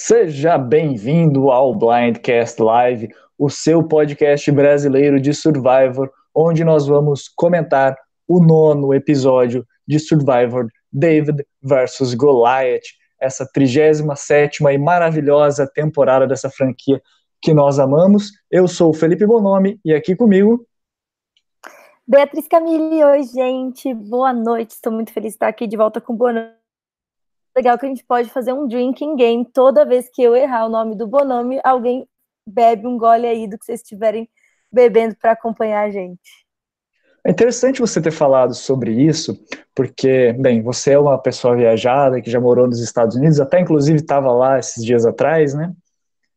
[0.00, 7.96] Seja bem-vindo ao Blindcast Live, o seu podcast brasileiro de Survivor, onde nós vamos comentar
[8.28, 12.84] o nono episódio de Survivor David versus Goliath,
[13.20, 17.02] essa 37 e maravilhosa temporada dessa franquia
[17.42, 18.30] que nós amamos.
[18.48, 20.64] Eu sou o Felipe Bonomi e aqui comigo.
[22.06, 26.14] Beatriz Camille, oi gente, boa noite, estou muito feliz de estar aqui de volta com
[26.14, 26.56] boa
[27.58, 29.44] legal que a gente pode fazer um drinking game.
[29.52, 32.06] Toda vez que eu errar o nome do Bonome, alguém
[32.46, 34.28] bebe um gole aí do que vocês estiverem
[34.70, 36.46] bebendo para acompanhar a gente.
[37.26, 39.36] É interessante você ter falado sobre isso,
[39.74, 43.98] porque, bem, você é uma pessoa viajada que já morou nos Estados Unidos, até inclusive
[43.98, 45.72] estava lá esses dias atrás, né?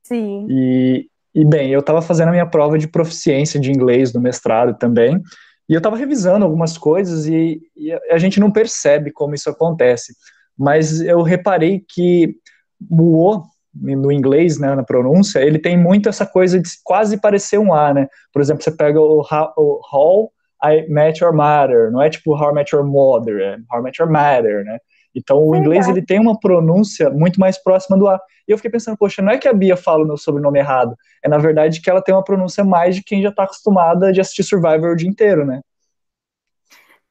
[0.04, 0.48] Sim.
[0.50, 4.78] E, e bem, eu estava fazendo a minha prova de proficiência de inglês no mestrado
[4.78, 5.22] também,
[5.70, 10.14] e eu estava revisando algumas coisas e, e a gente não percebe como isso acontece
[10.62, 12.36] mas eu reparei que
[12.90, 13.44] o O,
[13.74, 17.94] no inglês, né, na pronúncia, ele tem muito essa coisa de quase parecer um A,
[17.94, 18.08] né?
[18.32, 19.22] Por exemplo, você pega o,
[19.58, 20.32] o How
[20.64, 23.84] I Met Your Mother, não é tipo How I Met Your Mother, é How I
[23.84, 24.78] Met Your Mother, né?
[25.16, 28.20] Então o inglês ele tem uma pronúncia muito mais próxima do A.
[28.48, 30.96] E eu fiquei pensando, poxa, não é que a Bia fala o meu sobrenome errado,
[31.24, 34.22] é na verdade que ela tem uma pronúncia mais de quem já está acostumada de
[34.22, 35.62] assistir Survivor o dia inteiro, né?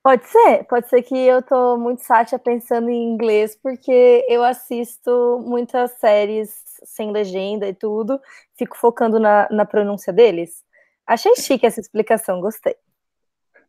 [0.02, 5.44] Pode ser, pode ser que eu tô muito sátia pensando em inglês, porque eu assisto
[5.46, 6.50] muitas séries
[6.84, 8.18] sem legenda e tudo,
[8.56, 10.64] fico focando na, na pronúncia deles.
[11.06, 12.74] Achei chique essa explicação, gostei.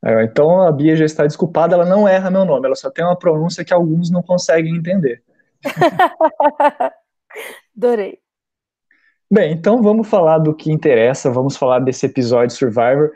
[0.03, 3.03] É, então a Bia já está desculpada, ela não erra meu nome, ela só tem
[3.03, 5.21] uma pronúncia que alguns não conseguem entender.
[7.75, 8.19] Adorei.
[9.29, 13.11] Bem, então vamos falar do que interessa, vamos falar desse episódio Survivor.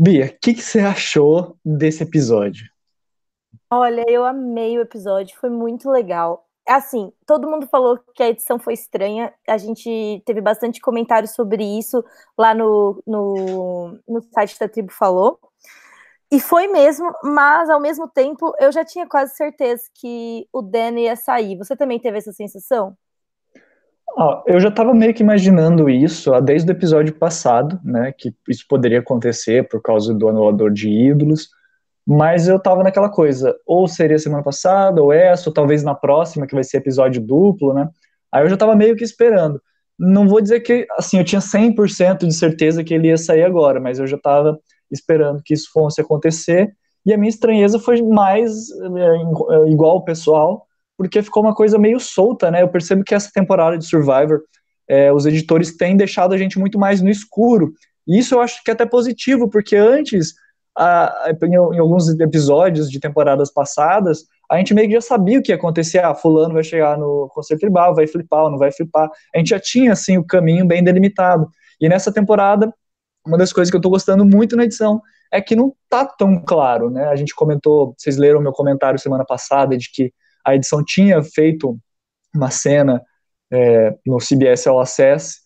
[0.00, 2.70] Bia, o que, que você achou desse episódio?
[3.68, 6.46] Olha, eu amei o episódio, foi muito legal.
[6.68, 11.64] Assim, todo mundo falou que a edição foi estranha, a gente teve bastante comentário sobre
[11.64, 12.04] isso
[12.38, 15.40] lá no, no, no site da Tribo Falou.
[16.30, 20.96] E foi mesmo, mas ao mesmo tempo eu já tinha quase certeza que o Dan
[21.00, 21.58] ia sair.
[21.58, 22.96] Você também teve essa sensação?
[24.46, 28.98] Eu já estava meio que imaginando isso desde o episódio passado, né, que isso poderia
[28.98, 31.48] acontecer por causa do anulador de ídolos,
[32.04, 36.46] mas eu estava naquela coisa, ou seria semana passada, ou essa, ou talvez na próxima,
[36.46, 37.88] que vai ser episódio duplo, né,
[38.32, 39.60] aí eu já estava meio que esperando.
[39.96, 43.78] Não vou dizer que, assim, eu tinha 100% de certeza que ele ia sair agora,
[43.78, 44.58] mas eu já estava
[44.90, 46.72] esperando que isso fosse acontecer,
[47.06, 50.66] e a minha estranheza foi mais é, igual o pessoal,
[50.98, 52.60] porque ficou uma coisa meio solta, né?
[52.60, 54.42] Eu percebo que essa temporada de Survivor,
[54.88, 57.72] é, os editores têm deixado a gente muito mais no escuro.
[58.04, 60.34] E isso eu acho que é até positivo, porque antes,
[60.76, 65.42] a, em, em, alguns episódios de temporadas passadas, a gente meio que já sabia o
[65.42, 66.00] que ia acontecer.
[66.00, 69.08] Ah, fulano vai chegar no conselho tribal, vai flipar ou não vai flipar.
[69.32, 71.48] A gente já tinha, assim, o caminho bem delimitado.
[71.80, 72.74] E nessa temporada,
[73.24, 76.42] uma das coisas que eu tô gostando muito na edição é que não tá tão
[76.42, 77.04] claro, né?
[77.04, 80.12] A gente comentou, vocês leram meu comentário semana passada de que
[80.48, 81.78] a edição tinha feito
[82.34, 83.02] uma cena
[83.50, 85.36] é, no CBS All Access,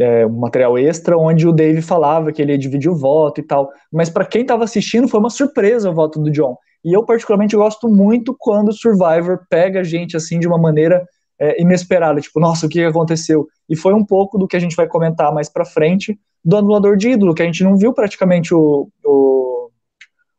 [0.00, 3.44] é, um material extra, onde o Dave falava que ele ia dividir o voto e
[3.44, 3.70] tal.
[3.92, 6.56] Mas para quem estava assistindo, foi uma surpresa o voto do John.
[6.84, 11.06] E eu, particularmente, gosto muito quando o Survivor pega a gente assim de uma maneira
[11.38, 13.46] é, inesperada, tipo, nossa, o que aconteceu?
[13.68, 16.96] E foi um pouco do que a gente vai comentar mais para frente do anulador
[16.96, 19.70] de ídolo, que a gente não viu praticamente o, o,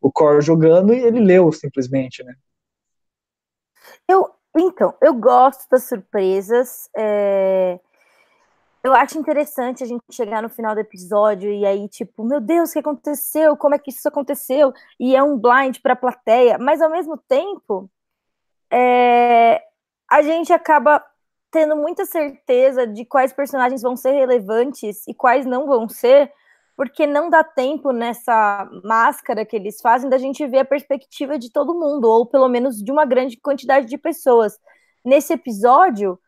[0.01, 2.33] o Core jogando e ele leu simplesmente, né?
[4.13, 6.87] Eu, então, eu gosto das surpresas.
[6.95, 7.79] É...
[8.83, 12.69] Eu acho interessante a gente chegar no final do episódio e aí, tipo, meu Deus,
[12.69, 13.57] o que aconteceu?
[13.57, 14.73] Como é que isso aconteceu?
[14.99, 17.89] E é um blind para a plateia, mas ao mesmo tempo,
[18.71, 19.63] é...
[20.11, 21.03] a gente acaba
[21.49, 26.31] tendo muita certeza de quais personagens vão ser relevantes e quais não vão ser,
[26.75, 31.51] porque não dá tempo nessa máscara que eles fazem da gente ver a perspectiva de
[31.51, 34.59] todo mundo, ou pelo menos de uma grande quantidade de pessoas.
[35.05, 36.19] Nesse episódio,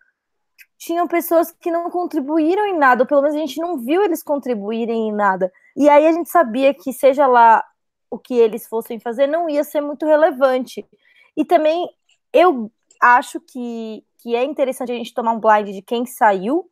[0.77, 4.21] tinham pessoas que não contribuíram em nada, ou pelo menos a gente não viu eles
[4.21, 5.51] contribuírem em nada.
[5.75, 7.63] E aí a gente sabia que, seja lá
[8.09, 10.85] o que eles fossem fazer, não ia ser muito relevante.
[11.35, 11.89] E também
[12.31, 12.71] eu
[13.01, 16.69] acho que, que é interessante a gente tomar um blind de quem saiu,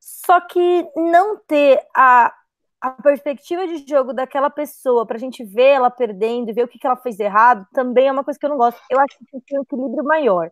[0.00, 2.32] só que não ter a
[2.80, 6.78] a perspectiva de jogo daquela pessoa, pra gente ver ela perdendo e ver o que,
[6.78, 8.80] que ela fez errado, também é uma coisa que eu não gosto.
[8.90, 10.50] Eu acho que tem um equilíbrio maior.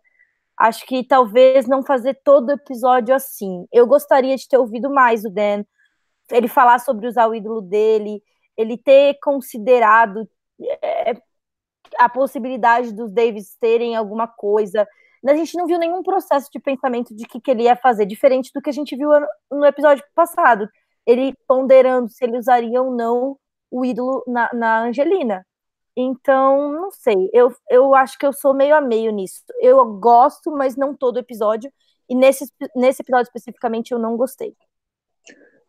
[0.57, 3.67] Acho que talvez não fazer todo episódio assim.
[3.73, 5.65] Eu gostaria de ter ouvido mais o Dan,
[6.31, 8.23] ele falar sobre usar o ídolo dele,
[8.57, 10.29] ele ter considerado
[10.83, 11.15] é,
[11.99, 14.87] a possibilidade dos Davis terem alguma coisa.
[15.27, 18.51] a gente não viu nenhum processo de pensamento de que, que ele ia fazer, diferente
[18.53, 19.11] do que a gente viu
[19.51, 20.69] no episódio passado.
[21.07, 23.39] Ele ponderando se ele usaria ou não
[23.71, 25.47] o ídolo na, na Angelina.
[25.97, 29.43] Então, não sei, eu, eu acho que eu sou meio a meio nisso.
[29.61, 31.73] Eu gosto, mas não todo episódio,
[32.09, 32.45] e nesse,
[32.75, 34.55] nesse episódio especificamente eu não gostei.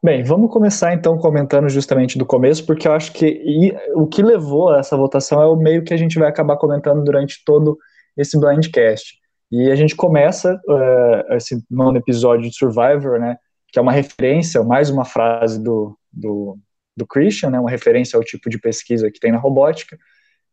[0.03, 4.21] Bem, vamos começar então comentando justamente do começo, porque eu acho que e, o que
[4.21, 7.77] levou a essa votação é o meio que a gente vai acabar comentando durante todo
[8.15, 9.17] esse blindcast.
[9.51, 13.37] E a gente começa uh, esse nono episódio de Survivor, né,
[13.71, 16.57] que é uma referência, mais uma frase do, do,
[16.95, 19.97] do Christian, né, uma referência ao tipo de pesquisa que tem na robótica.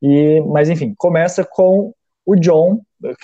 [0.03, 1.95] E, mas enfim, começa com
[2.27, 2.81] o John,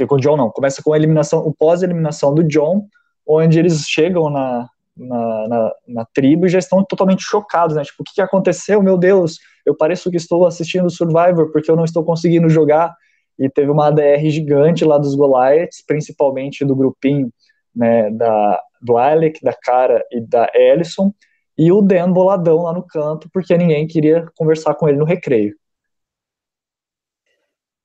[0.09, 2.87] com o John não, começa com a eliminação, o pós-eliminação do John,
[3.27, 7.83] onde eles chegam na, na, na, na, tribo e já estão totalmente chocados, né?
[7.83, 8.83] Tipo, o que, que aconteceu?
[8.83, 12.95] Meu Deus, eu pareço que estou assistindo Survivor porque eu não estou conseguindo jogar.
[13.39, 17.33] E teve uma ADR gigante lá dos Goliaths, principalmente do grupinho
[17.75, 21.13] né, da, do Alec, da Cara e da Ellison,
[21.57, 25.55] e o Dan boladão lá no canto, porque ninguém queria conversar com ele no recreio.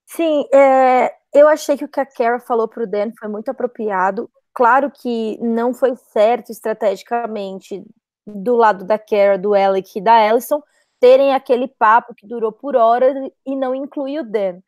[0.06, 4.30] Sim, é, eu achei que o que a Kara falou pro Dan foi muito apropriado.
[4.54, 7.84] Claro que não foi certo estrategicamente
[8.26, 10.62] do lado da Kara, do Alec e da Ellison
[11.00, 13.16] terem aquele papo que durou por horas
[13.46, 14.60] e não incluir o Dan.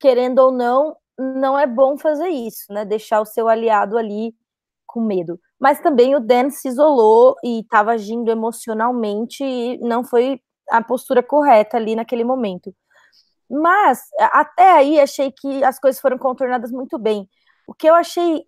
[0.00, 2.84] Querendo ou não, não é bom fazer isso, né?
[2.84, 4.34] Deixar o seu aliado ali
[4.86, 5.40] com medo.
[5.60, 10.40] Mas também o Dan se isolou e estava agindo emocionalmente e não foi
[10.70, 12.74] a postura correta ali naquele momento.
[13.50, 14.00] Mas
[14.32, 17.28] até aí achei que as coisas foram contornadas muito bem.
[17.68, 18.44] O que eu achei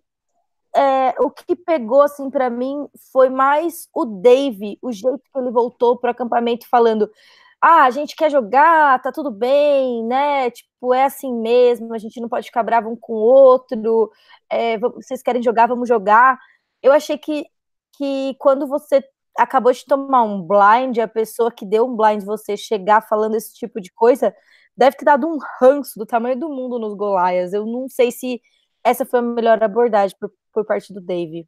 [0.75, 5.51] é, o que pegou assim para mim foi mais o Dave, o jeito que ele
[5.51, 7.09] voltou para o acampamento falando:
[7.61, 10.51] "Ah, a gente quer jogar, tá tudo bem, né?
[10.51, 14.11] Tipo, é assim mesmo, a gente não pode ficar bravo um com o outro.
[14.51, 16.39] É, vocês querem jogar, vamos jogar".
[16.81, 17.45] Eu achei que
[17.97, 19.03] que quando você
[19.37, 23.53] acabou de tomar um blind, a pessoa que deu um blind você chegar falando esse
[23.53, 24.33] tipo de coisa,
[24.75, 27.53] deve ter dado um ranço do tamanho do mundo nos Golaias.
[27.53, 28.41] Eu não sei se
[28.83, 31.47] essa foi a melhor abordagem por, por parte do Dave.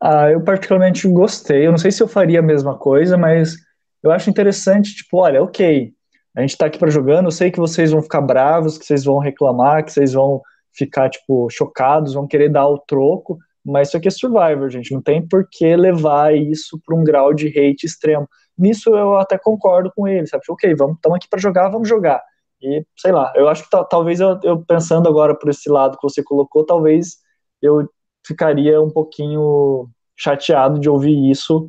[0.00, 1.66] Ah, eu particularmente gostei.
[1.66, 3.56] Eu não sei se eu faria a mesma coisa, mas
[4.02, 5.92] eu acho interessante, tipo, olha, ok,
[6.36, 9.04] a gente tá aqui para jogando, eu sei que vocês vão ficar bravos, que vocês
[9.04, 10.40] vão reclamar, que vocês vão
[10.72, 13.38] ficar, tipo, chocados, vão querer dar o troco,
[13.70, 17.34] mas isso aqui é Survivor, gente, não tem por que levar isso para um grau
[17.34, 18.28] de hate extremo.
[18.56, 20.42] Nisso eu até concordo com ele, sabe?
[20.42, 22.22] Tipo, ok, vamos, estamos aqui para jogar, vamos jogar.
[22.60, 26.02] E, sei lá, eu acho que talvez eu, eu, pensando agora por esse lado que
[26.02, 27.18] você colocou, talvez
[27.62, 27.88] eu
[28.26, 31.68] ficaria um pouquinho chateado de ouvir isso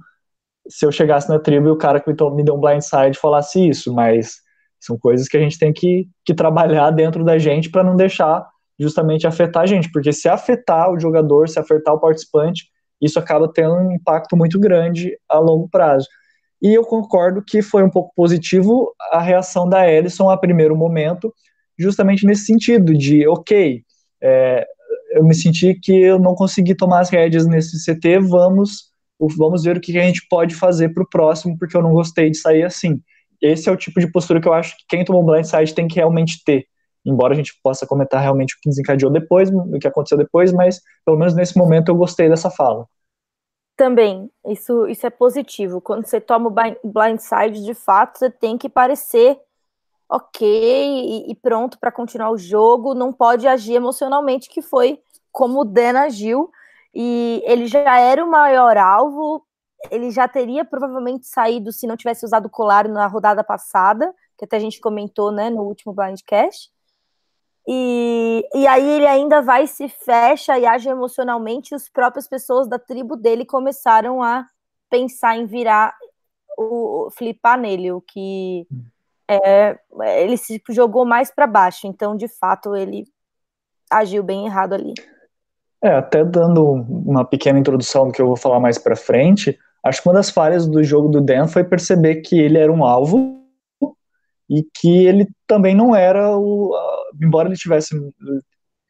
[0.70, 3.94] se eu chegasse na tribo e o cara que me, deu um blindside falasse isso,
[3.94, 4.38] mas
[4.80, 8.48] são coisas que a gente tem que, que trabalhar dentro da gente para não deixar
[8.80, 12.70] justamente afetar a gente, porque se afetar o jogador, se afetar o participante,
[13.02, 16.08] isso acaba tendo um impacto muito grande a longo prazo.
[16.62, 21.34] E eu concordo que foi um pouco positivo a reação da Ellison a primeiro momento,
[21.78, 23.82] justamente nesse sentido de, ok,
[24.22, 24.66] é,
[25.12, 28.92] eu me senti que eu não consegui tomar as rédeas nesse CT, vamos,
[29.38, 32.30] vamos ver o que a gente pode fazer para o próximo, porque eu não gostei
[32.30, 33.02] de sair assim.
[33.42, 35.96] Esse é o tipo de postura que eu acho que quem tomou blindside tem que
[35.96, 36.66] realmente ter.
[37.06, 40.82] Embora a gente possa comentar realmente o que desencadeou depois, o que aconteceu depois, mas
[41.06, 42.86] pelo menos nesse momento eu gostei dessa fala.
[43.76, 45.80] Também, isso, isso é positivo.
[45.80, 49.40] Quando você toma o blindside, de fato, você tem que parecer
[50.10, 52.94] ok e, e pronto para continuar o jogo.
[52.94, 55.00] Não pode agir emocionalmente, que foi
[55.32, 56.52] como o Dan agiu.
[56.94, 59.46] E ele já era o maior alvo,
[59.90, 64.44] ele já teria provavelmente saído se não tivesse usado o colar na rodada passada, que
[64.44, 66.70] até a gente comentou né, no último Blindcast.
[67.72, 72.68] E, e aí ele ainda vai se fecha e age emocionalmente, e as próprias pessoas
[72.68, 74.48] da tribo dele começaram a
[74.90, 75.96] pensar em virar
[76.58, 78.66] o flipar nele, o que
[79.30, 79.78] é,
[80.18, 83.06] ele se jogou mais para baixo, então de fato ele
[83.88, 84.96] agiu bem errado ali.
[85.84, 90.02] É, até dando uma pequena introdução do que eu vou falar mais para frente, acho
[90.02, 93.40] que uma das falhas do jogo do Dan foi perceber que ele era um alvo
[94.50, 96.76] e que ele também não era o.
[97.22, 97.96] Embora ele tivesse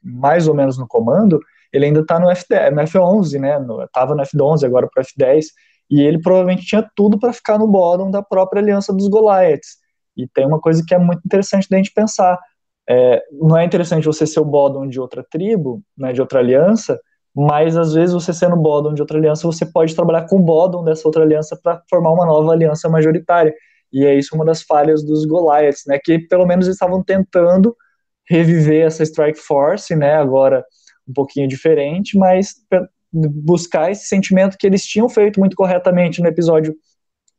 [0.01, 1.39] mais ou menos no comando,
[1.71, 3.57] ele ainda está no, F10, no F11, né?
[3.85, 5.45] Estava no F11, agora para o F10,
[5.89, 9.77] e ele provavelmente tinha tudo para ficar no bottom da própria aliança dos Goliaths.
[10.15, 12.39] E tem uma coisa que é muito interessante da gente pensar.
[12.87, 16.99] É, não é interessante você ser o bottom de outra tribo, né, de outra aliança,
[17.35, 20.83] mas às vezes você sendo bottom de outra aliança, você pode trabalhar com o bottom
[20.83, 23.53] dessa outra aliança para formar uma nova aliança majoritária.
[23.93, 25.99] E é isso uma das falhas dos Goliaths, né?
[26.03, 27.75] Que pelo menos eles estavam tentando
[28.29, 30.15] reviver essa Strike Force, né?
[30.15, 30.63] Agora
[31.07, 32.55] um pouquinho diferente, mas
[33.11, 36.75] buscar esse sentimento que eles tinham feito muito corretamente no episódio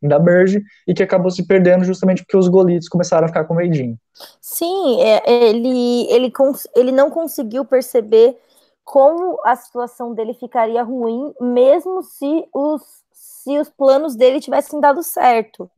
[0.01, 3.53] da Merge e que acabou se perdendo justamente porque os Golitos começaram a ficar com
[3.53, 3.97] medinho.
[4.41, 6.33] Sim, é, ele, ele,
[6.75, 8.35] ele não conseguiu perceber
[8.83, 12.81] como a situação dele ficaria ruim, mesmo se os,
[13.13, 15.69] se os planos dele tivessem dado certo.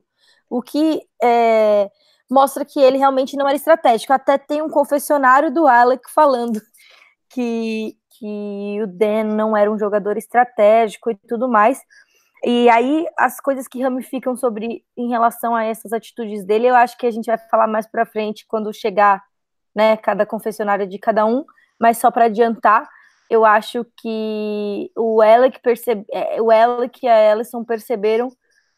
[0.50, 1.92] O que é,
[2.30, 4.14] mostra que ele realmente não era estratégico.
[4.14, 6.62] Até tem um confessionário do Alec falando
[7.30, 11.80] que, que o Dan não era um jogador estratégico e tudo mais.
[12.46, 16.98] E aí, as coisas que ramificam sobre em relação a essas atitudes dele, eu acho
[16.98, 19.24] que a gente vai falar mais para frente quando chegar,
[19.74, 21.46] né, cada confessionário de cada um,
[21.80, 22.88] mas só para adiantar,
[23.30, 28.30] eu acho que o Alec percebe, é, o Alec e a Ellison perceberam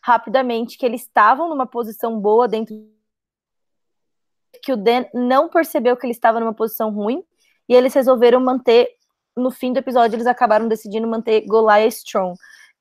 [0.01, 2.75] rapidamente que eles estavam numa posição boa dentro
[4.65, 7.23] que o Dan não percebeu que ele estava numa posição ruim
[7.69, 8.89] e eles resolveram manter
[9.37, 12.35] no fim do episódio eles acabaram decidindo manter Goliath Strong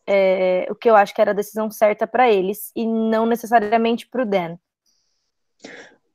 [0.06, 4.06] é, o que eu acho que era a decisão certa para eles e não necessariamente
[4.08, 4.56] para o Dan.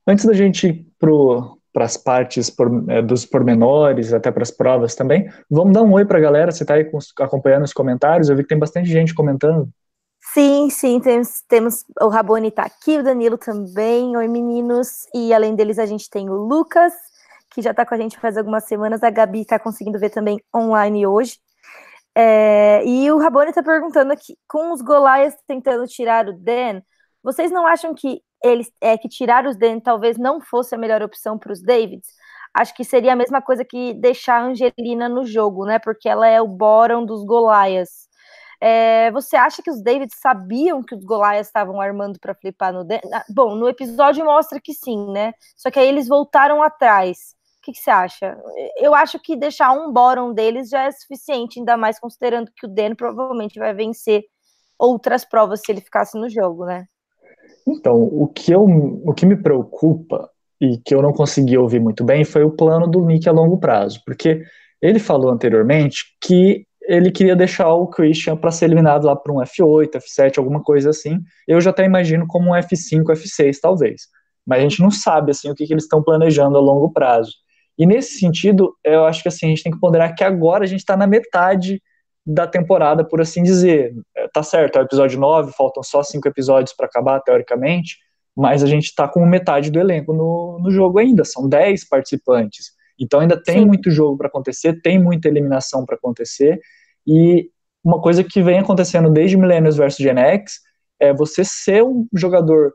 [0.06, 0.86] Antes da gente ir
[1.72, 5.92] para as partes por, é, dos pormenores, até para as provas também, vamos dar um
[5.92, 6.50] oi para a galera.
[6.50, 6.88] Você está aí
[7.20, 8.28] acompanhando os comentários?
[8.28, 9.68] Eu vi que tem bastante gente comentando.
[10.32, 14.16] Sim, sim, temos, temos o Rabone está aqui, o Danilo também.
[14.16, 15.06] Oi, meninos.
[15.14, 16.92] E além deles, a gente tem o Lucas,
[17.52, 19.02] que já está com a gente faz algumas semanas.
[19.02, 21.38] A Gabi está conseguindo ver também online hoje.
[22.14, 26.82] É, e o Rabone está perguntando aqui, com os Goliaths tentando tirar o Dan,
[27.22, 31.02] vocês não acham que eles é que tirar os Dan talvez não fosse a melhor
[31.02, 32.08] opção para os Davids?
[32.54, 35.78] Acho que seria a mesma coisa que deixar a Angelina no jogo, né?
[35.78, 38.09] Porque ela é o bottom dos Goliaths.
[38.60, 42.86] É, você acha que os Davids sabiam que os Goliaths estavam armando para flipar no
[43.34, 45.32] bom, no episódio mostra que sim, né?
[45.56, 47.34] Só que aí eles voltaram atrás.
[47.58, 48.38] O que, que, você acha?
[48.76, 52.68] Eu acho que deixar um bórum deles já é suficiente, ainda mais considerando que o
[52.68, 54.24] Dan provavelmente vai vencer
[54.78, 56.86] outras provas se ele ficasse no jogo, né?
[57.66, 62.04] Então, o que, eu, o que me preocupa e que eu não consegui ouvir muito
[62.04, 64.42] bem foi o plano do Nick a longo prazo, porque
[64.80, 69.36] ele falou anteriormente que ele queria deixar o Christian para ser eliminado lá para um
[69.36, 71.20] F8, F7, alguma coisa assim.
[71.46, 74.08] Eu já até imagino como um F5, F6, talvez.
[74.44, 77.30] Mas a gente não sabe assim o que, que eles estão planejando a longo prazo.
[77.78, 80.66] E nesse sentido, eu acho que assim, a gente tem que ponderar que agora a
[80.66, 81.80] gente está na metade
[82.26, 83.94] da temporada, por assim dizer.
[84.16, 87.98] É, tá certo, é o episódio 9, faltam só cinco episódios para acabar, teoricamente,
[88.36, 92.72] mas a gente está com metade do elenco no, no jogo ainda, são 10 participantes.
[92.98, 93.64] Então ainda tem Sim.
[93.64, 96.60] muito jogo para acontecer, tem muita eliminação para acontecer,
[97.06, 97.50] e
[97.82, 100.60] uma coisa que vem acontecendo desde Millennials vs Gen X
[101.00, 102.72] é você ser um jogador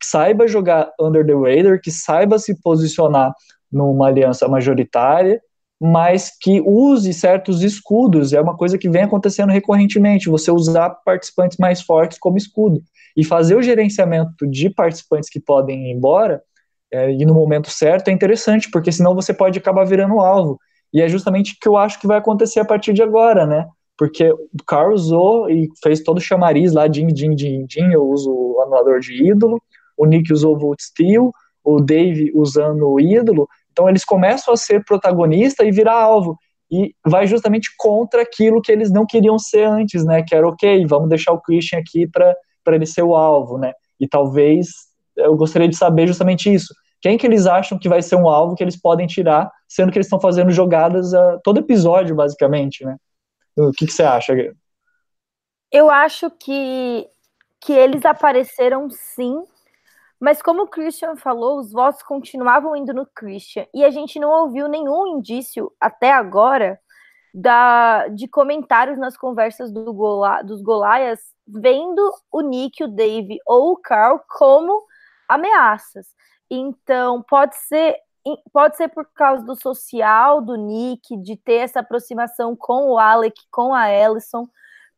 [0.00, 3.34] que saiba jogar under the radar, que saiba se posicionar
[3.70, 5.40] numa aliança majoritária,
[5.78, 8.32] mas que use certos escudos.
[8.32, 12.82] É uma coisa que vem acontecendo recorrentemente, você usar participantes mais fortes como escudo.
[13.16, 16.42] E fazer o gerenciamento de participantes que podem ir embora
[16.92, 20.58] é, e no momento certo é interessante, porque senão você pode acabar virando alvo.
[20.92, 23.68] E é justamente o que eu acho que vai acontecer a partir de agora, né?
[23.96, 28.08] Porque o Carl usou e fez todo o chamariz lá, din, din, din, din, eu
[28.08, 29.60] uso o anulador de ídolo,
[29.96, 31.30] o Nick usou o Volt Steel,
[31.62, 36.38] o Dave usando o ídolo, então eles começam a ser protagonista e virar alvo.
[36.70, 40.22] E vai justamente contra aquilo que eles não queriam ser antes, né?
[40.22, 42.34] Que era ok, vamos deixar o Christian aqui para
[42.68, 43.72] ele ser o alvo, né?
[43.98, 44.68] E talvez
[45.16, 46.72] eu gostaria de saber justamente isso.
[47.00, 49.98] Quem que eles acham que vai ser um alvo que eles podem tirar, sendo que
[49.98, 52.96] eles estão fazendo jogadas a todo episódio, basicamente, né?
[53.56, 54.34] O que, que você acha?
[55.72, 57.08] Eu acho que,
[57.60, 59.42] que eles apareceram sim
[60.20, 64.28] mas como o Christian falou, os votos continuavam indo no Christian e a gente não
[64.28, 66.78] ouviu nenhum indício até agora
[67.32, 73.72] da, de comentários nas conversas do Gola, dos Golaias vendo o Nick, o Dave ou
[73.72, 74.84] o Carl como
[75.26, 76.06] ameaças.
[76.50, 77.96] Então, pode ser
[78.52, 83.34] pode ser por causa do social do Nick, de ter essa aproximação com o Alec,
[83.50, 84.46] com a Ellison,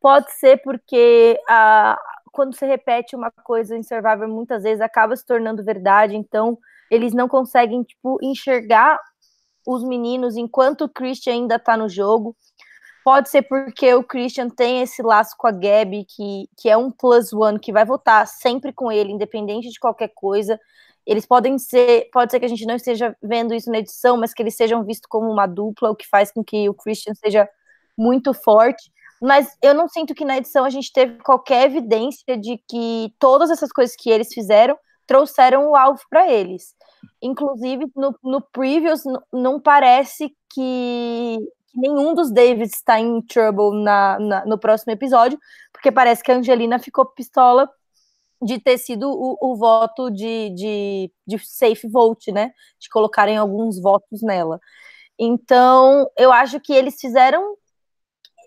[0.01, 1.97] pode ser porque a,
[2.33, 6.59] quando se repete uma coisa em Survivor, muitas vezes acaba se tornando verdade, então
[6.91, 8.99] eles não conseguem, tipo, enxergar
[9.67, 12.37] os meninos enquanto o Christian ainda tá no jogo.
[13.05, 16.91] Pode ser porque o Christian tem esse laço com a Gabi, que, que é um
[16.91, 20.59] plus one, que vai votar sempre com ele, independente de qualquer coisa.
[21.07, 24.33] Eles podem ser, pode ser que a gente não esteja vendo isso na edição, mas
[24.33, 27.49] que eles sejam vistos como uma dupla, o que faz com que o Christian seja
[27.97, 28.91] muito forte
[29.23, 33.53] mas eu não sinto que na edição a gente teve qualquer evidência de que todas
[33.53, 36.75] essas coisas que eles fizeram trouxeram o alvo para eles.
[37.23, 41.39] Inclusive, no, no Previous, não parece que,
[41.73, 45.39] nenhum dos Davids está em trouble na, na, no próximo episódio,
[45.73, 47.71] porque parece que a Angelina ficou pistola
[48.43, 52.53] de ter sido o, o voto de, de, de, safe vote, né?
[52.79, 54.61] De colocarem alguns votos nela.
[55.19, 57.57] Então, eu acho que eles fizeram.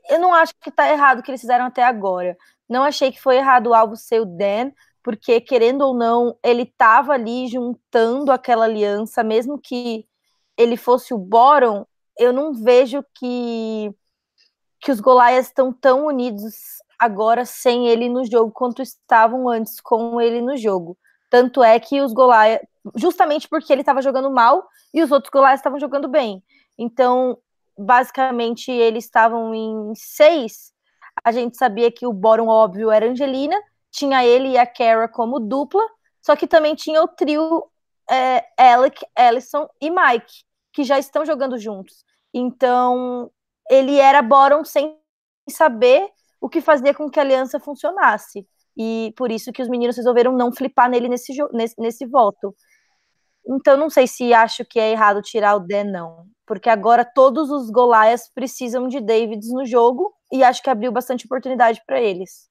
[0.09, 2.37] Eu não acho que tá errado o que eles fizeram até agora.
[2.69, 4.71] Não achei que foi errado o alvo ser o Dan,
[5.03, 10.05] porque, querendo ou não, ele estava ali juntando aquela aliança, mesmo que
[10.57, 11.85] ele fosse o Boron,
[12.17, 13.93] eu não vejo que,
[14.79, 16.53] que os Goliaths estão tão unidos
[16.99, 20.97] agora sem ele no jogo quanto estavam antes com ele no jogo.
[21.29, 25.59] Tanto é que os Goliaths, justamente porque ele estava jogando mal e os outros Goliaths
[25.59, 26.43] estavam jogando bem.
[26.77, 27.37] Então,
[27.77, 30.73] basicamente, eles estavam em seis.
[31.23, 33.55] A gente sabia que o Boron óbvio era Angelina,
[33.91, 35.83] tinha ele e a Kara como dupla,
[36.21, 37.65] só que também tinha o trio
[38.09, 42.03] é, Alec, Ellison e Mike, que já estão jogando juntos.
[42.33, 43.31] Então,
[43.69, 44.97] ele era Boron sem
[45.49, 46.09] saber
[46.45, 48.47] o que fazia com que a aliança funcionasse.
[48.77, 52.53] E por isso que os meninos resolveram não flipar nele nesse, nesse, nesse voto.
[53.47, 56.27] Então, não sei se acho que é errado tirar o Dan, não.
[56.45, 61.25] Porque agora todos os Goliaths precisam de Davids no jogo e acho que abriu bastante
[61.25, 62.47] oportunidade para eles.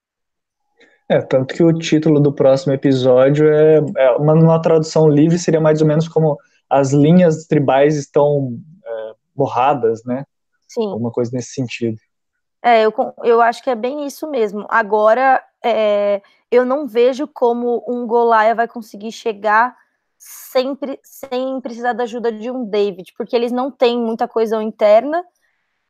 [1.07, 5.61] É, tanto que o título do próximo episódio é, é uma, uma, tradução livre seria
[5.61, 6.37] mais ou menos como
[6.69, 10.25] as linhas tribais estão é, borradas, né?
[10.67, 10.87] Sim.
[10.87, 11.97] Alguma coisa nesse sentido.
[12.65, 12.91] É, eu,
[13.23, 14.65] eu acho que é bem isso mesmo.
[14.67, 16.19] Agora, é,
[16.49, 19.75] eu não vejo como um Golaia vai conseguir chegar
[20.17, 25.23] sempre sem precisar da ajuda de um David, porque eles não têm muita coesão interna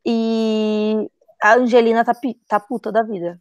[0.04, 1.10] e
[1.42, 2.12] a Angelina tá,
[2.46, 3.40] tá puta da vida.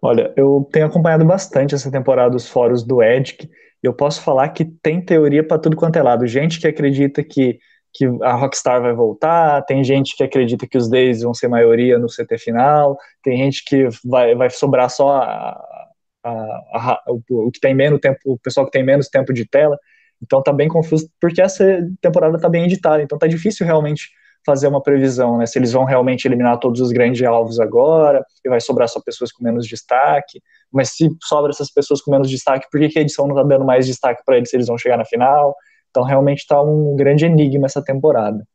[0.00, 3.50] Olha, eu tenho acompanhado bastante essa temporada os fóruns do Edic,
[3.82, 6.26] e eu posso falar que tem teoria para tudo quanto é lado.
[6.26, 7.58] Gente que acredita que,
[7.92, 11.98] que a Rockstar vai voltar, tem gente que acredita que os Days vão ser maioria
[11.98, 15.86] no CT final, tem gente que vai, vai sobrar só a,
[16.22, 19.46] a, a, o, o, que tem menos tempo, o pessoal que tem menos tempo de
[19.48, 19.78] tela.
[20.22, 21.64] Então tá bem confuso, porque essa
[22.00, 24.10] temporada tá bem editada, então tá difícil realmente
[24.46, 25.44] fazer uma previsão, né?
[25.44, 29.32] Se eles vão realmente eliminar todos os grandes alvos agora, e vai sobrar só pessoas
[29.32, 30.40] com menos destaque.
[30.72, 33.46] Mas se sobra essas pessoas com menos destaque, por que, que a edição não está
[33.46, 35.54] dando mais destaque para eles se eles vão chegar na final?
[35.90, 38.46] Então realmente está um grande enigma essa temporada.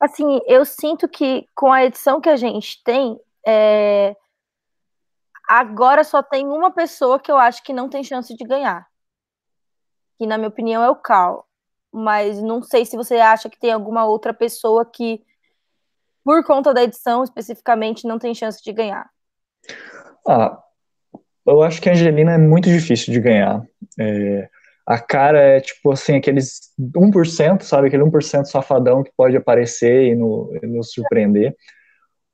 [0.00, 4.16] Assim, eu sinto que com a edição que a gente tem, é...
[5.48, 8.86] agora só tem uma pessoa que eu acho que não tem chance de ganhar.
[10.18, 11.48] Que na minha opinião é o Cal
[11.92, 15.22] mas não sei se você acha que tem alguma outra pessoa que,
[16.22, 19.08] por conta da edição especificamente, não tem chance de ganhar.
[20.26, 20.62] Ah,
[21.46, 23.62] eu acho que a Angelina é muito difícil de ganhar.
[23.98, 24.48] É,
[24.88, 27.88] a cara é tipo assim, aqueles 1%, sabe?
[27.88, 31.54] Aquele 1% safadão que pode aparecer e, no, nos surpreender.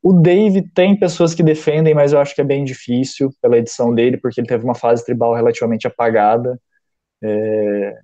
[0.01, 3.93] O Dave tem pessoas que defendem, mas eu acho que é bem difícil pela edição
[3.93, 6.57] dele, porque ele teve uma fase tribal relativamente apagada.
[7.21, 7.95] É,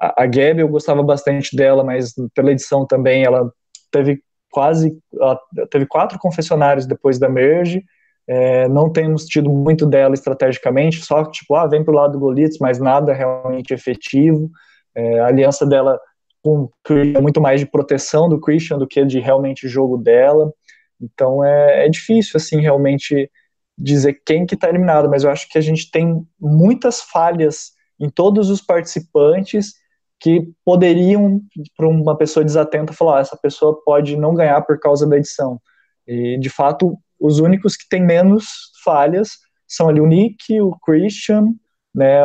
[0.00, 3.52] a, a Gabi eu gostava bastante dela, mas pela edição também ela
[3.90, 4.22] teve
[4.52, 5.36] quase ela
[5.68, 7.82] teve quatro confessionários depois da merge.
[8.32, 12.58] É, não temos tido muito dela estrategicamente, só tipo, ah, vem pro lado do Golitz,
[12.60, 14.48] mas nada realmente efetivo.
[14.94, 15.98] É, a aliança dela
[16.40, 20.52] com é muito mais de proteção do Christian do que de realmente jogo dela.
[21.00, 23.28] Então é, é difícil, assim, realmente
[23.76, 28.08] dizer quem que está eliminado, mas eu acho que a gente tem muitas falhas em
[28.08, 29.74] todos os participantes
[30.20, 31.40] que poderiam,
[31.76, 35.60] para uma pessoa desatenta, falar: ah, essa pessoa pode não ganhar por causa da edição.
[36.06, 38.46] E, de fato, os únicos que têm menos
[38.82, 39.30] falhas
[39.68, 41.52] são ali o Nick, o Christian,
[41.94, 42.20] né,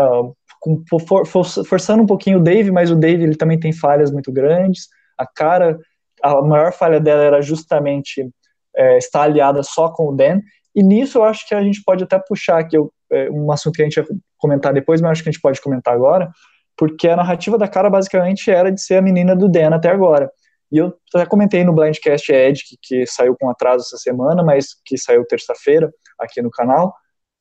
[0.89, 4.31] for, for, forçando um pouquinho o Dave, mas o Dave ele também tem falhas muito
[4.31, 4.88] grandes.
[5.17, 5.77] A cara,
[6.23, 8.27] a maior falha dela era justamente
[8.75, 10.41] é, estar aliada só com o Dan.
[10.73, 12.77] E nisso eu acho que a gente pode até puxar aqui
[13.12, 15.62] é, um assunto que a gente vai comentar depois, mas acho que a gente pode
[15.62, 16.29] comentar agora,
[16.77, 20.29] porque a narrativa da cara basicamente era de ser a menina do Dan até agora.
[20.71, 24.75] E eu até comentei no Blindcast Ed, que, que saiu com atraso essa semana, mas
[24.86, 26.93] que saiu terça-feira aqui no canal,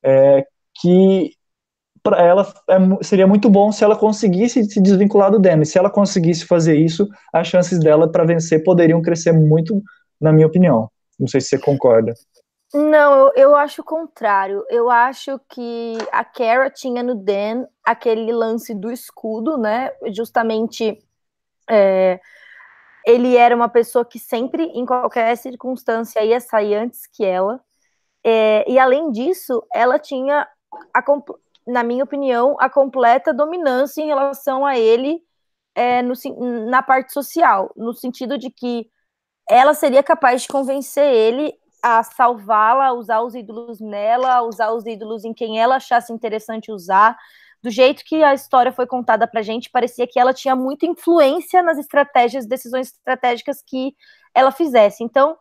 [0.03, 0.45] é,
[0.79, 1.31] que
[2.03, 5.41] para ela é, seria muito bom se ela conseguisse se desvincular do.
[5.45, 9.81] E se ela conseguisse fazer isso, as chances dela para vencer poderiam crescer muito,
[10.21, 10.89] na minha opinião.
[11.19, 12.13] Não sei se você concorda.
[12.73, 14.63] Não, eu, eu acho o contrário.
[14.69, 19.91] Eu acho que a Kara tinha no Dan aquele lance do escudo, né?
[20.13, 20.99] Justamente
[21.69, 22.19] é,
[23.05, 27.61] ele era uma pessoa que sempre, em qualquer circunstância, ia sair antes que ela.
[28.23, 30.47] É, e além disso, ela tinha
[30.93, 31.03] a,
[31.67, 35.21] na minha opinião, a completa dominância em relação a ele
[35.75, 36.13] é, no,
[36.69, 38.89] na parte social, no sentido de que
[39.49, 45.23] ela seria capaz de convencer ele a salvá-la, usar os ídolos nela, usar os ídolos
[45.23, 47.15] em quem ela achasse interessante usar.
[47.65, 51.63] Do jeito que a história foi contada pra gente, parecia que ela tinha muita influência
[51.63, 53.95] nas estratégias, decisões estratégicas que
[54.35, 55.03] ela fizesse.
[55.03, 55.35] Então,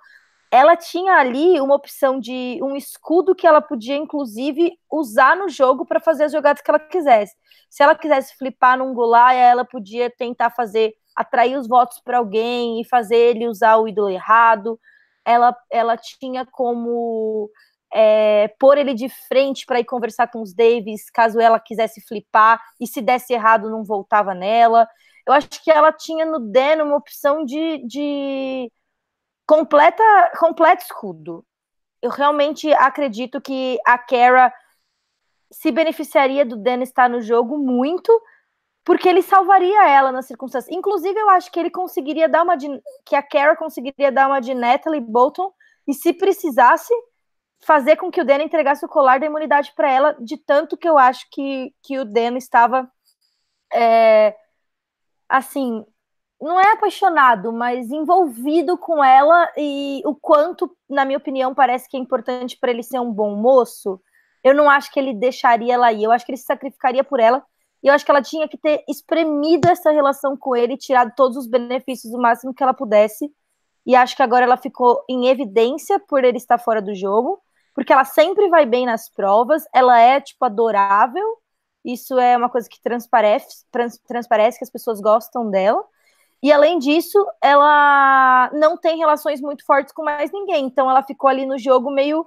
[0.50, 5.84] ela tinha ali uma opção de um escudo que ela podia, inclusive, usar no jogo
[5.84, 7.36] para fazer as jogadas que ela quisesse.
[7.68, 12.80] Se ela quisesse flipar num Golaia, ela podia tentar fazer, atrair os votos para alguém
[12.80, 14.80] e fazer ele usar o ídolo errado.
[15.26, 17.50] Ela, ela tinha como
[17.94, 22.60] é, pôr ele de frente para ir conversar com os Davis, caso ela quisesse flipar,
[22.80, 24.88] e se desse errado, não voltava nela.
[25.24, 28.70] Eu acho que ela tinha no Dan uma opção de, de
[29.46, 30.02] completa,
[30.40, 31.46] completo escudo.
[32.02, 34.52] Eu realmente acredito que a Kara
[35.52, 38.12] se beneficiaria do Dan estar no jogo muito,
[38.84, 40.76] porque ele salvaria ela nas circunstâncias.
[40.76, 42.68] Inclusive, eu acho que ele conseguiria dar uma de,
[43.06, 45.52] que a Kara conseguiria dar uma de Natalie Bolton
[45.86, 46.92] e se precisasse
[47.66, 50.88] fazer com que o Dan entregasse o colar da imunidade para ela, de tanto que
[50.88, 52.90] eu acho que, que o Dan estava
[53.72, 54.36] é,
[55.28, 55.84] assim
[56.40, 61.96] não é apaixonado, mas envolvido com ela e o quanto, na minha opinião, parece que
[61.96, 63.98] é importante para ele ser um bom moço.
[64.42, 67.18] Eu não acho que ele deixaria ela ir, eu acho que ele se sacrificaria por
[67.18, 67.42] ela.
[67.82, 71.36] E eu acho que ela tinha que ter espremido essa relação com ele, tirado todos
[71.36, 73.32] os benefícios o máximo que ela pudesse.
[73.86, 77.40] E acho que agora ela ficou em evidência por ele estar fora do jogo,
[77.74, 81.38] porque ela sempre vai bem nas provas, ela é tipo adorável.
[81.84, 85.84] Isso é uma coisa que transparece, trans, transparece que as pessoas gostam dela.
[86.42, 90.66] E além disso, ela não tem relações muito fortes com mais ninguém.
[90.66, 92.26] Então ela ficou ali no jogo meio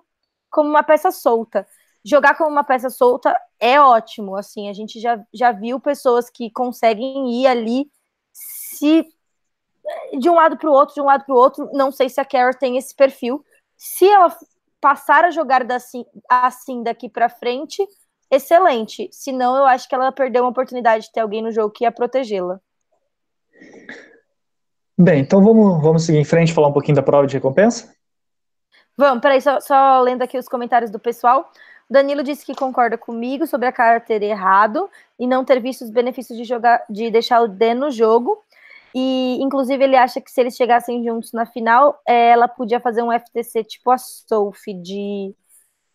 [0.50, 1.68] como uma peça solta.
[2.04, 4.36] Jogar como uma peça solta é ótimo.
[4.36, 7.90] Assim, a gente já, já viu pessoas que conseguem ir ali
[8.34, 9.06] se
[10.20, 11.70] de um lado para o outro, de um lado para o outro.
[11.74, 13.44] Não sei se a Carol tem esse perfil.
[13.76, 14.36] Se ela
[14.82, 17.86] passar a jogar assim, assim daqui para frente,
[18.30, 19.10] excelente.
[19.12, 21.92] Senão, eu acho que ela perdeu uma oportunidade de ter alguém no jogo que ia
[21.92, 22.60] protegê-la.
[24.98, 27.94] Bem, então vamos, vamos seguir em frente falar um pouquinho da prova de recompensa?
[28.96, 31.52] Vamos, peraí, só, só lendo aqui os comentários do pessoal.
[31.90, 35.90] Danilo disse que concorda comigo sobre a cara ter errado e não ter visto os
[35.90, 38.44] benefícios de jogar, de deixar o Dan no jogo.
[38.94, 43.02] E, inclusive, ele acha que se eles chegassem juntos na final, é, ela podia fazer
[43.02, 45.36] um FTC tipo a Sophie de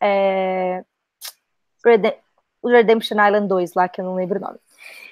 [0.00, 0.84] é,
[2.64, 4.58] Redemption Island 2, lá que eu não lembro o nome.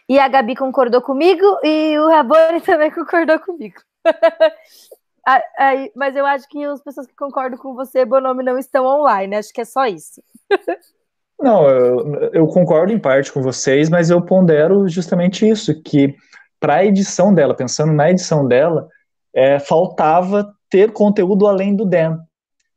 [0.08, 3.80] E a Gabi concordou comigo e o Rabone também concordou comigo.
[5.94, 9.36] Mas eu acho que as pessoas que concordam com você, Bonome, não estão online.
[9.36, 10.22] Acho que é só isso.
[11.38, 16.14] Não, eu, eu, concordo em parte com vocês, mas eu pondero justamente isso, que
[16.60, 18.86] para a edição dela, pensando na edição dela,
[19.34, 22.18] é, faltava ter conteúdo além do Dan.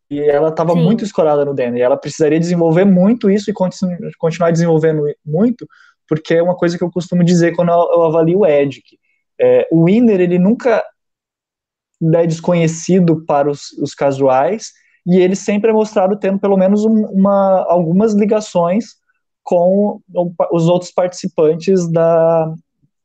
[0.10, 3.92] E ela estava muito escorada no Dan, e ela precisaria desenvolver muito isso e continu,
[4.18, 5.68] continuar desenvolvendo muito,
[6.08, 8.82] porque é uma coisa que eu costumo dizer quando eu, avalio o Ed.
[9.40, 10.84] É, o winner, ele nunca
[12.14, 14.72] é desconhecido para os, os, casuais,
[15.06, 18.96] e ele sempre é mostrado tendo pelo menos uma, algumas ligações
[19.44, 20.00] com
[20.52, 22.54] os outros participantes da,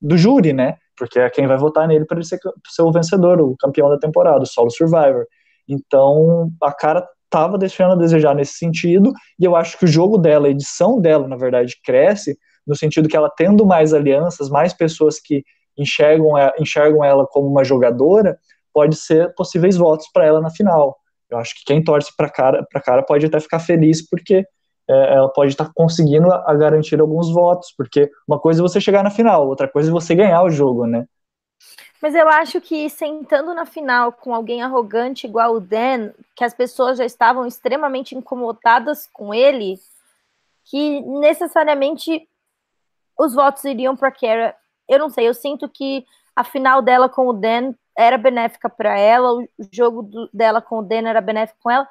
[0.00, 0.76] do júri, né?
[0.96, 3.98] Porque é quem vai votar nele para ele ser, ser o vencedor, o campeão da
[3.98, 5.26] temporada, o solo survivor.
[5.68, 10.16] Então, a cara estava deixando a desejar nesse sentido, e eu acho que o jogo
[10.16, 14.72] dela, a edição dela, na verdade, cresce no sentido que ela tendo mais alianças, mais
[14.72, 15.44] pessoas que
[15.76, 18.36] enxergam, enxergam ela como uma jogadora,
[18.72, 20.96] pode ser possíveis votos para ela na final.
[21.30, 24.44] Eu acho que quem torce para cara, para cara pode até ficar feliz porque
[24.88, 28.62] é, ela pode estar tá conseguindo a, a, garantir alguns votos, porque uma coisa é
[28.62, 31.06] você chegar na final, outra coisa é você ganhar o jogo, né?
[32.00, 36.54] Mas eu acho que sentando na final com alguém arrogante igual o Dan, que as
[36.54, 39.78] pessoas já estavam extremamente incomodadas com ele,
[40.64, 42.28] que necessariamente
[43.18, 44.54] os votos iriam para Kara.
[44.88, 48.96] Eu não sei, eu sinto que a final dela com o Dan era benéfica para
[48.96, 51.88] ela, o jogo do, dela com o Dan era benéfico com ela.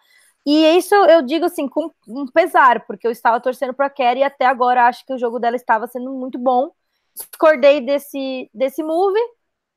[0.49, 4.23] E isso eu digo assim com um pesar, porque eu estava torcendo para Kara e
[4.23, 6.71] até agora acho que o jogo dela estava sendo muito bom.
[7.13, 9.19] Discordei desse desse move,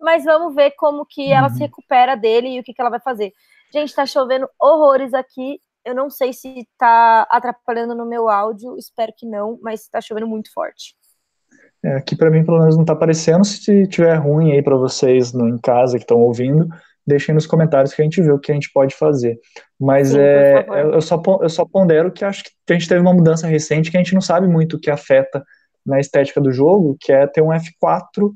[0.01, 1.33] mas vamos ver como que uhum.
[1.33, 3.33] ela se recupera dele e o que, que ela vai fazer.
[3.75, 5.59] Gente, tá chovendo horrores aqui.
[5.85, 10.29] Eu não sei se tá atrapalhando no meu áudio, espero que não, mas tá chovendo
[10.29, 10.95] muito forte.
[11.83, 13.45] É, aqui para mim, pelo menos, não está aparecendo.
[13.45, 16.69] Se tiver ruim aí para vocês no, em casa que estão ouvindo,
[17.07, 19.39] deixem nos comentários que a gente vê o que a gente pode fazer.
[19.79, 23.15] Mas Sim, é, eu, só, eu só pondero que acho que a gente teve uma
[23.15, 25.43] mudança recente que a gente não sabe muito o que afeta
[25.85, 28.33] na estética do jogo, que é ter um F4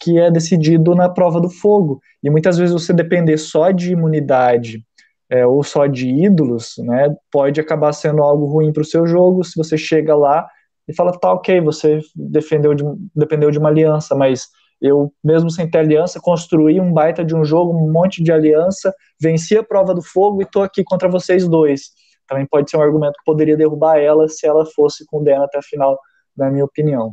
[0.00, 2.00] que é decidido na prova do fogo.
[2.22, 4.84] E muitas vezes você depender só de imunidade
[5.30, 9.44] é, ou só de ídolos, né, pode acabar sendo algo ruim para o seu jogo
[9.44, 10.48] se você chega lá
[10.86, 12.82] e fala, tá ok, você defendeu de,
[13.14, 14.48] dependeu de uma aliança, mas
[14.80, 18.94] eu, mesmo sem ter aliança, construí um baita de um jogo, um monte de aliança,
[19.20, 21.90] venci a prova do fogo e tô aqui contra vocês dois.
[22.26, 25.58] Também pode ser um argumento que poderia derrubar ela se ela fosse com Dan até
[25.58, 25.98] a final,
[26.36, 27.12] na minha opinião.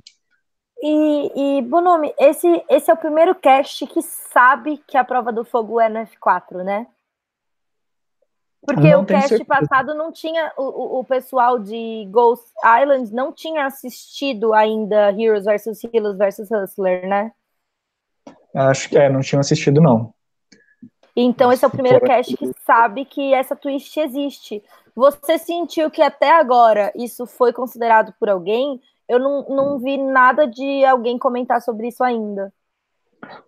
[0.82, 5.46] E, e Bonomi, esse, esse é o primeiro cast que sabe que a prova do
[5.46, 6.86] fogo é no F4, né?
[8.66, 9.46] Porque não o cast certeza.
[9.46, 12.46] passado não tinha, o, o pessoal de Ghost
[12.82, 17.32] Island não tinha assistido ainda Heroes vs Heroes vs Hustler, né?
[18.54, 20.14] Acho que é, não tinham assistido, não.
[21.16, 24.62] Então, esse é o primeiro cast que sabe que essa twist existe.
[24.94, 28.82] Você sentiu que até agora isso foi considerado por alguém?
[29.08, 32.52] Eu não, não vi nada de alguém comentar sobre isso ainda.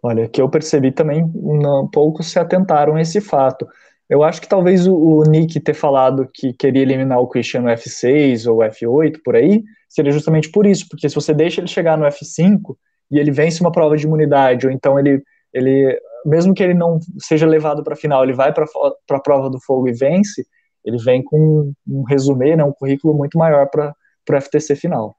[0.01, 3.67] Olha, que eu percebi também, não, poucos se atentaram a esse fato.
[4.09, 7.69] Eu acho que talvez o, o, Nick ter falado que queria eliminar o Christian no
[7.69, 11.97] F6 ou F8, por aí, seria justamente por isso, porque se você deixa ele chegar
[11.97, 12.75] no F5
[13.09, 16.99] e ele vence uma prova de imunidade, ou então ele, ele mesmo que ele não
[17.19, 18.65] seja levado para a final, ele vai para
[19.11, 20.45] a prova do fogo e vence,
[20.83, 23.93] ele vem com um resumê, né, um currículo muito maior para
[24.29, 25.15] o FTC final.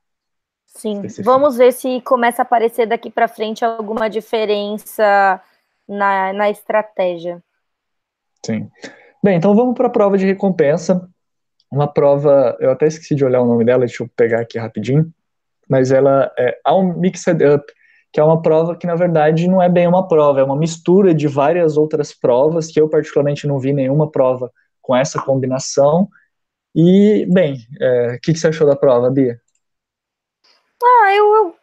[0.67, 5.41] Sim, vamos ver se começa a aparecer daqui para frente alguma diferença
[5.89, 7.43] na, na estratégia.
[8.45, 8.71] Sim.
[9.23, 11.09] Bem, então vamos para a prova de recompensa.
[11.71, 15.13] Uma prova, eu até esqueci de olhar o nome dela, deixa eu pegar aqui rapidinho.
[15.69, 17.73] Mas ela é All Mixed Up,
[18.13, 21.15] que é uma prova que na verdade não é bem uma prova, é uma mistura
[21.15, 26.09] de várias outras provas, que eu particularmente não vi nenhuma prova com essa combinação.
[26.75, 29.41] E, bem, é, o que, que você achou da prova, Bia?
[30.83, 31.57] Ah, eu, eu,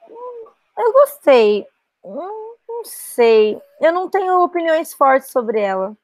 [0.77, 1.65] eu gostei.
[2.03, 3.59] Não, não sei.
[3.81, 5.95] Eu não tenho opiniões fortes sobre ela.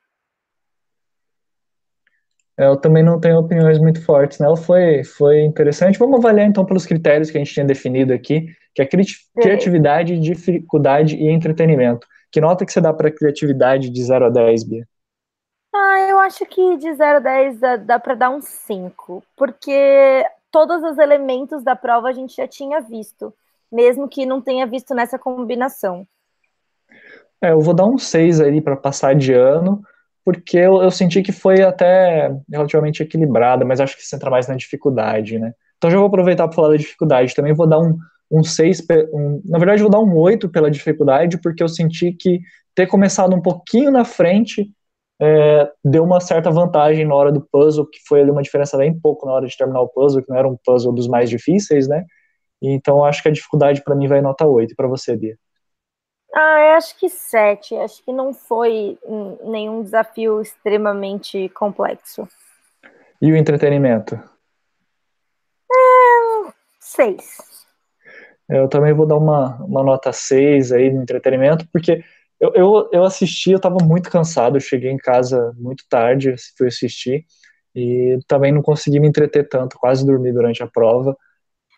[2.61, 4.45] É, eu também não tenho opiniões muito fortes, né?
[4.45, 5.97] Ela foi, foi interessante.
[5.97, 8.45] Vamos avaliar então pelos critérios que a gente tinha definido aqui,
[8.75, 12.05] que é criatividade, dificuldade e entretenimento.
[12.31, 14.87] Que nota que você dá para criatividade de 0 a 10, Bia?
[15.73, 20.23] Ah, eu acho que de 0 a 10 dá, dá para dar um 5, porque
[20.51, 23.33] todos os elementos da prova a gente já tinha visto,
[23.71, 26.05] mesmo que não tenha visto nessa combinação.
[27.41, 29.81] É, eu vou dar um 6 aí para passar de ano,
[30.23, 34.47] porque eu, eu, senti que foi até relativamente equilibrada, mas acho que se entra mais
[34.47, 35.53] na dificuldade, né?
[35.77, 37.33] Então já vou aproveitar para falar da dificuldade.
[37.33, 37.97] Também vou dar um,
[38.31, 42.39] um 6, um, na verdade vou dar um 8 pela dificuldade, porque eu senti que
[42.75, 44.71] ter começado um pouquinho na frente
[45.21, 48.97] é, deu uma certa vantagem na hora do puzzle, que foi ali uma diferença bem
[48.99, 51.87] pouco na hora de terminar o puzzle, que não era um puzzle dos mais difíceis,
[51.87, 52.05] né?
[52.61, 54.75] Então acho que a dificuldade para mim vai nota 8.
[54.75, 55.37] para você, Bia?
[56.33, 57.75] Ah, eu acho que 7.
[57.75, 58.97] Acho que não foi
[59.43, 62.27] nenhum desafio extremamente complexo.
[63.21, 64.15] E o entretenimento?
[65.71, 67.37] É, 6.
[68.49, 72.03] Eu também vou dar uma, uma nota 6 aí no entretenimento, porque
[72.39, 76.67] eu, eu, eu assisti, eu estava muito cansado, eu cheguei em casa muito tarde, fui
[76.67, 77.25] assistir,
[77.75, 81.15] e também não consegui me entreter tanto, quase dormi durante a prova.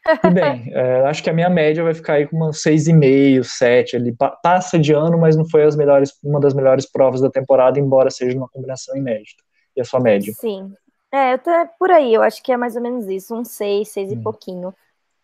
[0.05, 3.95] E bem, é, acho que a minha média vai ficar aí com umas 6,5, 7,
[3.95, 7.79] ali passa de ano, mas não foi as melhores, uma das melhores provas da temporada,
[7.79, 9.41] embora seja uma combinação inédita.
[9.75, 10.33] E a sua média?
[10.33, 10.73] Sim.
[11.11, 13.87] É, eu tô por aí, eu acho que é mais ou menos isso, um 6,
[13.87, 14.13] 6 hum.
[14.13, 14.73] e pouquinho.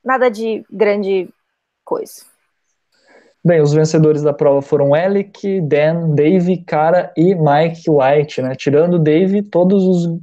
[0.04, 1.28] Nada de grande
[1.84, 2.24] coisa.
[3.44, 8.54] Bem, os vencedores da prova foram Alec, Dan, Dave, Cara e Mike White, né?
[8.54, 10.20] Tirando o Dave, todos os,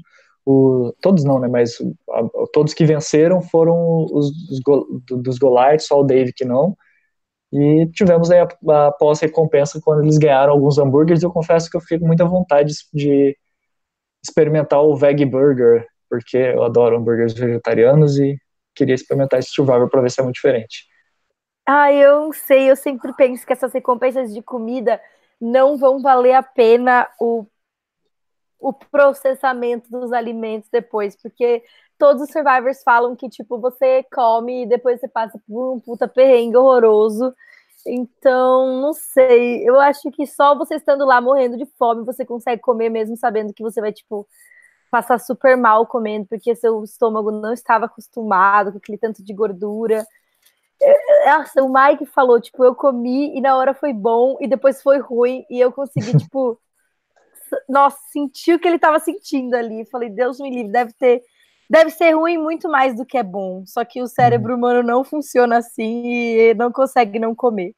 [0.46, 1.48] o, todos não, né?
[1.48, 1.76] Mas
[2.08, 6.76] a, todos que venceram foram os, os go, dos Goliaths, só o Dave que não.
[7.52, 11.22] E tivemos aí a, a pós-recompensa quando eles ganharam alguns hambúrgueres.
[11.22, 13.36] Eu confesso que eu fiquei com muita vontade de
[14.24, 18.36] experimentar o Veg Burger, porque eu adoro hambúrgueres vegetarianos e
[18.74, 20.86] queria experimentar esse Survivor para ver se é muito diferente.
[21.68, 25.00] Ah, eu sei, eu sempre penso que essas recompensas de comida
[25.40, 27.46] não vão valer a pena o,
[28.58, 31.62] o processamento dos alimentos depois, porque
[31.98, 36.08] todos os survivors falam que, tipo, você come e depois você passa por um puta
[36.08, 37.34] perrengue horroroso.
[37.86, 39.62] Então, não sei.
[39.68, 43.54] Eu acho que só você estando lá morrendo de fome, você consegue comer mesmo sabendo
[43.54, 44.26] que você vai, tipo,
[44.90, 50.06] passar super mal comendo, porque seu estômago não estava acostumado com aquele tanto de gordura.
[51.26, 54.98] Nossa, o Mike falou, tipo, eu comi e na hora foi bom e depois foi
[54.98, 56.58] ruim e eu consegui, tipo,
[57.68, 59.84] nossa, senti o que ele estava sentindo ali.
[59.86, 61.22] Falei, Deus me livre, deve ter.
[61.68, 63.64] Deve ser ruim muito mais do que é bom.
[63.66, 64.58] Só que o cérebro uhum.
[64.58, 67.74] humano não funciona assim e não consegue não comer.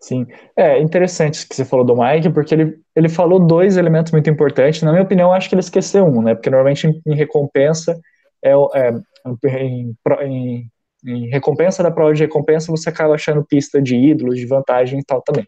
[0.00, 4.28] Sim, é interessante que você falou do Mike, porque ele, ele falou dois elementos muito
[4.28, 4.82] importantes.
[4.82, 6.34] Na minha opinião, acho que ele esqueceu um, né?
[6.34, 7.96] Porque normalmente em, em recompensa,
[8.44, 8.92] é, é
[9.46, 10.70] em, em,
[11.06, 15.04] em, recompensa da prova de recompensa, você acaba achando pista de ídolos, de vantagem e
[15.04, 15.46] tal também.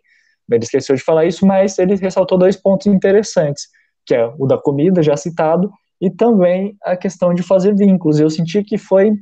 [0.50, 3.68] Ele esqueceu de falar isso, mas ele ressaltou dois pontos interessantes,
[4.06, 8.20] que é o da comida, já citado, e também a questão de fazer vínculos.
[8.20, 9.12] Eu senti que foi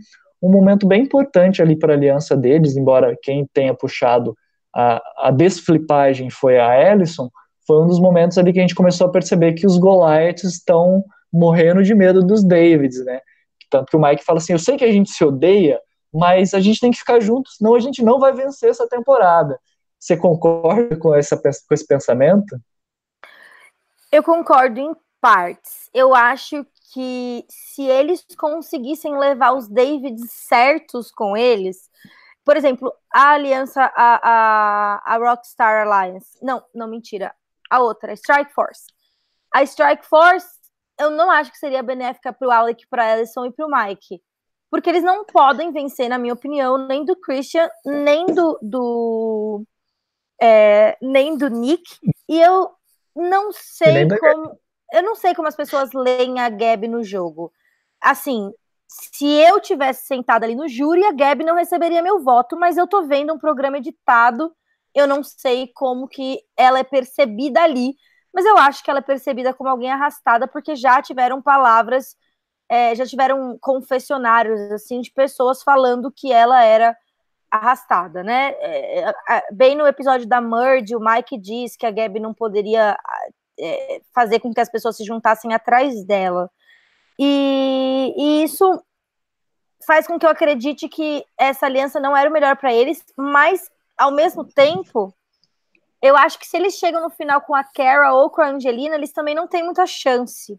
[0.42, 4.36] um momento bem importante ali para a aliança deles, embora quem tenha puxado
[4.74, 7.30] a, a desflipagem foi a Ellison,
[7.66, 11.04] foi um dos momentos ali que a gente começou a perceber que os Goliaths estão
[11.32, 13.20] morrendo de medo dos Davids, né?
[13.70, 15.80] Tanto que o Mike fala assim: eu sei que a gente se odeia,
[16.12, 19.58] mas a gente tem que ficar juntos, senão a gente não vai vencer essa temporada.
[20.02, 22.60] Você concorda com, essa, com esse pensamento?
[24.10, 25.88] Eu concordo em partes.
[25.94, 31.88] Eu acho que se eles conseguissem levar os Davids certos com eles,
[32.44, 36.36] por exemplo, a aliança, a, a, a Rockstar Alliance.
[36.42, 37.32] Não, não, mentira.
[37.70, 38.86] A outra, a Strike Force.
[39.54, 40.48] A Strike Force,
[40.98, 44.20] eu não acho que seria benéfica para o Alec, para Ellison e para o Mike.
[44.68, 49.64] Porque eles não podem vencer, na minha opinião, nem do Christian, nem do, do
[50.42, 51.84] é, nem do Nick.
[52.28, 52.70] E eu
[53.14, 54.58] não sei como.
[54.92, 57.52] Eu não sei como as pessoas leem a Gabi no jogo.
[58.00, 58.52] Assim,
[58.86, 62.86] se eu tivesse sentado ali no júri, a Gabi não receberia meu voto, mas eu
[62.86, 64.54] tô vendo um programa editado,
[64.94, 67.94] eu não sei como que ela é percebida ali,
[68.34, 72.16] mas eu acho que ela é percebida como alguém arrastada, porque já tiveram palavras,
[72.68, 76.94] é, já tiveram confessionários, assim, de pessoas falando que ela era
[77.52, 78.54] arrastada, né?
[78.58, 82.96] É, é bem no episódio da Merge, o Mike diz que a Gabi não poderia
[83.60, 86.50] é, fazer com que as pessoas se juntassem atrás dela.
[87.18, 88.82] E, e isso
[89.86, 93.70] faz com que eu acredite que essa aliança não era o melhor para eles, mas
[93.98, 95.14] ao mesmo tempo,
[96.00, 98.94] eu acho que se eles chegam no final com a Kara ou com a Angelina,
[98.94, 100.58] eles também não têm muita chance.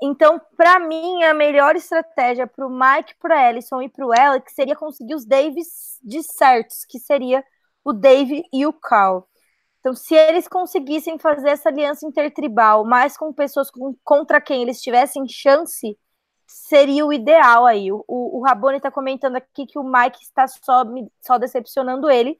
[0.00, 4.52] Então, para mim, a melhor estratégia para o Mike, para Ellison e para o Alex
[4.54, 7.44] seria conseguir os Davis de certos, que seria
[7.84, 9.26] o Dave e o Carl.
[9.80, 14.80] Então, se eles conseguissem fazer essa aliança intertribal, mais com pessoas com, contra quem eles
[14.80, 15.98] tivessem chance,
[16.46, 17.90] seria o ideal aí.
[17.92, 20.84] O, o, o Rabone está comentando aqui que o Mike está só,
[21.20, 22.38] só decepcionando ele.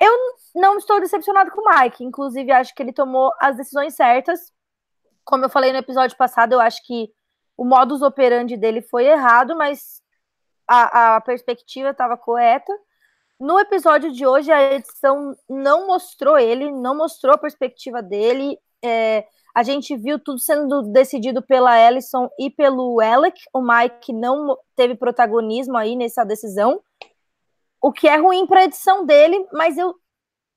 [0.00, 0.12] Eu
[0.54, 4.52] não estou decepcionado com o Mike, inclusive acho que ele tomou as decisões certas.
[5.24, 7.10] Como eu falei no episódio passado, eu acho que
[7.56, 10.02] o modus operandi dele foi errado, mas
[10.68, 12.72] a, a perspectiva estava correta.
[13.38, 18.58] No episódio de hoje, a edição não mostrou ele, não mostrou a perspectiva dele.
[18.82, 23.40] É, a gente viu tudo sendo decidido pela Ellison e pelo Alec.
[23.52, 26.80] O Mike não teve protagonismo aí nessa decisão,
[27.80, 29.94] o que é ruim para a edição dele, mas eu,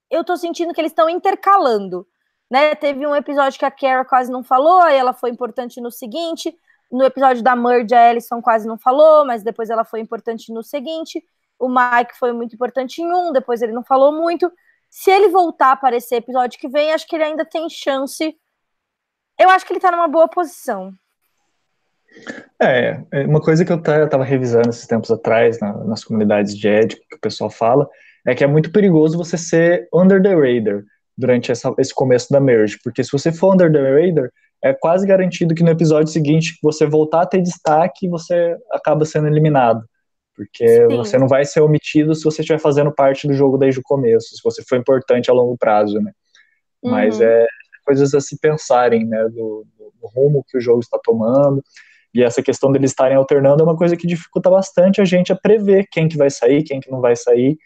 [0.09, 2.07] eu tô sentindo que eles estão intercalando.
[2.49, 2.75] Né?
[2.75, 6.55] Teve um episódio que a Kara quase não falou, aí ela foi importante no seguinte.
[6.91, 10.63] No episódio da Merge, a Ellison quase não falou, mas depois ela foi importante no
[10.63, 11.21] seguinte
[11.59, 14.51] o Mike foi muito importante em um, depois ele não falou muito.
[14.89, 18.35] Se ele voltar a aparecer episódio que vem, acho que ele ainda tem chance.
[19.39, 20.93] Eu acho que ele tá numa boa posição.
[22.59, 26.67] É, é uma coisa que eu tava revisando esses tempos atrás na, nas comunidades de
[26.67, 27.87] ética que o pessoal fala
[28.25, 30.83] é que é muito perigoso você ser under the radar
[31.17, 34.29] durante essa, esse começo da merge, porque se você for under the radar,
[34.63, 39.27] é quase garantido que no episódio seguinte você voltar a ter destaque, você acaba sendo
[39.27, 39.83] eliminado.
[40.35, 40.95] Porque Sim.
[40.95, 44.35] você não vai ser omitido se você estiver fazendo parte do jogo desde o começo,
[44.35, 46.11] se você for importante a longo prazo, né?
[46.83, 46.91] Uhum.
[46.91, 47.47] Mas é
[47.83, 49.23] coisas a se pensarem, né?
[49.29, 51.63] Do, do, rumo que o jogo está tomando.
[52.13, 55.35] E essa questão deles estarem alternando é uma coisa que dificulta bastante a gente a
[55.35, 57.57] prever quem que vai sair, quem que não vai sair.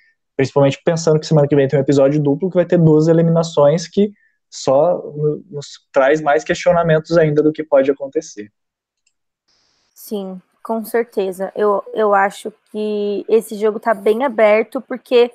[0.41, 3.87] Principalmente pensando que semana que vem tem um episódio duplo que vai ter duas eliminações
[3.87, 4.11] que
[4.49, 4.99] só
[5.51, 8.51] nos traz mais questionamentos ainda do que pode acontecer.
[9.93, 11.51] Sim, com certeza.
[11.55, 15.31] Eu, eu acho que esse jogo tá bem aberto, porque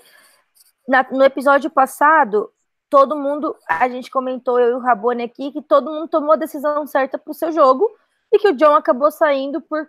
[0.88, 2.50] na, no episódio passado,
[2.90, 6.36] todo mundo, a gente comentou, eu e o Rabone aqui, que todo mundo tomou a
[6.36, 7.88] decisão certa pro seu jogo
[8.32, 9.88] e que o John acabou saindo por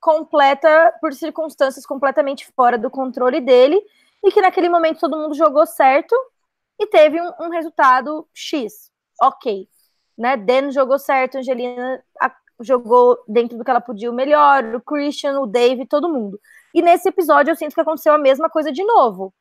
[0.00, 3.84] completa, por circunstâncias completamente fora do controle dele
[4.24, 6.14] e que naquele momento todo mundo jogou certo
[6.78, 8.90] e teve um, um resultado X.
[9.20, 9.68] Ok.
[10.16, 10.36] Né?
[10.36, 12.02] Dan jogou certo, Angelina
[12.60, 16.38] jogou dentro do que ela podia o melhor, o Christian, o Dave, todo mundo.
[16.74, 19.34] E nesse episódio eu sinto que aconteceu a mesma coisa de novo.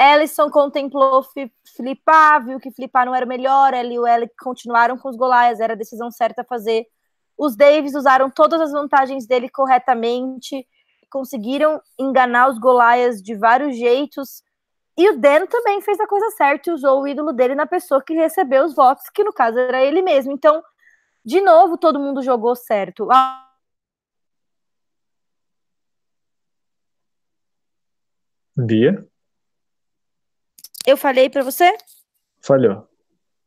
[0.00, 1.22] Ellison contemplou
[1.76, 5.16] flipar, viu que flipar não era o melhor, ele e o Ellie continuaram com os
[5.16, 6.86] Golaias, era a decisão certa a fazer.
[7.36, 10.66] Os Davis usaram todas as vantagens dele corretamente,
[11.10, 14.42] conseguiram enganar os Golaias de vários jeitos.
[14.96, 18.02] E o Dan também fez a coisa certa e usou o ídolo dele na pessoa
[18.02, 20.32] que recebeu os votos, que no caso era ele mesmo.
[20.32, 20.62] Então,
[21.24, 23.08] de novo, todo mundo jogou certo.
[28.56, 29.06] Bia?
[30.86, 31.76] Eu falei para você?
[32.40, 32.88] Falhou.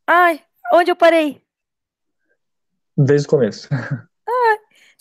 [0.08, 0.44] Ai,
[0.74, 1.44] onde eu parei?
[2.96, 3.68] Desde o começo.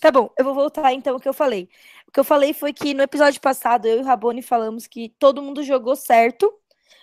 [0.02, 1.68] Tá bom, eu vou voltar então o que eu falei.
[2.08, 5.10] O que eu falei foi que no episódio passado eu e o Rabone falamos que
[5.10, 6.52] todo mundo jogou certo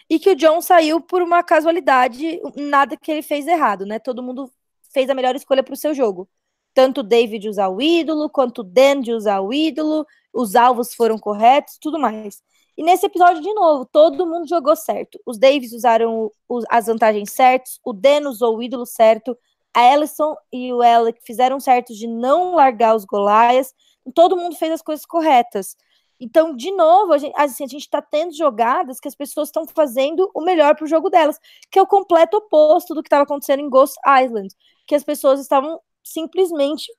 [0.10, 4.00] e que o John saiu por uma casualidade, nada que ele fez errado, né?
[4.00, 4.52] Todo mundo
[4.94, 6.28] fez a melhor escolha para o seu jogo.
[6.74, 10.94] Tanto o David usar o ídolo, quanto o Dan de usar o ídolo, os alvos
[10.94, 12.44] foram corretos, tudo mais.
[12.78, 15.18] E nesse episódio, de novo, todo mundo jogou certo.
[15.26, 16.30] Os Davis usaram
[16.70, 19.38] as vantagens certas, o Den usou o ídolo certo,
[19.74, 23.74] a Ellison e o Alec fizeram certo de não largar os Golaias.
[24.14, 25.78] Todo mundo fez as coisas corretas.
[26.20, 30.42] Então, de novo, a gente assim, está tendo jogadas que as pessoas estão fazendo o
[30.42, 31.40] melhor para o jogo delas,
[31.72, 34.54] que é o completo oposto do que estava acontecendo em Ghost Island,
[34.86, 36.92] que as pessoas estavam simplesmente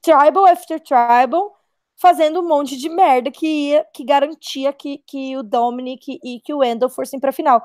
[0.00, 1.54] tribal after tribal
[1.96, 6.52] fazendo um monte de merda que ia, que garantia que, que o Dominic e que
[6.52, 7.62] o Wendell fossem para final.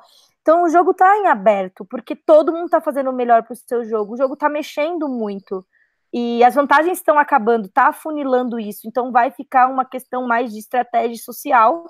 [0.47, 3.83] Então o jogo tá em aberto, porque todo mundo tá fazendo o melhor pro seu
[3.83, 4.13] jogo.
[4.13, 5.65] O jogo tá mexendo muito.
[6.13, 8.87] E as vantagens estão acabando, tá afunilando isso.
[8.87, 11.83] Então vai ficar uma questão mais de estratégia social.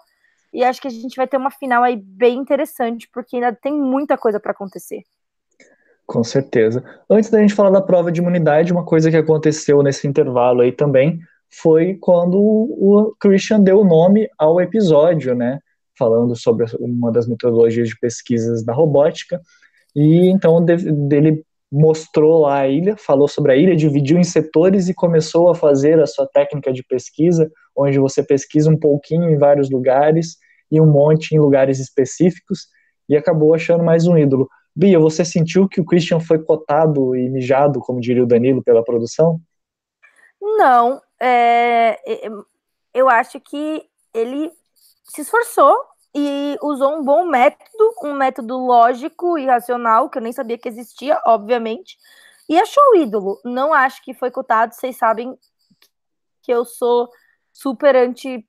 [0.52, 3.74] E acho que a gente vai ter uma final aí bem interessante, porque ainda tem
[3.74, 5.04] muita coisa para acontecer.
[6.08, 6.84] Com certeza.
[7.08, 10.72] Antes da gente falar da prova de imunidade, uma coisa que aconteceu nesse intervalo aí
[10.72, 15.60] também foi quando o Christian deu o nome ao episódio, né?
[15.98, 19.42] Falando sobre uma das metodologias de pesquisas da robótica.
[19.96, 20.64] E então
[21.12, 25.56] ele mostrou lá a ilha, falou sobre a ilha, dividiu em setores e começou a
[25.56, 30.38] fazer a sua técnica de pesquisa, onde você pesquisa um pouquinho em vários lugares
[30.72, 32.68] e um monte em lugares específicos,
[33.08, 34.50] e acabou achando mais um ídolo.
[34.76, 38.84] Bia, você sentiu que o Christian foi cotado e mijado, como diria o Danilo, pela
[38.84, 39.40] produção?
[40.42, 41.98] Não, é,
[42.94, 43.84] eu acho que
[44.14, 44.52] ele
[45.08, 45.76] se esforçou
[46.16, 50.68] e usou um bom método, um método lógico e racional, que eu nem sabia que
[50.68, 51.98] existia, obviamente,
[52.50, 53.40] e achou o ídolo.
[53.44, 55.38] Não acho que foi cotado, vocês sabem
[56.42, 57.10] que eu sou
[57.52, 58.48] super anti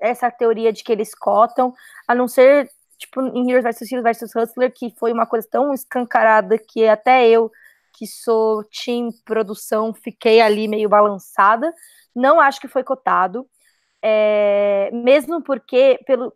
[0.00, 1.74] essa teoria de que eles cotam,
[2.06, 3.90] a não ser, tipo, em Heroes vs.
[3.90, 4.36] Heroes vs.
[4.36, 7.50] Hustler, que foi uma coisa tão escancarada que até eu
[7.92, 11.72] que sou team produção, fiquei ali meio balançada.
[12.14, 13.48] Não acho que foi cotado,
[14.08, 16.32] é, mesmo porque, pelo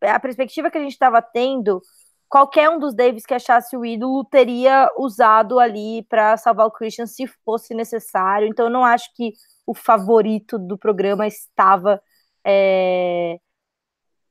[0.00, 1.82] a perspectiva que a gente estava tendo,
[2.26, 7.06] qualquer um dos Davis que achasse o ídolo teria usado ali para salvar o Christian
[7.06, 8.48] se fosse necessário.
[8.48, 9.34] Então, eu não acho que
[9.66, 12.02] o favorito do programa estava
[12.42, 13.38] é,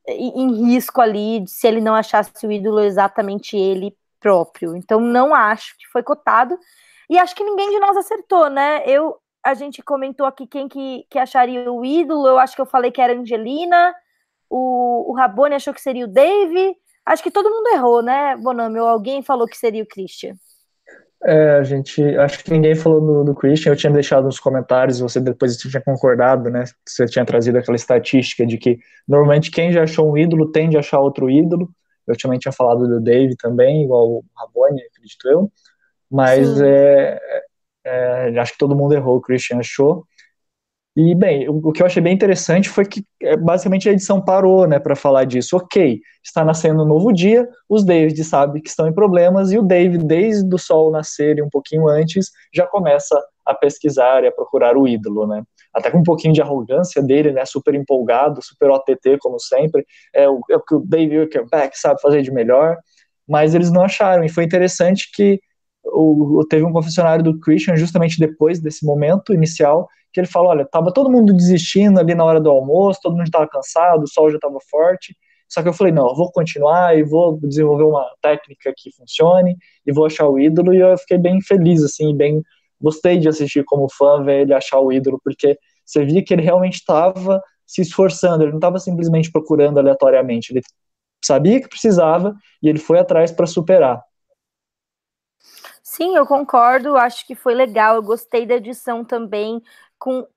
[0.07, 4.75] em risco ali, se ele não achasse o ídolo exatamente ele próprio.
[4.75, 6.57] Então, não acho que foi cotado.
[7.07, 8.83] E acho que ninguém de nós acertou, né?
[8.87, 12.27] Eu, a gente comentou aqui quem que, que acharia o ídolo.
[12.27, 13.93] Eu acho que eu falei que era Angelina.
[14.49, 16.75] O, o Rabone achou que seria o Dave.
[17.05, 18.79] Acho que todo mundo errou, né, Bonami?
[18.79, 20.35] Ou alguém falou que seria o Christian.
[21.23, 22.01] É, a gente.
[22.17, 23.71] Acho que ninguém falou do, do Christian.
[23.71, 26.63] Eu tinha deixado nos comentários, você depois tinha concordado, né?
[26.87, 30.79] Você tinha trazido aquela estatística de que normalmente quem já achou um ídolo tende a
[30.79, 31.69] achar outro ídolo.
[32.07, 35.51] Eu também tinha falado do Dave também, igual o Rabone, acredito eu.
[36.09, 37.19] Mas é,
[37.85, 40.05] é, acho que todo mundo errou, o Christian achou.
[40.95, 44.19] E, bem, o, o que eu achei bem interessante foi que é, basicamente a edição
[44.19, 45.55] parou né, para falar disso.
[45.55, 49.63] Ok, está nascendo um novo dia, os David sabem que estão em problemas, e o
[49.63, 54.31] David, desde o sol nascer e um pouquinho antes, já começa a pesquisar e a
[54.31, 55.41] procurar o ídolo, né?
[55.73, 57.45] Até com um pouquinho de arrogância dele, né?
[57.45, 59.85] Super empolgado, super OTT, como sempre.
[60.13, 62.77] É o, é o que o David Wickerback sabe fazer de melhor,
[63.27, 64.23] mas eles não acharam.
[64.23, 65.39] E foi interessante que
[65.83, 70.65] o, teve um confessionário do Christian justamente depois desse momento inicial, que ele falou, olha,
[70.65, 74.29] tava todo mundo desistindo ali na hora do almoço, todo mundo estava cansado, o sol
[74.29, 75.15] já estava forte,
[75.47, 79.57] só que eu falei, não, eu vou continuar e vou desenvolver uma técnica que funcione
[79.85, 82.41] e vou achar o ídolo, e eu fiquei bem feliz, assim, bem,
[82.79, 86.43] gostei de assistir como fã, ver ele achar o ídolo, porque você via que ele
[86.43, 90.61] realmente estava se esforçando, ele não estava simplesmente procurando aleatoriamente, ele
[91.23, 94.01] sabia que precisava e ele foi atrás para superar.
[95.91, 99.59] Sim, eu concordo, acho que foi legal, eu gostei da edição também,
[99.97, 100.27] com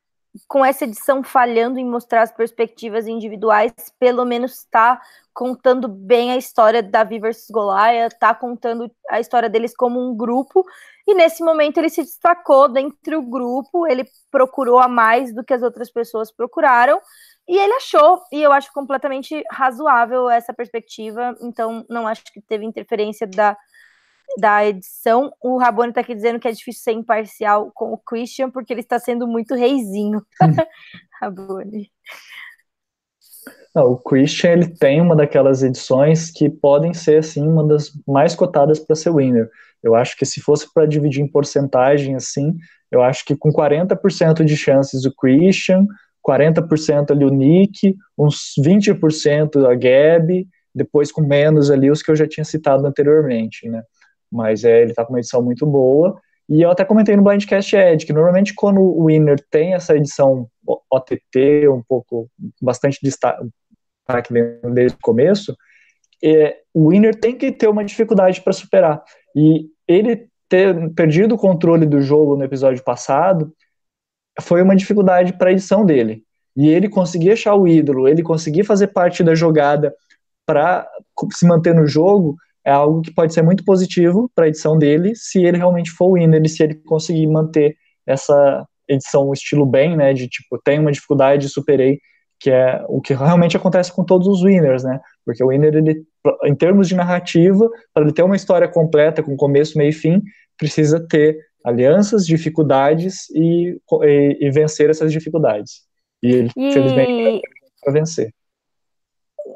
[0.49, 4.99] com essa edição falhando em mostrar as perspectivas individuais, pelo menos está
[5.35, 10.17] contando bem a história da Davi versus Goliath, está contando a história deles como um
[10.17, 10.65] grupo,
[11.07, 15.53] e nesse momento ele se destacou dentro do grupo, ele procurou a mais do que
[15.53, 16.99] as outras pessoas procuraram,
[17.47, 22.65] e ele achou, e eu acho completamente razoável essa perspectiva, então não acho que teve
[22.65, 23.55] interferência da,
[24.39, 25.33] da edição.
[25.41, 28.81] O Rabone está aqui dizendo que é difícil ser imparcial com o Christian, porque ele
[28.81, 30.23] está sendo muito reizinho.
[30.43, 30.55] Hum.
[31.21, 31.91] Rabone.
[33.75, 38.35] Não, o Christian ele tem uma daquelas edições que podem ser assim uma das mais
[38.35, 39.49] cotadas para ser winner.
[39.83, 42.55] Eu acho que se fosse para dividir em porcentagem assim,
[42.91, 45.87] eu acho que com 40% de chances o Christian,
[46.27, 52.17] 40% ali o Nick, uns 20% a Gabi, depois com menos ali os que eu
[52.17, 53.83] já tinha citado anteriormente, né?
[54.33, 56.19] Mas é, ele tá com uma edição muito boa.
[56.49, 60.49] E eu até comentei no Blindcast Ed que normalmente quando o Winner tem essa edição
[60.91, 62.29] OTT, um pouco,
[62.61, 63.47] bastante destaque
[64.73, 65.57] desde o começo,
[66.23, 69.03] é, o Winner tem que ter uma dificuldade para superar.
[69.35, 73.53] E ele ter perdido o controle do jogo no episódio passado
[74.41, 76.25] foi uma dificuldade para a edição dele.
[76.57, 79.95] E ele conseguir achar o ídolo, ele conseguir fazer parte da jogada
[80.45, 80.87] para
[81.33, 85.15] se manter no jogo, é algo que pode ser muito positivo para a edição dele,
[85.15, 90.13] se ele realmente for winner e se ele conseguir manter essa edição estilo bem, né,
[90.13, 91.99] de tipo, tem uma dificuldade, superei,
[92.39, 96.05] que é o que realmente acontece com todos os winners, né, porque o winner, ele,
[96.45, 100.21] em termos de narrativa, para ele ter uma história completa, com começo, meio e fim,
[100.57, 105.83] precisa ter alianças, dificuldades e, e, e vencer essas dificuldades.
[106.23, 106.73] E ele, e...
[106.73, 107.43] felizmente,
[107.83, 108.33] para vencer.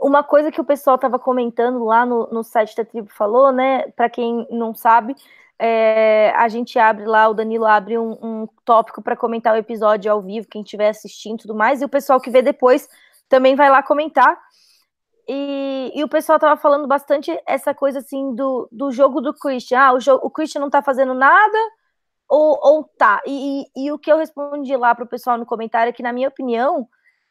[0.01, 3.89] Uma coisa que o pessoal estava comentando lá no, no site da tribo falou, né?
[3.93, 5.15] Para quem não sabe,
[5.59, 10.11] é, a gente abre lá, o Danilo abre um, um tópico para comentar o episódio
[10.13, 12.89] ao vivo, quem estiver assistindo e tudo mais, e o pessoal que vê depois
[13.29, 14.39] também vai lá comentar.
[15.29, 19.81] E, e o pessoal tava falando bastante essa coisa assim do, do jogo do Christian.
[19.81, 21.59] Ah, o, jogo, o Christian não tá fazendo nada,
[22.29, 23.21] ou, ou tá.
[23.27, 26.13] E, e, e o que eu respondi lá pro pessoal no comentário é que, na
[26.13, 26.89] minha opinião,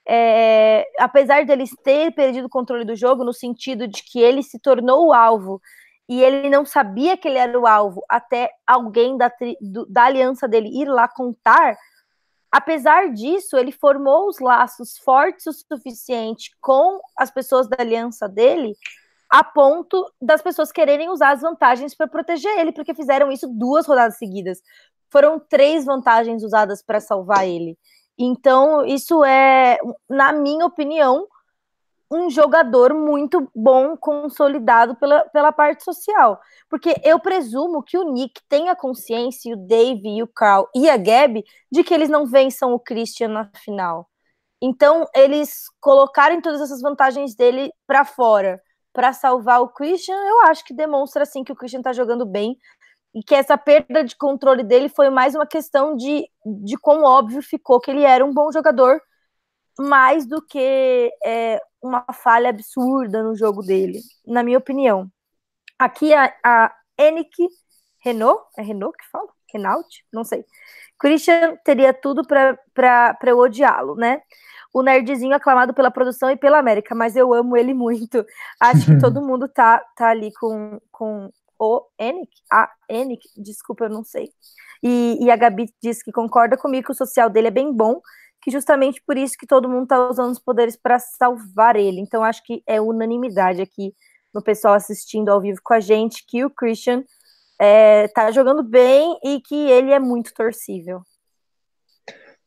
[0.08, 4.60] é, apesar deles ter perdido o controle do jogo, no sentido de que ele se
[4.60, 5.62] tornou o alvo
[6.08, 10.48] e ele não sabia que ele era o alvo até alguém da, do, da aliança
[10.48, 11.76] dele ir lá contar,
[12.52, 18.76] apesar disso, ele formou os laços fortes o suficiente com as pessoas da aliança dele
[19.30, 23.86] a ponto das pessoas quererem usar as vantagens para proteger ele, porque fizeram isso duas
[23.86, 24.62] rodadas seguidas.
[25.10, 27.78] Foram três vantagens usadas para salvar ele.
[28.18, 29.78] Então, isso é,
[30.10, 31.28] na minha opinião,
[32.10, 36.40] um jogador muito bom, consolidado pela, pela parte social.
[36.70, 40.98] Porque eu presumo que o Nick tenha consciência, o Dave, e o Carl e a
[40.98, 44.10] Gabi, de que eles não vençam o Christian na final.
[44.62, 48.62] Então, eles colocarem todas essas vantagens dele para fora
[48.96, 52.58] para salvar o Christian, eu acho que demonstra assim que o Christian está jogando bem
[53.16, 57.42] e que essa perda de controle dele foi mais uma questão de, de quão óbvio
[57.42, 59.02] ficou que ele era um bom jogador,
[59.80, 65.10] mais do que é, uma falha absurda no jogo dele, na minha opinião.
[65.80, 67.48] Aqui a, a Enik
[68.04, 69.30] Renault, é Renault que fala?
[69.54, 69.88] Renault?
[70.12, 70.46] Não sei.
[71.00, 74.22] Christian teria tudo para eu odiá-lo, né?
[74.74, 78.26] O nerdzinho aclamado pela produção e pela América, mas eu amo ele muito.
[78.60, 83.90] Acho que todo mundo tá, tá ali com, com o Enik, a Enik, desculpa, eu
[83.90, 84.30] não sei.
[84.84, 88.02] E, e a Gabi diz que concorda comigo que o social dele é bem bom,
[88.42, 92.00] que justamente por isso que todo mundo tá usando os poderes para salvar ele.
[92.00, 93.94] Então acho que é unanimidade aqui
[94.34, 97.04] no pessoal assistindo ao vivo com a gente que o Christian
[97.60, 101.02] é, tá jogando bem e que ele é muito torcível.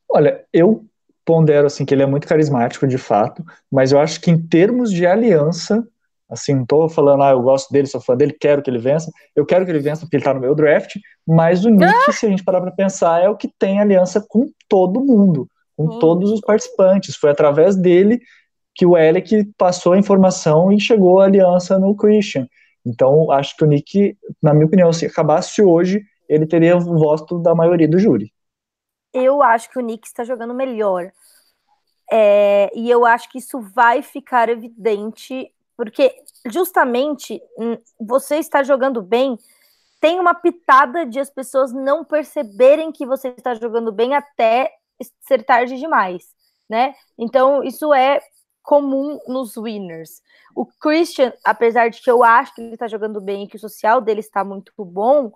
[0.08, 0.86] Olha, eu
[1.24, 4.90] pondero assim que ele é muito carismático de fato, mas eu acho que em termos
[4.92, 5.86] de aliança,
[6.30, 9.10] Assim, não tô falando, ah, eu gosto dele, sou fã dele, quero que ele vença.
[9.34, 12.12] Eu quero que ele vença porque ele tá no meu draft, mas o Nick, ah!
[12.12, 15.84] se a gente parar pra pensar, é o que tem aliança com todo mundo, com
[15.84, 15.98] hum.
[15.98, 17.16] todos os participantes.
[17.16, 18.20] Foi através dele
[18.74, 22.46] que o Alec passou a informação e chegou a aliança no Christian.
[22.84, 27.38] Então, acho que o Nick, na minha opinião, se acabasse hoje, ele teria o voto
[27.38, 28.32] da maioria do júri.
[29.12, 31.10] Eu acho que o Nick está jogando melhor.
[32.10, 36.12] É, e eu acho que isso vai ficar evidente porque
[36.48, 39.38] justamente hum, você está jogando bem,
[40.00, 44.72] tem uma pitada de as pessoas não perceberem que você está jogando bem até
[45.20, 46.34] ser tarde demais,
[46.68, 46.96] né?
[47.16, 48.20] Então, isso é
[48.60, 50.20] comum nos winners.
[50.52, 53.60] O Christian, apesar de que eu acho que ele está jogando bem e que o
[53.60, 55.30] social dele está muito bom,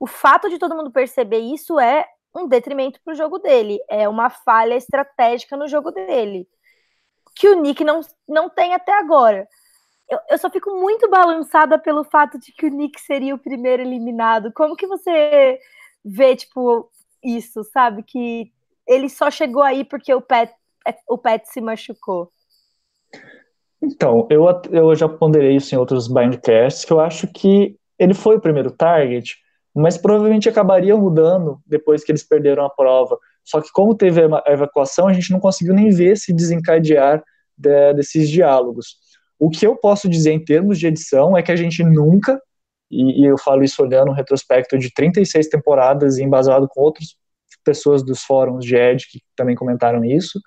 [0.00, 4.08] o fato de todo mundo perceber isso é um detrimento para o jogo dele, é
[4.08, 6.48] uma falha estratégica no jogo dele,
[7.36, 9.46] que o Nick não, não tem até agora.
[10.08, 13.82] Eu, eu só fico muito balançada pelo fato de que o Nick seria o primeiro
[13.82, 14.52] eliminado.
[14.52, 15.58] Como que você
[16.04, 16.90] vê, tipo,
[17.22, 18.02] isso, sabe?
[18.02, 18.52] Que
[18.86, 20.52] ele só chegou aí porque o Pet,
[21.08, 22.30] o Pet se machucou.
[23.82, 28.36] Então, eu, eu já ponderei isso em outros Bindcasts, que eu acho que ele foi
[28.36, 29.36] o primeiro target,
[29.74, 33.18] mas provavelmente acabaria mudando depois que eles perderam a prova.
[33.44, 37.22] Só que como teve a evacuação, a gente não conseguiu nem ver se desencadear
[37.56, 38.96] de, desses diálogos.
[39.38, 42.40] O que eu posso dizer em termos de edição é que a gente nunca,
[42.90, 47.16] e, e eu falo isso olhando um retrospecto de 36 temporadas e embasado com outras
[47.64, 50.40] pessoas dos fóruns de Ed que também comentaram isso,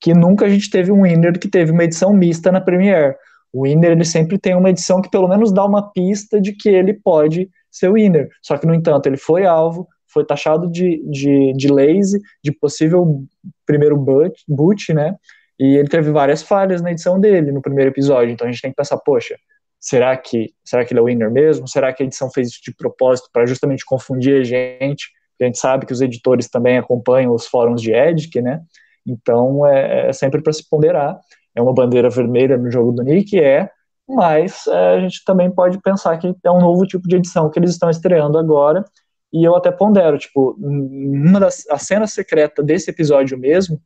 [0.00, 3.14] que nunca a gente teve um winner que teve uma edição mista na Premiere.
[3.52, 6.68] O winner ele sempre tem uma edição que pelo menos dá uma pista de que
[6.68, 8.28] ele pode ser winner.
[8.42, 13.24] Só que, no entanto, ele foi alvo, foi taxado de, de, de lazy, de possível
[13.64, 15.16] primeiro boot, boot, né?
[15.58, 18.32] E ele teve várias falhas na edição dele, no primeiro episódio.
[18.32, 19.36] Então a gente tem que pensar, poxa,
[19.78, 21.68] será que, será que ele é o winner mesmo?
[21.68, 25.08] Será que a edição fez isso de propósito para justamente confundir a gente?
[25.40, 28.60] A gente sabe que os editores também acompanham os fóruns de Edic, né?
[29.06, 31.18] Então é, é sempre para se ponderar.
[31.54, 33.70] É uma bandeira vermelha no jogo do Nick, é,
[34.08, 37.58] mas é, a gente também pode pensar que é um novo tipo de edição que
[37.58, 38.84] eles estão estreando agora.
[39.32, 43.80] E eu até pondero, tipo, uma das a cena secreta desse episódio mesmo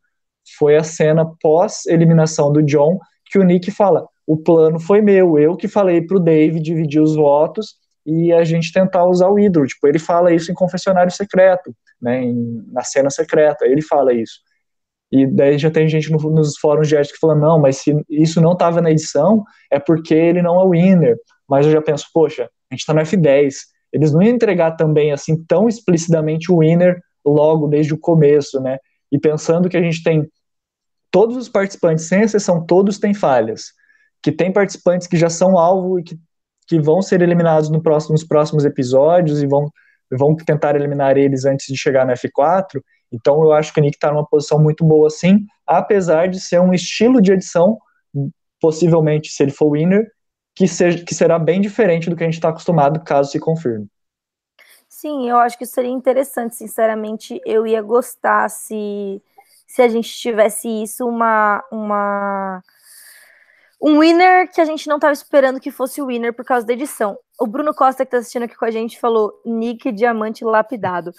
[0.57, 5.39] foi a cena pós eliminação do John, que o Nick fala: "O plano foi meu,
[5.39, 7.75] eu que falei pro Dave dividir os votos
[8.07, 9.67] e a gente tentar usar o ídolo".
[9.67, 14.41] Tipo, ele fala isso em confessionário secreto, né, em, na cena secreta, ele fala isso.
[15.11, 17.95] E daí já tem gente no, nos fóruns de arte que fala, não, mas se
[18.11, 21.17] isso não estava na edição, é porque ele não é o winner.
[21.49, 23.55] Mas eu já penso, poxa, a gente está no F10.
[23.93, 28.79] Eles não iam entregar também assim tão explicitamente o winner logo desde o começo, né?
[29.11, 30.29] E pensando que a gente tem
[31.11, 33.73] todos os participantes, sem exceção, todos têm falhas.
[34.23, 36.19] Que tem participantes que já são alvo e que,
[36.67, 39.71] que vão ser eliminados no próximo, nos próximos episódios e vão,
[40.11, 42.81] vão tentar eliminar eles antes de chegar no F4
[43.13, 46.61] então eu acho que o Nick está numa posição muito boa sim, apesar de ser
[46.61, 47.79] um estilo de edição,
[48.61, 50.11] possivelmente, se ele for winner,
[50.55, 53.87] que, seja, que será bem diferente do que a gente está acostumado, caso se confirme.
[54.89, 59.23] Sim, eu acho que seria interessante, sinceramente, eu ia gostar se,
[59.69, 62.63] se a gente tivesse isso, uma, uma
[63.81, 66.73] um winner que a gente não estava esperando que fosse o winner por causa da
[66.73, 67.17] edição.
[67.39, 71.13] O Bruno Costa, que está assistindo aqui com a gente, falou Nick Diamante Lapidado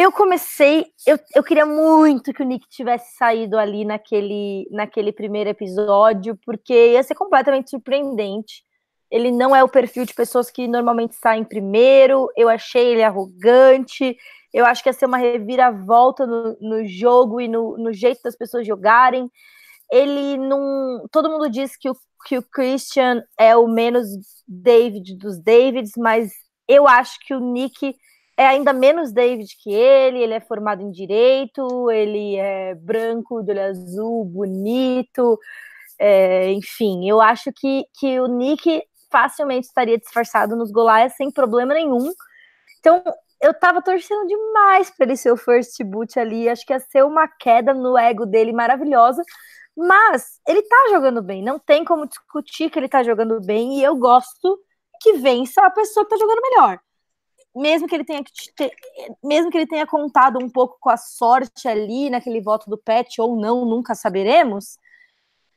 [0.00, 5.50] eu comecei, eu, eu queria muito que o Nick tivesse saído ali naquele, naquele primeiro
[5.50, 8.64] episódio, porque ia ser completamente surpreendente.
[9.10, 12.28] Ele não é o perfil de pessoas que normalmente saem primeiro.
[12.36, 14.16] Eu achei ele arrogante.
[14.52, 18.36] Eu acho que ia ser uma reviravolta no, no jogo e no, no jeito das
[18.36, 19.30] pessoas jogarem.
[19.90, 21.06] Ele não.
[21.10, 21.96] Todo mundo diz que o,
[22.26, 24.06] que o Christian é o menos
[24.46, 26.30] David dos Davids, mas
[26.68, 27.96] eu acho que o Nick
[28.36, 33.50] é ainda menos David que ele, ele é formado em direito, ele é branco, de
[33.50, 35.38] olho azul, bonito,
[35.98, 41.74] é, enfim, eu acho que, que o Nick facilmente estaria disfarçado nos Goliaths sem problema
[41.74, 42.12] nenhum.
[42.78, 43.02] Então,
[43.40, 47.04] eu tava torcendo demais para ele ser o first boot ali, acho que ia ser
[47.04, 49.22] uma queda no ego dele maravilhosa,
[49.76, 53.82] mas ele tá jogando bem, não tem como discutir que ele tá jogando bem, e
[53.82, 54.58] eu gosto
[55.00, 56.80] que vença a pessoa que tá jogando melhor
[57.54, 58.70] mesmo que ele tenha que ter,
[59.22, 63.20] mesmo que ele tenha contado um pouco com a sorte ali naquele voto do Pet
[63.20, 64.78] ou não, nunca saberemos.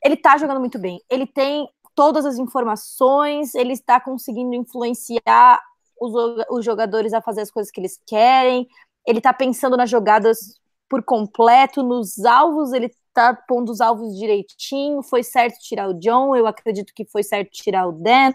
[0.04, 0.99] Ele tá jogando muito bem.
[1.10, 5.60] Ele tem todas as informações, ele está conseguindo influenciar
[6.00, 6.14] os,
[6.50, 8.68] os jogadores a fazer as coisas que eles querem.
[9.06, 15.02] Ele tá pensando nas jogadas por completo, nos alvos, ele tá pondo os alvos direitinho.
[15.02, 18.34] Foi certo tirar o John, eu acredito que foi certo tirar o Dan.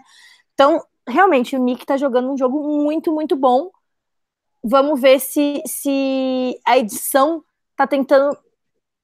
[0.53, 3.69] Então, realmente, o Nick tá jogando um jogo muito, muito bom.
[4.63, 7.43] Vamos ver se, se a edição
[7.75, 8.37] tá tentando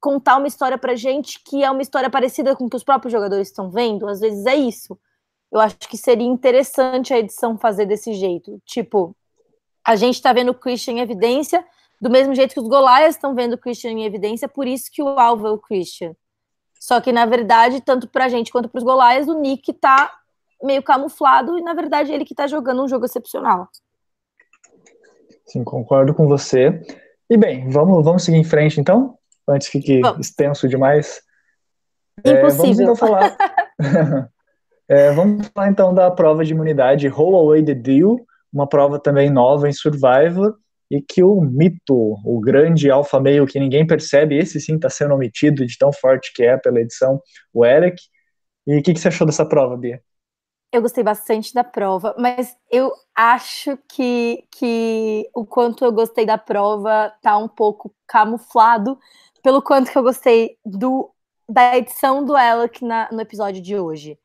[0.05, 3.11] contar uma história pra gente que é uma história parecida com o que os próprios
[3.11, 4.07] jogadores estão vendo.
[4.07, 4.95] Às vezes é isso.
[5.51, 8.61] Eu acho que seria interessante a edição fazer desse jeito.
[8.67, 9.15] Tipo,
[9.83, 11.65] a gente tá vendo o Christian em evidência,
[11.99, 15.01] do mesmo jeito que os Goliaths estão vendo o Christian em evidência, por isso que
[15.01, 16.15] o alvo é o Christian.
[16.79, 20.13] Só que, na verdade, tanto pra gente quanto pros Goliaths, o Nick tá
[20.61, 23.67] meio camuflado e na verdade ele que está jogando um jogo excepcional.
[25.47, 26.79] Sim, concordo com você.
[27.27, 30.27] E bem, vamos, vamos seguir em frente então, antes fique vamos.
[30.27, 31.21] extenso demais.
[32.23, 32.33] Impossível.
[32.33, 33.37] É, vamos então falar.
[34.87, 39.29] é, vamos falar então da prova de imunidade Roll Away the Deal, uma prova também
[39.29, 40.55] nova em Survivor,
[40.89, 45.13] e que o mito, o grande alfa meio que ninguém percebe, esse sim está sendo
[45.13, 47.21] omitido de tão forte que é pela edição,
[47.53, 48.01] o Eric.
[48.67, 50.01] E o que, que você achou dessa prova, Bia?
[50.71, 56.37] Eu gostei bastante da prova, mas eu acho que, que o quanto eu gostei da
[56.37, 58.97] prova tá um pouco camuflado
[59.45, 61.11] pelo quanto que eu gostei do,
[61.47, 64.17] da edição do Alec na, no episódio de hoje.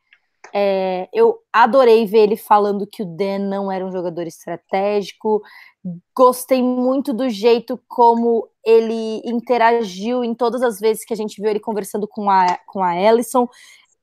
[0.50, 5.42] É, eu adorei ver ele falando que o Dan não era um jogador estratégico.
[6.16, 11.50] Gostei muito do jeito como ele interagiu em todas as vezes que a gente viu
[11.50, 13.46] ele conversando com a, com a Ellison.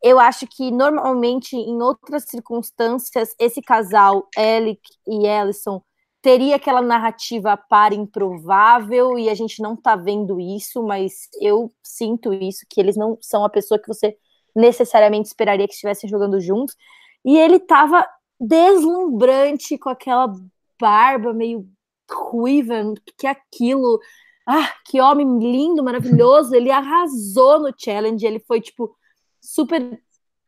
[0.04, 5.82] Eu acho que normalmente, em outras circunstâncias, esse casal, Alec e Ellison,
[6.22, 12.34] teria aquela narrativa para improvável e a gente não tá vendo isso, mas eu sinto
[12.34, 14.18] isso, que eles não são a pessoa que você
[14.56, 16.76] necessariamente esperaria que estivessem jogando juntos.
[17.24, 18.08] E ele tava
[18.40, 20.34] deslumbrante com aquela
[20.80, 21.68] barba meio
[22.10, 22.76] ruiva,
[23.18, 24.00] que aquilo.
[24.46, 26.56] Ah, que homem lindo, maravilhoso.
[26.56, 28.26] Ele arrasou no challenge.
[28.26, 28.96] Ele foi, tipo,
[29.42, 30.02] super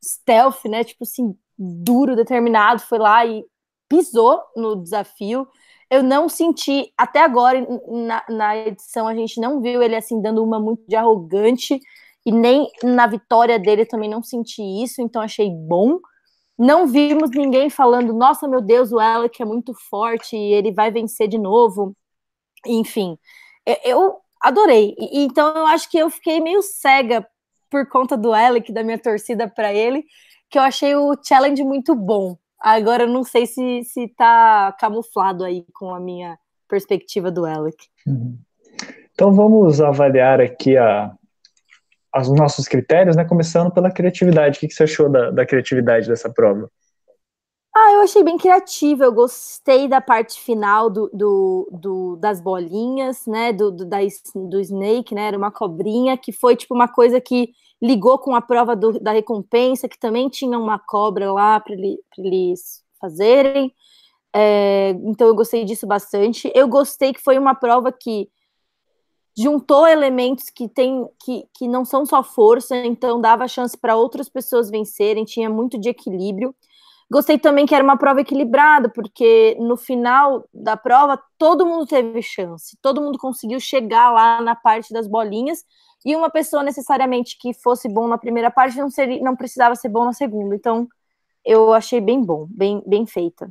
[0.03, 0.83] stealth, né?
[0.83, 2.81] Tipo assim, duro, determinado.
[2.81, 3.45] Foi lá e
[3.89, 5.47] pisou no desafio.
[5.89, 10.43] Eu não senti, até agora, na, na edição, a gente não viu ele assim, dando
[10.43, 11.79] uma muito de arrogante
[12.25, 15.99] e nem na vitória dele também não senti isso, então achei bom.
[16.57, 20.91] Não vimos ninguém falando, nossa, meu Deus, o Alec é muito forte e ele vai
[20.91, 21.95] vencer de novo.
[22.65, 23.17] Enfim,
[23.83, 24.95] eu adorei.
[24.99, 27.27] Então eu acho que eu fiquei meio cega
[27.69, 30.05] por conta do Alec, da minha torcida para ele,
[30.49, 32.37] que eu achei o challenge muito bom.
[32.59, 36.37] Agora eu não sei se, se tá camuflado aí com a minha
[36.67, 37.77] perspectiva do Alec.
[38.05, 38.37] Uhum.
[39.13, 41.11] Então vamos avaliar aqui a,
[42.15, 43.25] os nossos critérios, né?
[43.25, 44.57] Começando pela criatividade.
[44.57, 46.69] O que, que você achou da, da criatividade dessa prova?
[47.75, 49.03] Ah, eu achei bem criativa.
[49.03, 53.53] Eu gostei da parte final do, do, do das bolinhas, né?
[53.53, 53.99] Do, do, da,
[54.35, 55.27] do Snake, né?
[55.27, 57.51] Era uma cobrinha que foi tipo uma coisa que
[57.81, 61.99] ligou com a prova do, da recompensa, que também tinha uma cobra lá para ele,
[62.17, 63.73] eles fazerem.
[64.33, 66.51] É, então eu gostei disso bastante.
[66.53, 68.29] Eu gostei que foi uma prova que
[69.37, 74.27] juntou elementos que tem que, que não são só força, então dava chance para outras
[74.27, 76.53] pessoas vencerem, tinha muito de equilíbrio.
[77.11, 82.21] Gostei também que era uma prova equilibrada, porque no final da prova todo mundo teve
[82.21, 85.63] chance, todo mundo conseguiu chegar lá na parte das bolinhas,
[86.05, 89.89] e uma pessoa necessariamente que fosse bom na primeira parte não, seria, não precisava ser
[89.89, 90.55] bom na segunda.
[90.55, 90.87] Então
[91.45, 93.49] eu achei bem bom, bem, bem feita.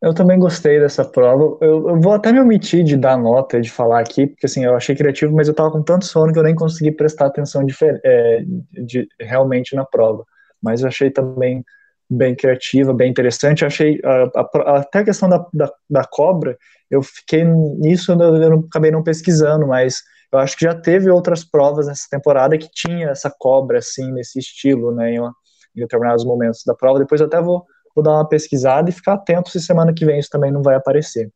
[0.00, 1.58] Eu também gostei dessa prova.
[1.60, 4.76] Eu, eu, vou até me omitir de dar nota, de falar aqui, porque assim, eu
[4.76, 7.74] achei criativo, mas eu tava com tanto sono que eu nem consegui prestar atenção de,
[8.04, 8.44] é,
[8.84, 10.24] de, realmente na prova.
[10.62, 11.64] Mas eu achei também
[12.08, 13.62] bem criativa, bem interessante.
[13.62, 16.56] Eu achei a, a, até a questão da, da, da, cobra,
[16.88, 20.02] eu fiquei nisso, eu, não, eu acabei não pesquisando, mas
[20.32, 24.38] eu acho que já teve outras provas nessa temporada que tinha essa cobra, assim, nesse
[24.38, 26.98] estilo, né, em, em determinados momentos da prova.
[26.98, 27.64] Depois eu até vou
[27.98, 30.76] vou dar uma pesquisada e ficar atento se semana que vem isso também não vai
[30.76, 31.32] aparecer.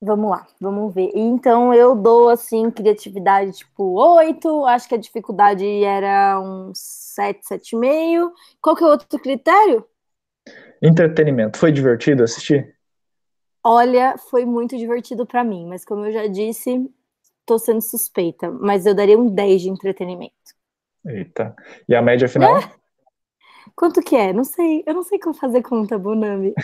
[0.00, 1.10] Vamos lá, vamos ver.
[1.14, 8.30] Então eu dou assim criatividade tipo 8, acho que a dificuldade era um 7, 7,5.
[8.60, 9.84] Qual que é o outro critério?
[10.80, 11.58] Entretenimento.
[11.58, 12.75] Foi divertido assistir?
[13.68, 16.88] Olha, foi muito divertido para mim, mas como eu já disse,
[17.44, 20.32] tô sendo suspeita, mas eu daria um 10 de entretenimento.
[21.04, 21.52] Eita.
[21.88, 22.58] E a média final?
[22.58, 22.72] É?
[23.74, 24.32] Quanto que é?
[24.32, 24.84] Não sei.
[24.86, 26.54] Eu não sei como fazer conta, Bonami.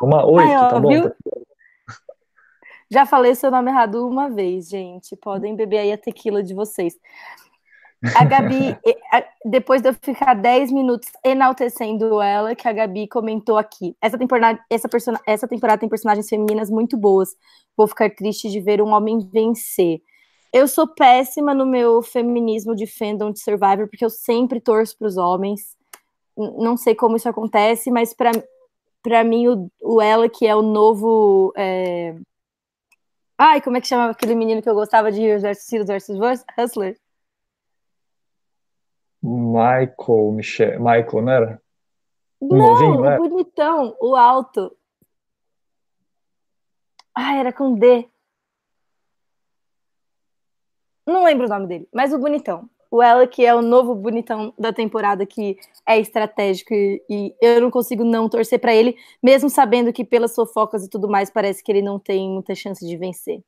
[0.00, 0.88] Uma oito, tá bom.
[0.88, 1.14] Viu?
[2.90, 5.14] Já falei seu nome errado uma vez, gente.
[5.16, 6.98] Podem beber aí a tequila de vocês.
[8.16, 8.78] A Gabi,
[9.44, 13.94] depois de eu ficar 10 minutos enaltecendo ela, que a Gabi comentou aqui.
[14.00, 17.30] Essa temporada, essa, persona, essa temporada tem personagens femininas muito boas.
[17.76, 20.00] Vou ficar triste de ver um homem vencer.
[20.52, 25.06] Eu sou péssima no meu feminismo de fandom de Survivor, porque eu sempre torço para
[25.06, 25.78] os homens
[26.36, 31.52] não sei como isso acontece, mas para mim o, o Ela, que é o novo.
[31.56, 32.14] É...
[33.36, 35.72] Ai, como é que chama aquele menino que eu gostava de Heroes vs.
[35.72, 36.44] Heroes vs.
[36.58, 36.99] Hustler?
[39.22, 41.62] Michael, Michel, Michael, não era?
[42.40, 44.76] Não, novinho, o bonitão, o alto.
[47.14, 48.08] Ah, era com D.
[51.06, 54.52] Não lembro o nome dele, mas o bonitão o Ela, que é o novo bonitão
[54.58, 55.56] da temporada, que
[55.86, 60.34] é estratégico e, e eu não consigo não torcer para ele, mesmo sabendo que pelas
[60.34, 63.40] fofocas e tudo mais parece que ele não tem muita chance de vencer.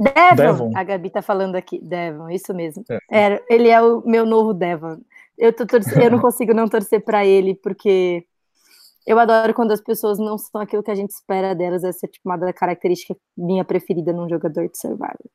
[0.00, 0.70] Devon, Devon.
[0.74, 1.78] a Gabi tá falando aqui.
[1.82, 2.82] Devon, isso mesmo.
[3.10, 3.34] É.
[3.34, 4.98] é ele é o meu novo Devon.
[5.36, 5.64] Eu, tô
[6.00, 8.24] eu não consigo não torcer para ele, porque
[9.06, 11.84] Eu adoro quando as pessoas não são aquilo que a gente espera delas.
[11.84, 15.30] Essa é tipo, uma característica minha preferida num jogador de Survivor.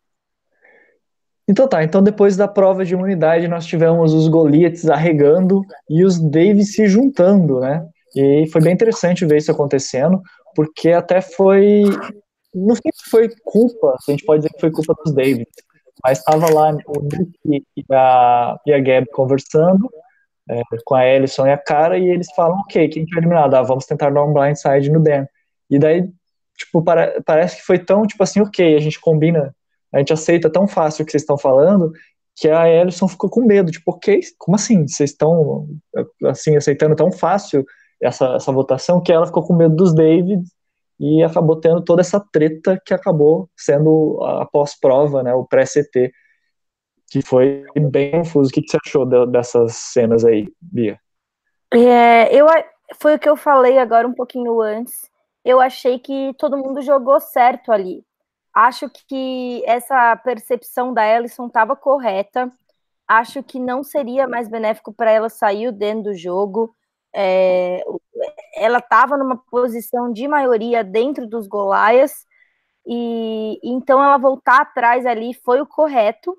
[1.48, 6.20] Então tá, então depois da prova de imunidade nós tivemos os Goliaths arregando e os
[6.20, 7.88] Davis se juntando, né?
[8.16, 10.22] E foi bem interessante ver isso acontecendo,
[10.56, 11.84] porque até foi.
[12.56, 15.48] Não sei se foi culpa, a gente pode dizer que foi culpa dos Davis,
[16.04, 17.02] mas estava lá o
[17.44, 19.90] Nick e a, e a Gab conversando
[20.50, 23.56] é, com a Ellison e a Cara, e eles falam: ok, quem foi eliminado?
[23.56, 25.26] Ah, vamos tentar dar um blindside no Dan.
[25.70, 26.10] E daí,
[26.58, 29.54] tipo, para, parece que foi tão, tipo assim, ok, a gente combina
[29.96, 31.94] a gente aceita tão fácil o que vocês estão falando
[32.36, 34.86] que a Ellison ficou com medo, tipo, ok, como assim?
[34.86, 35.70] Vocês estão,
[36.26, 37.66] assim, aceitando tão fácil
[38.04, 40.44] essa, essa votação que ela ficou com medo dos David
[41.00, 46.12] e acabou tendo toda essa treta que acabou sendo a pós-prova, né, o pré-CT,
[47.10, 48.50] que foi bem confuso.
[48.50, 51.00] O que, você achou de, dessas cenas aí, Bia?
[51.74, 52.48] É, eu,
[53.00, 55.10] foi o que eu falei agora um pouquinho antes.
[55.44, 58.04] Eu achei que todo mundo jogou certo ali
[58.56, 62.50] acho que essa percepção da Ellison estava correta.
[63.06, 66.74] Acho que não seria mais benéfico para ela sair dentro do jogo.
[67.14, 67.84] É,
[68.56, 72.26] ela estava numa posição de maioria dentro dos Golaias,
[72.88, 76.38] e então ela voltar atrás ali foi o correto.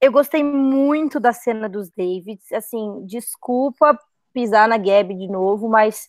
[0.00, 2.50] Eu gostei muito da cena dos Davids.
[2.52, 3.98] Assim, desculpa
[4.32, 6.08] pisar na Gabi de novo, mas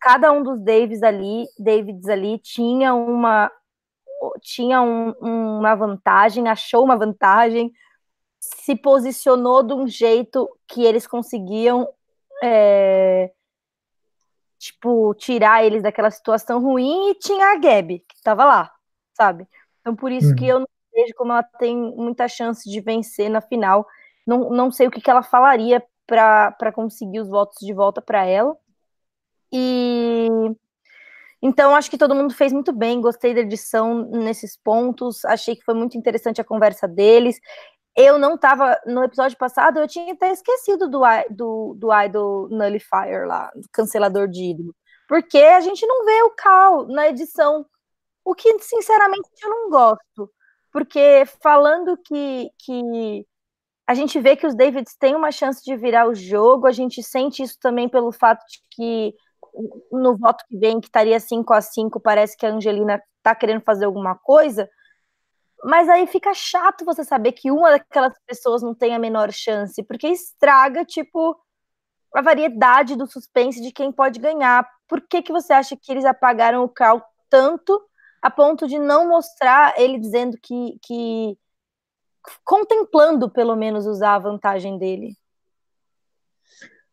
[0.00, 3.50] cada um dos Davids ali, Davids ali tinha uma
[4.40, 7.72] tinha um, uma vantagem, achou uma vantagem,
[8.38, 11.88] se posicionou de um jeito que eles conseguiam
[12.42, 13.32] é,
[14.62, 18.72] tipo, tirar eles daquela situação ruim e tinha a Gabi, que estava lá,
[19.12, 19.44] sabe?
[19.80, 20.36] Então por isso uhum.
[20.36, 23.84] que eu não vejo como ela tem muita chance de vencer na final.
[24.24, 28.24] Não, não sei o que, que ela falaria para conseguir os votos de volta para
[28.24, 28.56] ela.
[29.52, 30.28] E
[31.42, 35.64] então, acho que todo mundo fez muito bem, gostei da edição nesses pontos, achei que
[35.64, 37.40] foi muito interessante a conversa deles.
[37.94, 43.26] Eu não estava no episódio passado, eu tinha até esquecido do, do, do Idol Nullifier
[43.26, 44.74] lá, do cancelador de ídolo,
[45.06, 47.66] porque a gente não vê o Cal na edição,
[48.24, 50.30] o que, sinceramente, eu não gosto,
[50.72, 53.26] porque falando que, que
[53.86, 57.02] a gente vê que os Davids têm uma chance de virar o jogo, a gente
[57.02, 59.14] sente isso também pelo fato de que
[59.90, 63.60] no voto que vem, que estaria 5 a 5 parece que a Angelina tá querendo
[63.60, 64.68] fazer alguma coisa,
[65.64, 69.82] mas aí fica chato você saber que uma daquelas pessoas não tem a menor chance,
[69.84, 71.36] porque estraga, tipo,
[72.14, 74.68] a variedade do suspense de quem pode ganhar.
[74.88, 77.80] Por que, que você acha que eles apagaram o Carl tanto
[78.20, 81.38] a ponto de não mostrar ele dizendo que, que
[82.44, 85.16] contemplando pelo menos usar a vantagem dele?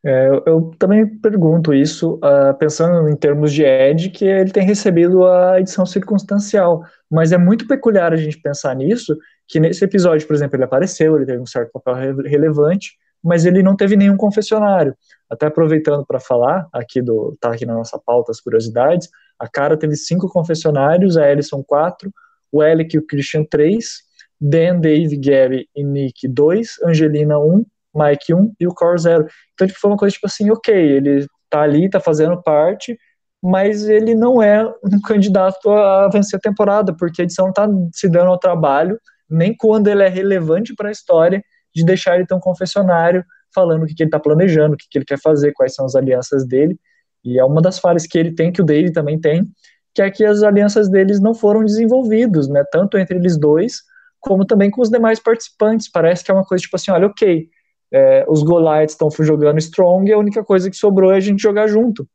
[0.05, 4.63] É, eu, eu, também pergunto isso, uh, pensando em termos de Ed, que ele tem
[4.63, 10.25] recebido a edição circunstancial, mas é muito peculiar a gente pensar nisso, que nesse episódio,
[10.25, 13.97] por exemplo, ele apareceu, ele teve um certo papel re relevante, mas ele não teve
[13.97, 14.95] nenhum confessionário.
[15.29, 19.75] Até aproveitando para falar, aqui do tá aqui na nossa pauta as curiosidades, a Cara
[19.75, 22.11] teve cinco confessionários, a Ellison quatro,
[22.51, 24.01] o Alec e o Christian três,
[24.39, 27.65] Dan, Dave, Gary e Nick dois, Angelina um,
[27.95, 29.27] Mike 1 e o Core 0.
[29.53, 32.97] Então, tipo, foi uma coisa tipo assim, ok, ele tá ali, tá fazendo parte,
[33.41, 37.67] mas ele não é um candidato a vencer a temporada, porque a edição não tá
[37.93, 42.25] se dando ao trabalho, nem quando ele é relevante para a história, de deixar ele
[42.25, 43.23] ter um confessionário
[43.53, 45.85] falando o que, que ele tá planejando, o que, que ele quer fazer, quais são
[45.85, 46.79] as alianças dele.
[47.23, 49.47] E é uma das falhas que ele tem, que o Dave também tem,
[49.93, 52.63] que é que as alianças deles não foram desenvolvidas, né?
[52.71, 53.81] Tanto entre eles dois,
[54.19, 55.89] como também com os demais participantes.
[55.91, 57.47] Parece que é uma coisa tipo assim, olha, ok,
[57.91, 61.41] é, os Goliaths estão jogando strong e a única coisa que sobrou é a gente
[61.41, 62.07] jogar junto.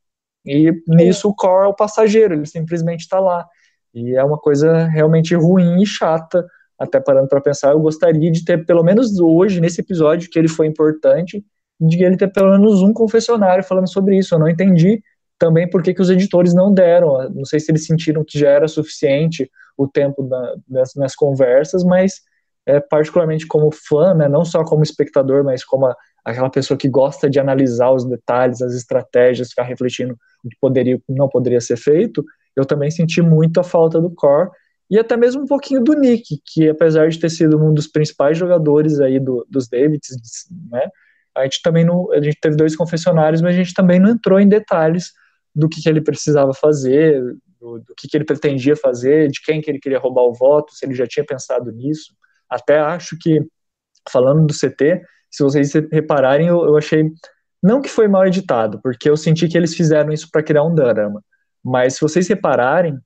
[0.45, 3.45] E nisso o core é o passageiro, ele simplesmente está lá.
[3.93, 6.45] E é uma coisa realmente ruim e chata,
[6.77, 10.49] até parando para pensar, eu gostaria de ter, pelo menos hoje, nesse episódio, que ele
[10.49, 11.43] foi importante,
[11.79, 14.35] de ele ter pelo menos um confessionário falando sobre isso.
[14.35, 15.01] Eu não entendi
[15.39, 17.29] também por que, que os editores não deram.
[17.29, 21.83] Não sei se eles sentiram que já era suficiente o tempo da, das, nas conversas,
[21.83, 22.21] mas
[22.65, 26.89] é, particularmente como fã, né, não só como espectador, mas como a, aquela pessoa que
[26.89, 31.77] gosta de analisar os detalhes, as estratégias, ficar refletindo o que poderia não poderia ser
[31.77, 32.23] feito,
[32.55, 34.49] eu também senti muito a falta do Core
[34.89, 38.37] e até mesmo um pouquinho do Nick, que apesar de ter sido um dos principais
[38.37, 40.09] jogadores aí do, dos Davids,
[40.71, 40.89] né,
[41.35, 44.39] a gente também não, a gente teve dois confessionários, mas a gente também não entrou
[44.39, 45.11] em detalhes
[45.53, 47.21] do que, que ele precisava fazer,
[47.59, 50.73] do, do que, que ele pretendia fazer, de quem que ele queria roubar o voto,
[50.73, 52.13] se ele já tinha pensado nisso.
[52.49, 53.41] Até acho que,
[54.09, 57.11] falando do CT, se vocês repararem, eu, eu achei
[57.61, 60.73] Não que foi mal editado, porque eu senti que eles fizeram isso para criar um
[60.73, 61.23] drama.
[61.63, 62.97] Mas se vocês repararem,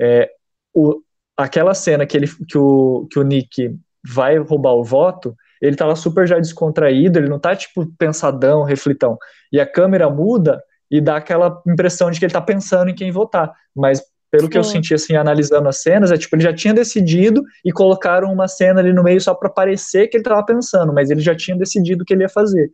[0.00, 0.28] é,
[0.74, 1.00] o,
[1.36, 5.86] aquela cena que, ele, que, o, que o Nick vai roubar o voto, ele tá
[5.86, 9.16] lá super já descontraído, ele não tá tipo pensadão, reflitão.
[9.52, 13.10] E a câmera muda e dá aquela impressão de que ele tá pensando em quem
[13.10, 13.52] votar.
[13.74, 14.48] Mas pelo Sim.
[14.50, 18.32] que eu senti assim analisando as cenas, é tipo ele já tinha decidido e colocaram
[18.32, 21.34] uma cena ali no meio só para parecer que ele tava pensando, mas ele já
[21.34, 22.70] tinha decidido o que ele ia fazer.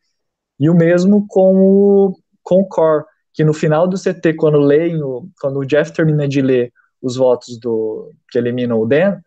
[0.58, 5.02] E o mesmo com o com o Core, que no final do CT quando leem,
[5.02, 9.18] o, quando o Jeff termina de ler os votos do que eliminam o Dan,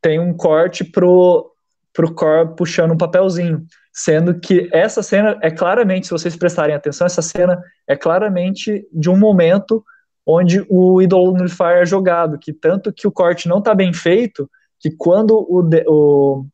[0.00, 1.50] tem um corte pro
[1.92, 7.06] pro Core puxando um papelzinho, sendo que essa cena é claramente, se vocês prestarem atenção,
[7.06, 9.84] essa cena é claramente de um momento
[10.26, 14.48] onde o Idol Nullifier é jogado, que tanto que o corte não está bem feito,
[14.78, 16.46] que quando o, o,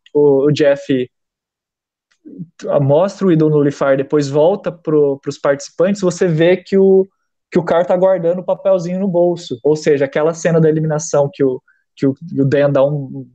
[0.47, 1.11] o Jeff
[2.81, 7.07] mostra o Idol Nullifier, depois volta para os participantes, você vê que o,
[7.51, 9.59] que o cara tá guardando o papelzinho no bolso.
[9.63, 11.63] Ou seja, aquela cena da eliminação que o,
[11.97, 13.29] que o, o Dan dá um,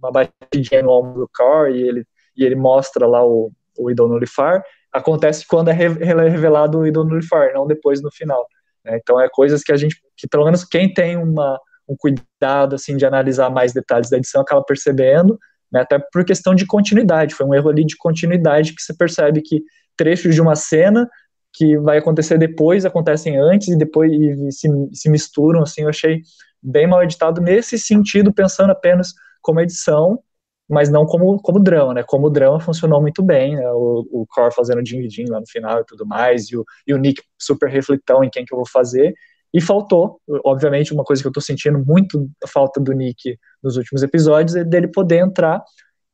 [0.00, 2.06] uma batidinha no ombro do Car e ele,
[2.36, 4.62] e ele mostra lá o, o Idol Nullifier,
[4.92, 8.46] acontece quando é revelado o Idol Nullifier, não depois no final.
[8.84, 8.98] Né?
[9.00, 11.58] Então é coisas que a gente, que pelo menos quem tem uma,
[11.88, 15.38] um cuidado assim de analisar mais detalhes da edição acaba percebendo,
[15.72, 15.80] né?
[15.80, 19.62] até por questão de continuidade, foi um erro ali de continuidade que você percebe que
[19.96, 21.08] trechos de uma cena
[21.52, 26.22] que vai acontecer depois acontecem antes e depois e se, se misturam, assim, eu achei
[26.62, 29.12] bem mal editado nesse sentido, pensando apenas
[29.42, 30.22] como edição,
[30.70, 32.04] mas não como, como drama, né?
[32.06, 33.68] Como drama funcionou muito bem, né?
[33.72, 36.94] O, o Core fazendo din din lá no final e tudo mais, e o, e
[36.94, 39.12] o Nick super refletão em quem que eu vou fazer.
[39.52, 43.76] E faltou, obviamente, uma coisa que eu tô sentindo muito a falta do Nick nos
[43.76, 45.60] últimos episódios é dele poder entrar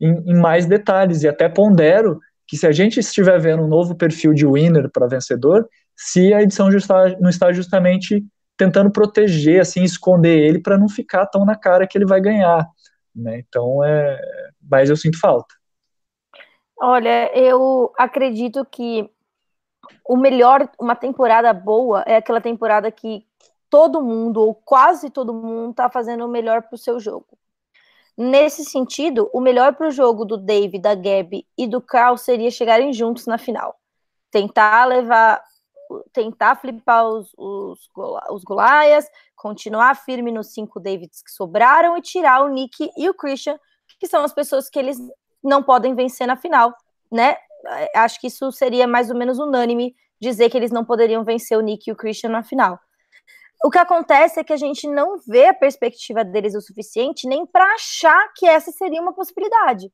[0.00, 1.22] em, em mais detalhes.
[1.22, 5.07] E até pondero que se a gente estiver vendo um novo perfil de winner para
[5.07, 8.24] vencedor, se a edição está, não está justamente
[8.57, 12.66] tentando proteger, assim, esconder ele para não ficar tão na cara que ele vai ganhar
[13.16, 13.38] né?
[13.38, 14.20] Então é,
[14.60, 15.54] mas eu sinto falta.
[16.78, 19.10] Olha, eu acredito que
[20.04, 23.26] o melhor, uma temporada boa é aquela temporada que
[23.70, 27.26] todo mundo ou quase todo mundo está fazendo o melhor para o seu jogo.
[28.16, 32.50] Nesse sentido, o melhor para o jogo do Dave, da Gabi e do Carl seria
[32.50, 33.78] chegarem juntos na final.
[34.30, 35.42] Tentar levar,
[36.12, 37.91] tentar flipar os, os,
[38.30, 38.43] os
[39.34, 43.59] continuar firme nos cinco Davids que sobraram e tirar o Nick e o Christian,
[43.99, 44.99] que são as pessoas que eles
[45.43, 46.74] não podem vencer na final,
[47.11, 47.37] né?
[47.95, 51.61] Acho que isso seria mais ou menos unânime dizer que eles não poderiam vencer o
[51.61, 52.78] Nick e o Christian na final.
[53.64, 57.47] O que acontece é que a gente não vê a perspectiva deles o suficiente nem
[57.47, 59.91] para achar que essa seria uma possibilidade.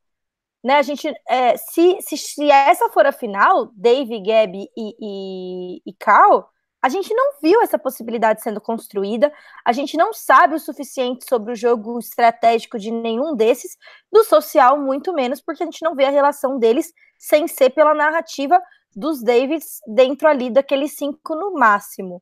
[0.62, 5.82] Né, a gente, é, se, se, se, essa for a final, Dave, Gabi e, e,
[5.84, 6.44] e Carl,
[6.80, 9.32] a gente não viu essa possibilidade sendo construída,
[9.64, 13.76] a gente não sabe o suficiente sobre o jogo estratégico de nenhum desses,
[14.10, 17.94] do social muito menos, porque a gente não vê a relação deles sem ser pela
[17.94, 18.60] narrativa
[18.94, 22.20] dos Davids dentro ali daqueles cinco no máximo.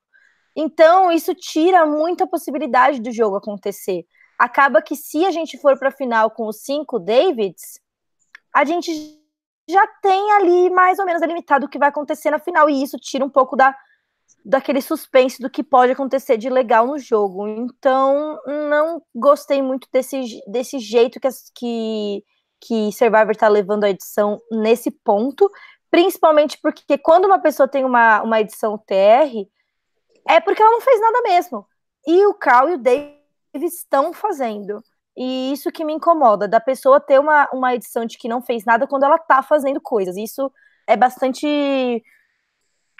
[0.54, 4.04] Então, isso tira muita possibilidade do jogo acontecer.
[4.38, 7.80] Acaba que se a gente for para a final com os cinco Davids,
[8.54, 8.90] a gente
[9.68, 12.98] já tem ali mais ou menos delimitado o que vai acontecer na final, e isso
[12.98, 13.74] tira um pouco da
[14.44, 17.46] daquele suspense do que pode acontecer de legal no jogo.
[17.46, 22.24] Então, não gostei muito desse, desse jeito que, que,
[22.60, 25.50] que Survivor está levando a edição nesse ponto,
[25.90, 29.46] principalmente porque quando uma pessoa tem uma, uma edição TR,
[30.26, 31.66] é porque ela não fez nada mesmo.
[32.06, 33.20] E o Carl e o Dave
[33.54, 34.82] estão fazendo.
[35.22, 38.64] E isso que me incomoda, da pessoa ter uma, uma edição de que não fez
[38.64, 40.16] nada quando ela tá fazendo coisas.
[40.16, 40.50] Isso
[40.86, 42.02] é bastante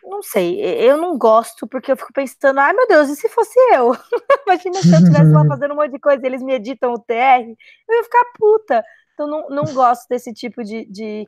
[0.03, 3.59] não sei, eu não gosto porque eu fico pensando, ai meu Deus, e se fosse
[3.73, 3.95] eu?
[4.47, 6.99] Imagina se eu estivesse lá fazendo um monte de coisa e eles me editam o
[6.99, 7.41] TR,
[7.89, 8.85] eu ia ficar puta.
[9.14, 11.27] Então não, não gosto desse tipo de, de,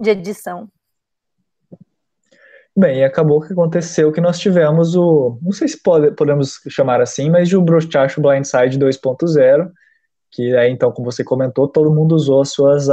[0.00, 0.70] de edição.
[2.74, 7.02] Bem, e acabou que aconteceu que nós tivemos o, não sei se pode, podemos chamar
[7.02, 9.70] assim, mas de o Brochacho Blindside 2.0,
[10.34, 12.88] que aí então, como você comentou, todo mundo usou as suas,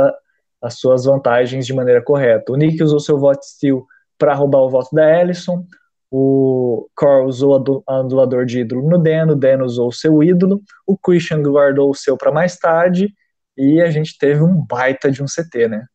[0.62, 2.52] as suas vantagens de maneira correta.
[2.52, 3.86] O Nick usou seu vote steal
[4.18, 5.66] para roubar o voto da Ellison.
[6.12, 10.62] O Cor usou o anulador de ídolo no Dan, o Dan usou o seu ídolo,
[10.86, 13.14] o Christian guardou o seu para mais tarde,
[13.58, 15.86] e a gente teve um baita de um CT, né?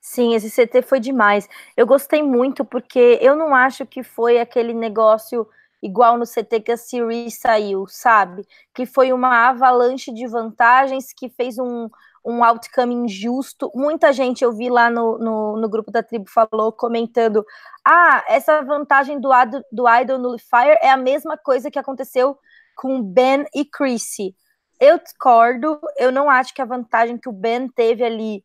[0.00, 1.48] Sim, esse CT foi demais.
[1.76, 5.48] Eu gostei muito, porque eu não acho que foi aquele negócio
[5.82, 8.46] igual no CT que a Siri saiu, sabe?
[8.74, 11.88] Que foi uma avalanche de vantagens que fez um,
[12.24, 13.70] um outcome injusto.
[13.74, 17.44] Muita gente eu vi lá no, no, no, grupo da tribo falou, comentando:
[17.84, 19.30] ah, essa vantagem do,
[19.70, 22.36] do Idol Nullifier é a mesma coisa que aconteceu
[22.76, 24.34] com Ben e Chrissy.
[24.78, 28.44] Eu discordo, eu não acho que a vantagem que o Ben teve ali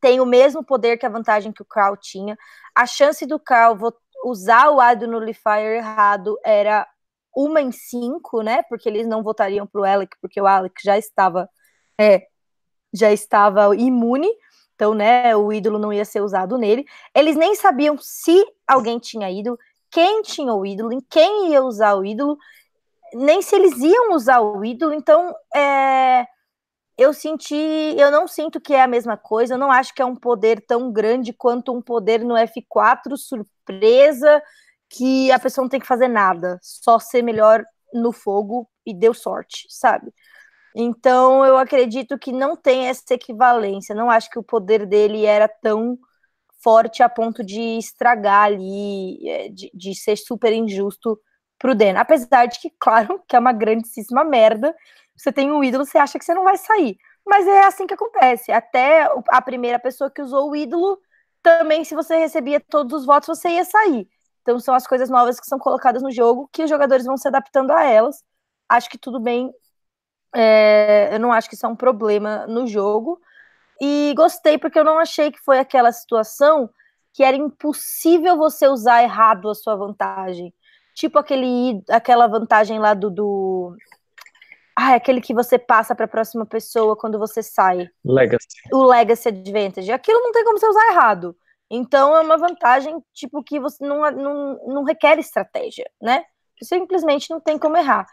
[0.00, 2.36] tem o mesmo poder que a vantagem que o Carl tinha.
[2.74, 3.76] A chance do Carl
[4.24, 6.86] usar o Idol Nullifier errado era
[7.34, 8.62] uma em cinco, né?
[8.64, 11.48] Porque eles não votariam para o Alec, porque o Alec já estava
[11.98, 12.26] é,
[12.92, 14.28] já estava imune,
[14.74, 16.84] então, né, o ídolo não ia ser usado nele.
[17.14, 19.58] Eles nem sabiam se alguém tinha ídolo,
[19.90, 22.36] quem tinha o ídolo, em quem ia usar o ídolo,
[23.14, 24.92] nem se eles iam usar o ídolo.
[24.92, 26.26] Então, é,
[27.02, 27.54] eu senti,
[27.98, 29.54] eu não sinto que é a mesma coisa.
[29.54, 34.42] Eu não acho que é um poder tão grande quanto um poder no F4 surpresa
[34.88, 39.14] que a pessoa não tem que fazer nada, só ser melhor no fogo e deu
[39.14, 40.12] sorte, sabe?
[40.74, 43.94] Então, eu acredito que não tem essa equivalência.
[43.94, 45.98] Não acho que o poder dele era tão
[46.62, 51.18] forte a ponto de estragar ali, é, de, de ser super injusto
[51.58, 51.96] pro Den.
[51.96, 54.74] Apesar de que, claro, que é uma grandíssima merda.
[55.16, 56.96] Você tem um ídolo, você acha que você não vai sair.
[57.26, 58.50] Mas é assim que acontece.
[58.52, 60.98] Até a primeira pessoa que usou o ídolo,
[61.42, 64.08] também, se você recebia todos os votos, você ia sair.
[64.42, 67.28] Então, são as coisas novas que são colocadas no jogo, que os jogadores vão se
[67.28, 68.24] adaptando a elas.
[68.68, 69.52] Acho que tudo bem
[70.34, 73.20] é, eu não acho que isso é um problema no jogo.
[73.80, 76.70] E gostei porque eu não achei que foi aquela situação
[77.12, 80.54] que era impossível você usar errado a sua vantagem.
[80.94, 83.76] Tipo aquele, aquela vantagem lá do, do...
[84.78, 87.88] Ah, é aquele que você passa para a próxima pessoa quando você sai.
[88.04, 88.46] Legacy.
[88.72, 89.92] O Legacy Advantage.
[89.92, 91.36] Aquilo não tem como você usar errado.
[91.70, 96.24] Então é uma vantagem, tipo, que você não, não, não requer estratégia, né?
[96.62, 98.06] Simplesmente não tem como errar.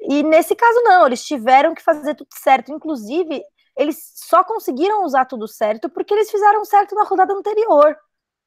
[0.00, 2.72] E nesse caso, não, eles tiveram que fazer tudo certo.
[2.72, 3.42] Inclusive,
[3.76, 7.96] eles só conseguiram usar tudo certo porque eles fizeram certo na rodada anterior.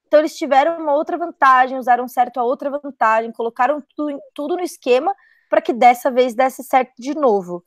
[0.08, 4.64] Então, eles tiveram uma outra vantagem, usaram certo a outra vantagem, colocaram tudo, tudo no
[4.64, 5.14] esquema
[5.50, 7.64] para que dessa vez desse certo de novo.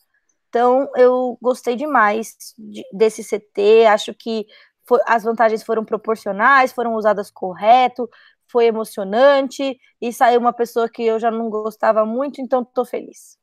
[0.49, 4.47] Então, eu gostei demais de, desse CT, acho que
[4.87, 8.09] foi, as vantagens foram proporcionais, foram usadas correto,
[8.51, 13.39] foi emocionante, e saiu uma pessoa que eu já não gostava muito, então estou feliz.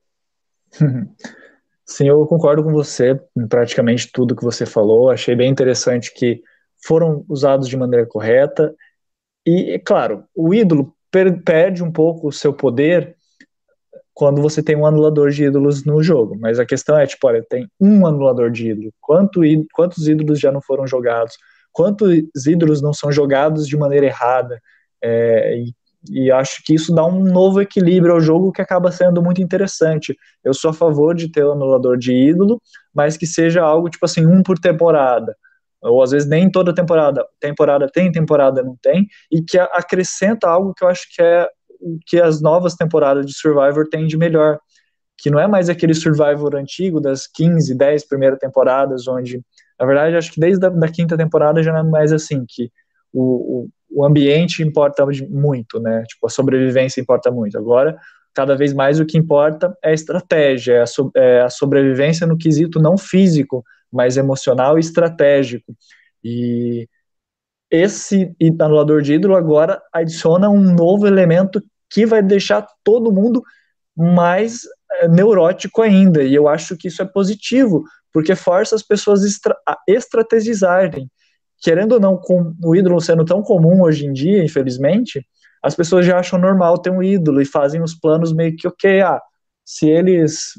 [1.86, 5.12] Sim, eu concordo com você em praticamente tudo que você falou.
[5.12, 6.42] Achei bem interessante que
[6.84, 8.76] foram usados de maneira correta.
[9.46, 13.15] E, claro, o ídolo per perde um pouco o seu poder
[14.16, 16.36] quando você tem um anulador de ídolos no jogo.
[16.40, 18.92] Mas a questão é, tipo, olha, tem um anulador de ídolo.
[19.02, 19.42] Quanto,
[19.74, 21.38] quantos ídolos já não foram jogados?
[21.72, 24.60] Quantos ídolos não são jogados de maneira errada?
[25.04, 25.74] É, e
[26.10, 30.16] e acho que isso dá um novo equilíbrio ao jogo que acaba sendo muito interessante.
[30.44, 32.62] Eu sou a favor de ter o um anulador de ídolo,
[32.94, 35.36] mas que seja algo tipo assim, um por temporada.
[35.82, 37.26] Ou às vezes nem toda temporada.
[37.40, 39.08] Temporada tem, temporada não tem.
[39.32, 41.48] E que acrescenta algo que eu acho que é
[41.86, 44.60] o que as novas temporadas de Survivor têm de melhor.
[45.18, 49.42] Que não é mais aquele Survivor antigo das 15, 10 primeiras temporadas, onde,
[49.80, 52.70] na verdade, acho que desde a da quinta temporada já não é mais assim, que
[53.14, 56.04] o, o o ambiente importa muito, né?
[56.04, 57.58] Tipo, a sobrevivência importa muito.
[57.58, 57.98] Agora,
[58.34, 62.28] cada vez mais o que importa é a estratégia, é a, so, é a sobrevivência
[62.28, 65.74] no quesito não físico, mas emocional e estratégico.
[66.22, 66.90] E
[67.72, 73.44] esse anulador de ídolo agora adiciona um novo elemento que vai deixar todo mundo
[73.96, 74.62] mais
[74.92, 76.24] é, neurótico ainda.
[76.24, 81.10] E eu acho que isso é positivo, porque força as pessoas estra a estrategizarem
[81.62, 85.26] querendo ou não, com o ídolo sendo tão comum hoje em dia, infelizmente,
[85.64, 89.02] as pessoas já acham normal ter um ídolo e fazem os planos meio que, ok,
[89.02, 89.20] ah,
[89.66, 90.52] se eles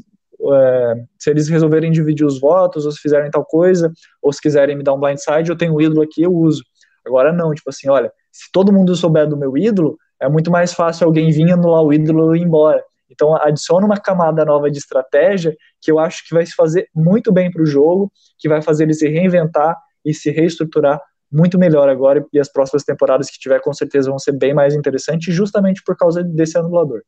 [0.53, 4.77] é, se eles resolverem dividir os votos, ou se fizerem tal coisa, ou se quiserem
[4.77, 6.63] me dar um blindside, eu tenho um ídolo aqui, eu uso.
[7.07, 10.73] Agora não, tipo assim, olha, se todo mundo souber do meu ídolo, é muito mais
[10.73, 12.83] fácil alguém vir anular o ídolo e ir embora.
[13.11, 17.33] Então adiciona uma camada nova de estratégia que eu acho que vai se fazer muito
[17.33, 21.89] bem para o jogo, que vai fazer ele se reinventar e se reestruturar muito melhor
[21.89, 25.83] agora e as próximas temporadas que tiver com certeza vão ser bem mais interessantes justamente
[25.85, 27.03] por causa desse anulador.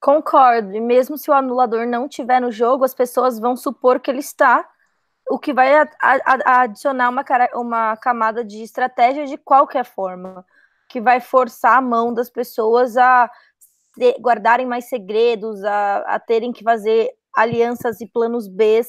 [0.00, 4.10] Concordo, e mesmo se o anulador não tiver no jogo, as pessoas vão supor que
[4.10, 4.68] ele está,
[5.30, 5.72] o que vai
[6.44, 7.24] adicionar uma,
[7.54, 10.44] uma camada de estratégia de qualquer forma,
[10.92, 13.30] que vai forçar a mão das pessoas a
[14.20, 18.82] guardarem mais segredos, a, a terem que fazer alianças e planos B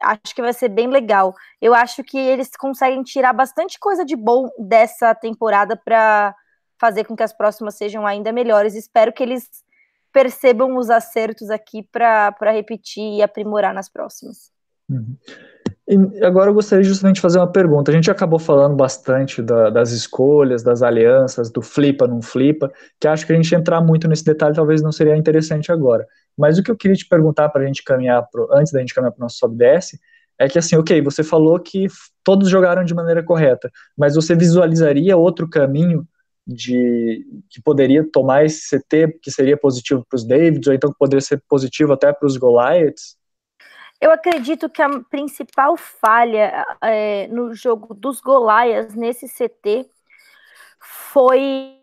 [0.00, 1.34] acho que vai ser bem legal.
[1.60, 6.34] Eu acho que eles conseguem tirar bastante coisa de bom dessa temporada para
[6.78, 8.74] fazer com que as próximas sejam ainda melhores.
[8.74, 9.48] Espero que eles
[10.12, 14.52] percebam os acertos aqui para repetir e aprimorar nas próximas.
[14.88, 15.16] Uhum.
[15.90, 17.90] E agora eu gostaria justamente de fazer uma pergunta.
[17.90, 22.70] A gente acabou falando bastante da, das escolhas, das alianças, do flipa, não flipa,
[23.00, 26.06] que acho que a gente entrar muito nesse detalhe talvez não seria interessante agora.
[26.36, 28.92] Mas o que eu queria te perguntar para a gente caminhar, pro, antes da gente
[28.92, 29.98] caminhar para o nosso sobe desce,
[30.38, 31.86] é que assim, ok, você falou que
[32.22, 36.06] todos jogaram de maneira correta, mas você visualizaria outro caminho
[36.46, 40.98] de que poderia tomar esse CT que seria positivo para os Davids, ou então que
[40.98, 43.16] poderia ser positivo até para os Goliaths?
[44.00, 49.90] Eu acredito que a principal falha é, no jogo dos Golaias nesse CT
[50.80, 51.82] foi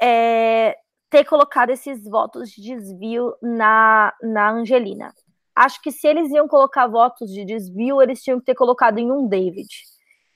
[0.00, 0.76] é,
[1.08, 5.14] ter colocado esses votos de desvio na, na Angelina.
[5.54, 9.10] Acho que se eles iam colocar votos de desvio, eles tinham que ter colocado em
[9.10, 9.68] um David.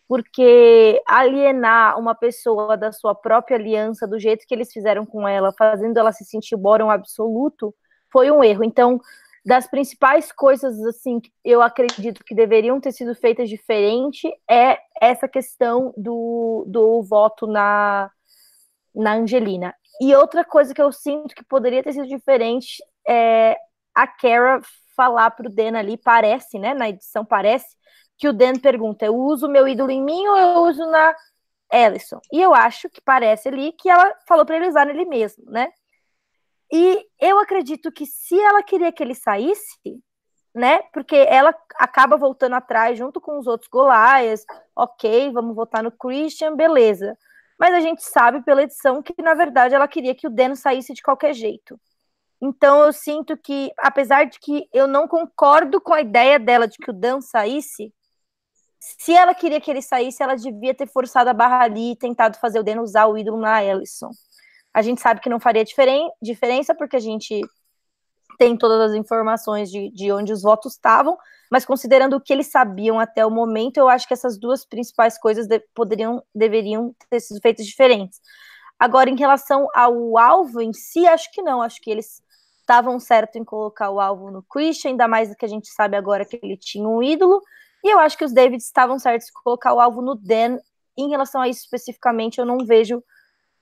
[0.07, 5.53] Porque alienar uma pessoa da sua própria aliança do jeito que eles fizeram com ela,
[5.53, 7.75] fazendo ela se sentir bórum absoluto,
[8.11, 8.65] foi um erro.
[8.65, 8.99] Então,
[9.45, 15.29] das principais coisas assim que eu acredito que deveriam ter sido feitas diferente é essa
[15.29, 18.11] questão do, do voto na,
[18.95, 19.75] na Angelina.
[20.01, 23.57] E outra coisa que eu sinto que poderia ter sido diferente é
[23.95, 24.61] a Kara
[24.97, 26.75] falar para o Dan ali, parece, né?
[26.75, 27.77] Na edição parece,
[28.17, 31.15] que o Dan pergunta: eu uso meu ídolo em mim ou eu uso na
[31.73, 32.21] Ellison?
[32.33, 35.69] E eu acho que parece ali que ela falou para ele usar nele mesmo, né?
[36.71, 40.03] E eu acredito que se ela queria que ele saísse,
[40.55, 40.83] né?
[40.93, 44.45] Porque ela acaba voltando atrás junto com os outros Golaias.
[44.75, 47.17] Ok, vamos votar no Christian, beleza.
[47.59, 50.93] Mas a gente sabe pela edição que, na verdade, ela queria que o Dan saísse
[50.95, 51.79] de qualquer jeito.
[52.41, 56.79] Então eu sinto que, apesar de que eu não concordo com a ideia dela de
[56.79, 57.93] que o Dan saísse,
[58.79, 62.39] se ela queria que ele saísse, ela devia ter forçado a barra ali e tentado
[62.39, 64.11] fazer o Dan usar o ídolo na Ellison.
[64.73, 67.41] A gente sabe que não faria diferen diferença, porque a gente
[68.39, 71.19] tem todas as informações de, de onde os votos estavam,
[71.51, 75.19] mas considerando o que eles sabiam até o momento, eu acho que essas duas principais
[75.19, 78.21] coisas de, poderiam, deveriam ter sido feitas diferentes.
[78.79, 82.23] Agora, em relação ao alvo em si, acho que não, acho que eles
[82.61, 86.25] estavam certo em colocar o alvo no Christian, ainda mais que a gente sabe agora
[86.25, 87.43] que ele tinha um ídolo,
[87.83, 90.59] e eu acho que os Davids estavam certos em colocar o alvo no Dan.
[90.97, 93.03] Em relação a isso especificamente, eu não vejo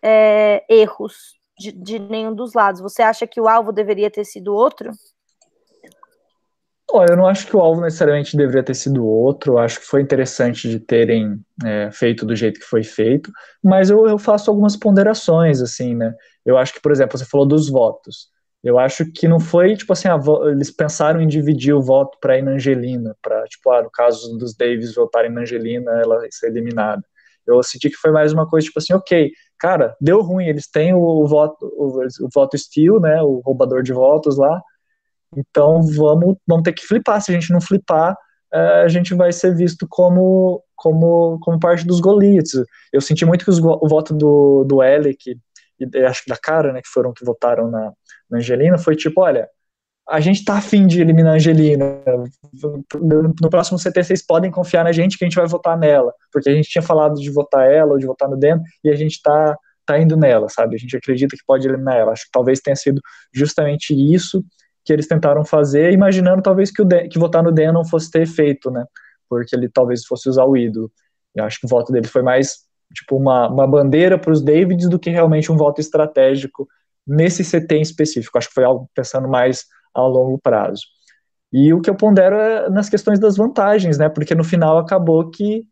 [0.02, 1.14] é, erros
[1.59, 2.81] de, de, nenhum dos lados.
[2.81, 4.90] Você acha que o alvo deveria ter sido outro?
[6.90, 9.55] Oh, eu não acho que o alvo necessariamente deveria ter sido outro.
[9.55, 13.31] Eu acho que foi interessante de terem é, feito do jeito que foi feito,
[13.62, 16.14] mas eu, eu faço algumas ponderações, assim, né?
[16.44, 18.28] Eu acho que, por exemplo, você falou dos votos.
[18.62, 20.09] Eu acho que não foi, tipo assim,
[20.51, 24.56] eles pensaram em dividir o voto para na Angelina, para, tipo, ah, no caso dos
[24.56, 27.05] Davis votarem na Angelina, ela ser eliminada.
[27.47, 30.94] Eu senti que foi mais uma coisa, tipo assim, ok, cara, deu ruim, eles têm
[30.94, 34.60] o voto, o, o voto Steel, né, o roubador de votos lá,
[35.36, 38.16] então vamos, vamos ter que flipar, se a gente não flipar,
[38.52, 42.62] é, a gente vai ser visto como, como, como parte dos Goliaths.
[42.93, 45.36] Eu senti muito que os, o voto do, do Alec
[45.78, 47.93] e acho que da cara, né, que foram que votaram na,
[48.31, 49.48] na Angelina, foi tipo, olha,
[50.09, 52.01] a gente tá afim de eliminar a Angelina.
[53.41, 56.12] No próximo CT vocês podem confiar na gente que a gente vai votar nela.
[56.33, 58.95] Porque a gente tinha falado de votar ela ou de votar no Den e a
[58.95, 60.77] gente tá, tá indo nela, sabe?
[60.77, 62.12] A gente acredita que pode eliminar ela.
[62.12, 63.01] Acho que talvez tenha sido
[63.35, 64.45] justamente isso
[64.85, 68.09] que eles tentaram fazer, imaginando talvez que, o Den, que votar no Den não fosse
[68.09, 68.85] ter efeito, né?
[69.28, 70.91] Porque ele talvez fosse usar o ídolo.
[71.35, 72.59] Eu acho que o voto dele foi mais
[72.95, 76.69] tipo uma, uma bandeira para os Davids do que realmente um voto estratégico
[77.05, 78.39] nesse CT em específico.
[78.39, 79.65] Acho que foi algo pensando mais
[79.97, 80.82] a longo prazo.
[81.52, 84.09] E o que eu pondero é nas questões das vantagens, né?
[84.09, 85.64] Porque no final acabou que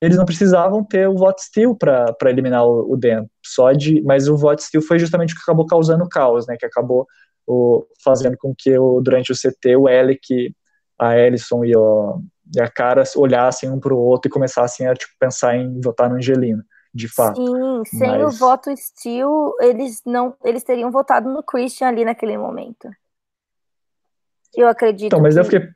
[0.00, 2.98] eles não precisavam ter o vote steal para eliminar o, o
[3.44, 6.56] só de, mas o vote steal foi justamente o que acabou causando caos, né?
[6.58, 7.06] Que acabou
[7.46, 10.54] o, fazendo com que o, durante o CT o Alec,
[10.98, 12.22] a Ellison e, o,
[12.56, 16.08] e a Cara olhassem um para o outro e começassem a tipo, pensar em votar
[16.08, 17.36] no Angelina de fato.
[17.36, 18.34] Sim, sem mas...
[18.34, 22.88] o voto Steel, eles não, eles teriam votado no Christian ali naquele momento.
[24.56, 25.06] Eu acredito.
[25.06, 25.40] Então, mas que...
[25.40, 25.68] eu fiquei,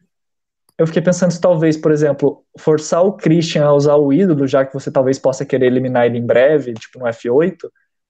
[0.79, 4.65] eu fiquei pensando se talvez, por exemplo, forçar o Christian a usar o ídolo, já
[4.65, 7.57] que você talvez possa querer eliminar ele em breve, tipo no F8,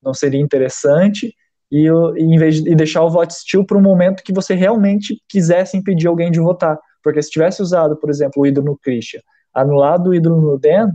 [0.02, 1.34] não seria interessante.
[1.70, 5.20] E, em vez de, e deixar o vote steel para um momento que você realmente
[5.28, 6.78] quisesse impedir alguém de votar.
[7.02, 9.20] Porque se tivesse usado, por exemplo, o ídolo no Christian,
[9.52, 10.92] anulado o ídolo no Dan,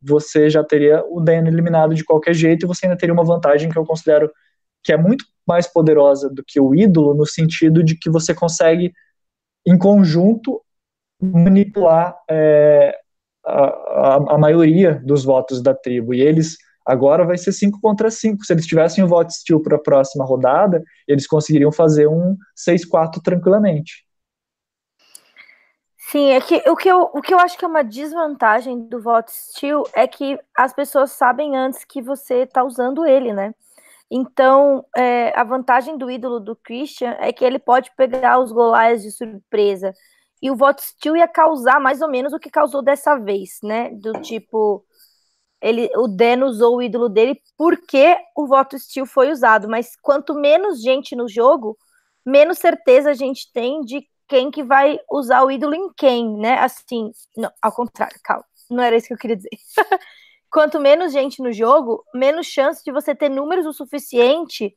[0.00, 3.68] você já teria o Dan eliminado de qualquer jeito e você ainda teria uma vantagem
[3.68, 4.30] que eu considero
[4.82, 8.92] que é muito mais poderosa do que o ídolo, no sentido de que você consegue
[9.66, 10.62] em conjunto,
[11.20, 12.98] manipular é,
[13.44, 16.14] a, a, maioria dos votos da tribo.
[16.14, 18.44] E eles agora vai ser 5 contra 5.
[18.44, 23.20] Se eles tivessem o voto steel para a próxima rodada, eles conseguiriam fazer um 6-4
[23.22, 24.04] tranquilamente.
[26.10, 29.00] Sim, é que o que, eu, o que eu acho que é uma desvantagem do
[29.00, 33.54] voto Steel é que as pessoas sabem antes que você tá usando ele, né?
[34.10, 39.02] Então, é, a vantagem do ídolo do Christian é que ele pode pegar os golais
[39.02, 39.94] de surpresa.
[40.42, 43.90] E o voto Steel ia causar mais ou menos o que causou dessa vez, né?
[43.90, 44.84] Do tipo,
[45.60, 49.68] ele, o Dan usou o ídolo dele porque o voto Steel foi usado.
[49.68, 51.78] Mas quanto menos gente no jogo,
[52.26, 56.58] menos certeza a gente tem de quem que vai usar o ídolo em quem, né?
[56.58, 58.44] Assim, não, ao contrário, calma.
[58.70, 59.50] Não era isso que eu queria dizer.
[60.50, 64.76] quanto menos gente no jogo, menos chance de você ter números o suficiente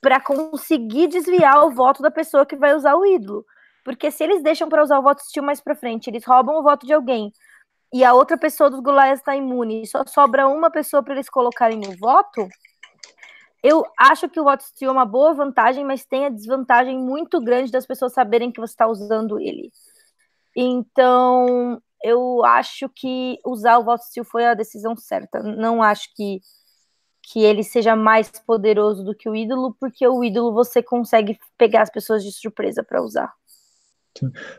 [0.00, 3.44] para conseguir desviar o voto da pessoa que vai usar o ídolo.
[3.84, 6.62] Porque se eles deixam para usar o voto estilo mais para frente, eles roubam o
[6.62, 7.32] voto de alguém
[7.92, 11.28] e a outra pessoa dos Goliaths está imune e só sobra uma pessoa para eles
[11.28, 12.46] colocarem o voto,
[13.62, 17.40] eu acho que o voto estilo é uma boa vantagem, mas tem a desvantagem muito
[17.40, 19.72] grande das pessoas saberem que você está usando ele.
[20.54, 25.42] Então, eu acho que usar o voto foi a decisão certa.
[25.42, 26.40] Não acho que,
[27.22, 31.82] que ele seja mais poderoso do que o ídolo, porque o ídolo você consegue pegar
[31.82, 33.32] as pessoas de surpresa para usar.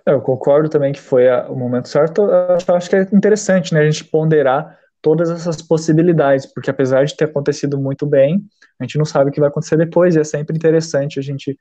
[0.06, 2.22] É, eu concordo também que foi o momento certo.
[2.22, 7.16] Eu acho que é interessante né, a gente ponderar todas essas possibilidades, porque apesar de
[7.16, 8.46] ter acontecido muito bem,
[8.80, 11.58] a gente não sabe o que vai acontecer depois, e é sempre interessante a gente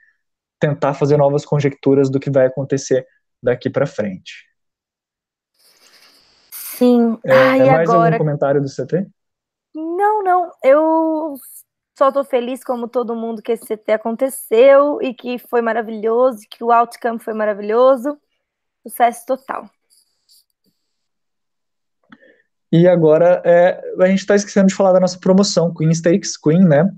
[0.58, 3.06] tentar fazer novas conjecturas do que vai acontecer
[3.40, 4.47] daqui para frente.
[6.78, 7.18] Sim.
[7.24, 8.14] É, é mais agora...
[8.14, 9.04] algum comentário do CT?
[9.74, 10.52] Não, não.
[10.62, 11.34] Eu
[11.98, 16.62] só tô feliz, como todo mundo, que esse CT aconteceu e que foi maravilhoso, que
[16.62, 18.16] o outcome foi maravilhoso.
[18.86, 19.68] Sucesso total.
[22.70, 26.64] E agora é, a gente está esquecendo de falar da nossa promoção, Queen Stakes Queen,
[26.64, 26.88] né?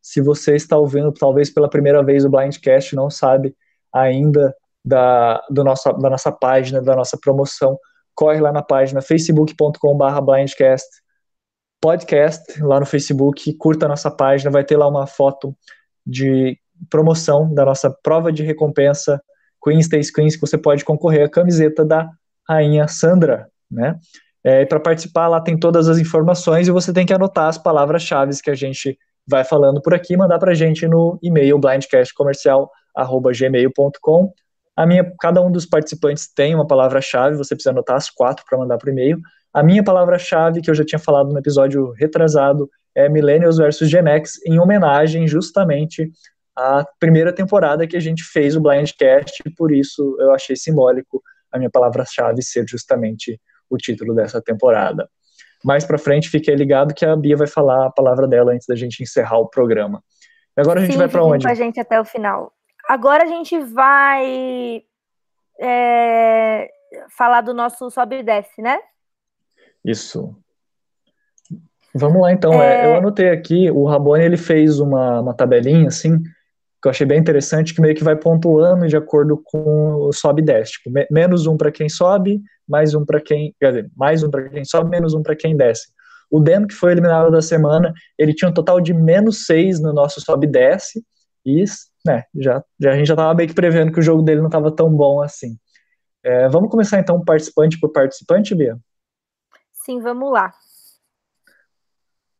[0.00, 3.54] Se você está ouvindo talvez pela primeira vez o Blindcast não sabe
[3.92, 4.54] ainda
[4.84, 7.76] da, do nosso, da nossa página, da nossa promoção,
[8.16, 10.88] corre lá na página facebook.com.br blindcast
[11.80, 15.56] podcast lá no Facebook, curta a nossa página, vai ter lá uma foto
[16.04, 16.58] de
[16.90, 19.22] promoção da nossa prova de recompensa
[19.62, 22.10] Queen Stays Queens, que você pode concorrer à camiseta da
[22.48, 23.96] rainha Sandra, né?
[24.42, 28.40] É, para participar lá tem todas as informações e você tem que anotar as palavras-chave
[28.42, 28.96] que a gente
[29.28, 34.32] vai falando por aqui, mandar para a gente no e-mail blindcastcomercial@gmail.com
[34.76, 38.58] a minha, cada um dos participantes tem uma palavra-chave, você precisa anotar as quatro para
[38.58, 39.18] mandar por e-mail.
[39.52, 44.06] A minha palavra-chave, que eu já tinha falado no episódio retrasado, é Millennials versus Gen
[44.06, 46.10] X, em homenagem justamente
[46.54, 51.58] à primeira temporada que a gente fez o Blindcast, por isso eu achei simbólico a
[51.58, 53.40] minha palavra-chave ser justamente
[53.70, 55.08] o título dessa temporada.
[55.64, 58.76] Mais para frente, fique ligado que a Bia vai falar a palavra dela antes da
[58.76, 60.02] gente encerrar o programa.
[60.56, 61.44] Agora a gente Sim, vai para onde?
[61.44, 62.52] com a gente até o final.
[62.88, 64.82] Agora a gente vai
[65.60, 66.70] é,
[67.16, 68.78] falar do nosso sobe e desce, né?
[69.84, 70.36] Isso.
[71.94, 72.62] Vamos lá então.
[72.62, 72.86] É...
[72.86, 77.18] Eu anotei aqui, o Rabone ele fez uma, uma tabelinha assim, que eu achei bem
[77.18, 80.72] interessante, que meio que vai pontuando de acordo com o sobe e desce.
[80.72, 83.54] Tipo, me, menos um para quem sobe, mais um para quem.
[83.58, 85.88] Quer dizer, mais um para quem sobe, menos um para quem desce.
[86.30, 89.92] O Den, que foi eliminado da semana, ele tinha um total de menos seis no
[89.92, 91.04] nosso sobe e desce,
[91.44, 91.62] e
[92.06, 94.46] né, já, já, a gente já estava meio que prevendo que o jogo dele não
[94.46, 95.58] estava tão bom assim.
[96.22, 98.78] É, vamos começar então participante por participante, Bia?
[99.72, 100.52] Sim, vamos lá.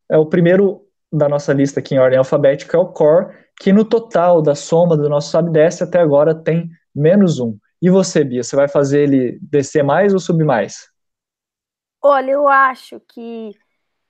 [0.09, 3.85] É o primeiro da nossa lista aqui em ordem alfabética é o Core, que no
[3.85, 7.57] total da soma do nosso sobe desce até agora tem menos um.
[7.81, 10.89] E você, Bia, você vai fazer ele descer mais ou subir mais?
[12.01, 13.51] Olha, eu acho que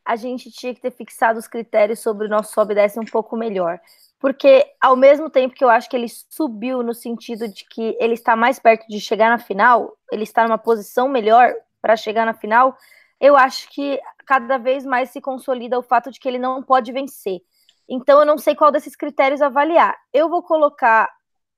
[0.06, 3.36] a gente tinha que ter fixado os critérios sobre o nosso sobe desce um pouco
[3.36, 3.80] melhor
[4.20, 8.14] porque ao mesmo tempo que eu acho que ele subiu no sentido de que ele
[8.14, 12.34] está mais perto de chegar na final, ele está numa posição melhor para chegar na
[12.34, 12.76] final,
[13.20, 16.92] eu acho que cada vez mais se consolida o fato de que ele não pode
[16.92, 17.40] vencer.
[17.88, 19.96] Então eu não sei qual desses critérios avaliar.
[20.12, 21.10] Eu vou colocar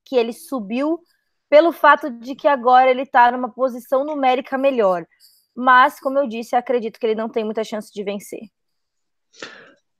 [0.04, 1.00] que ele subiu
[1.48, 5.06] pelo fato de que agora ele está numa posição numérica melhor.
[5.54, 8.40] Mas, como eu disse, acredito que ele não tem muita chance de vencer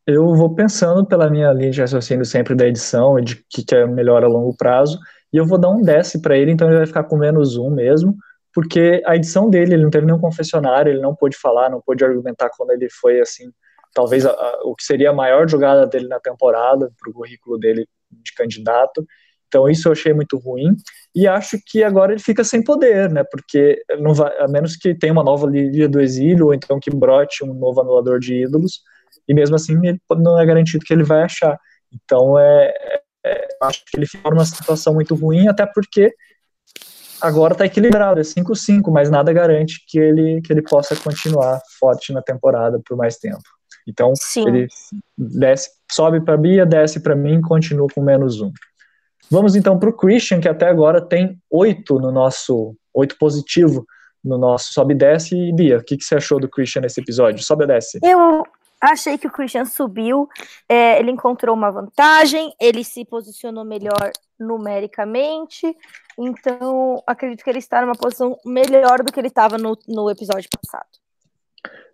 [0.06, 3.74] eu vou pensando pela minha linha de raciocínio sempre da edição e de que, que
[3.74, 4.98] é melhor a longo prazo,
[5.32, 7.70] e eu vou dar um desce para ele, então ele vai ficar com menos um
[7.70, 8.16] mesmo,
[8.52, 12.04] porque a edição dele, ele não teve nenhum confessionário, ele não pôde falar, não pôde
[12.04, 13.50] argumentar quando ele foi, assim,
[13.94, 17.58] talvez a, a, o que seria a maior jogada dele na temporada, para o currículo
[17.58, 19.06] dele de candidato,
[19.46, 20.76] então isso eu achei muito ruim,
[21.14, 24.94] e acho que agora ele fica sem poder, né, porque não vai, a menos que
[24.94, 28.80] tenha uma nova Liga do Exílio, ou então que brote um novo anulador de ídolos,
[29.30, 31.56] e mesmo assim ele não é garantido que ele vai achar.
[31.92, 32.74] Então, é,
[33.24, 36.12] é acho que ele fica numa situação muito ruim, até porque
[37.20, 42.12] agora tá equilibrado, é 5-5, mas nada garante que ele, que ele possa continuar forte
[42.12, 43.42] na temporada por mais tempo.
[43.86, 44.48] Então, Sim.
[44.48, 44.66] ele
[45.16, 48.50] desce, sobe para Bia, desce para mim, continua com menos um.
[49.30, 53.86] Vamos então para o Christian, que até agora tem oito no nosso, oito positivo
[54.24, 55.36] no nosso sobe e desce.
[55.36, 57.44] E Bia, o que, que você achou do Christian nesse episódio?
[57.44, 58.00] Sobe e desce.
[58.02, 58.44] Eu
[58.80, 60.28] achei que o Christian subiu,
[60.68, 65.76] é, ele encontrou uma vantagem, ele se posicionou melhor numericamente,
[66.18, 70.48] então acredito que ele está numa posição melhor do que ele estava no, no episódio
[70.50, 70.88] passado.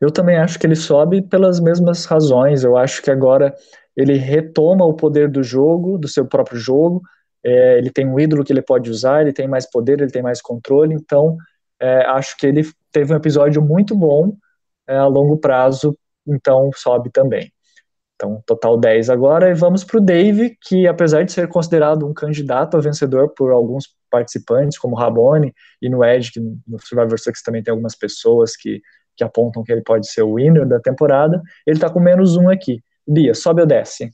[0.01, 2.63] Eu também acho que ele sobe pelas mesmas razões.
[2.63, 3.55] Eu acho que agora
[3.97, 7.03] ele retoma o poder do jogo, do seu próprio jogo.
[7.45, 10.23] É, ele tem um ídolo que ele pode usar, ele tem mais poder, ele tem
[10.23, 10.95] mais controle.
[10.95, 11.37] Então,
[11.81, 14.37] é, acho que ele teve um episódio muito bom
[14.87, 15.97] é, a longo prazo,
[16.27, 17.53] então sobe também.
[18.15, 19.51] Então, total 10 agora.
[19.51, 23.53] E vamos para o Dave, que apesar de ser considerado um candidato a vencedor por
[23.53, 28.57] alguns participantes, como Rabone, e no Edge, que no Survivor Series também tem algumas pessoas
[28.57, 28.81] que
[29.17, 32.51] que apontam que ele pode ser o winner da temporada, ele está com menos um
[32.51, 32.83] aqui.
[33.09, 34.11] Bia, sobe ou desce?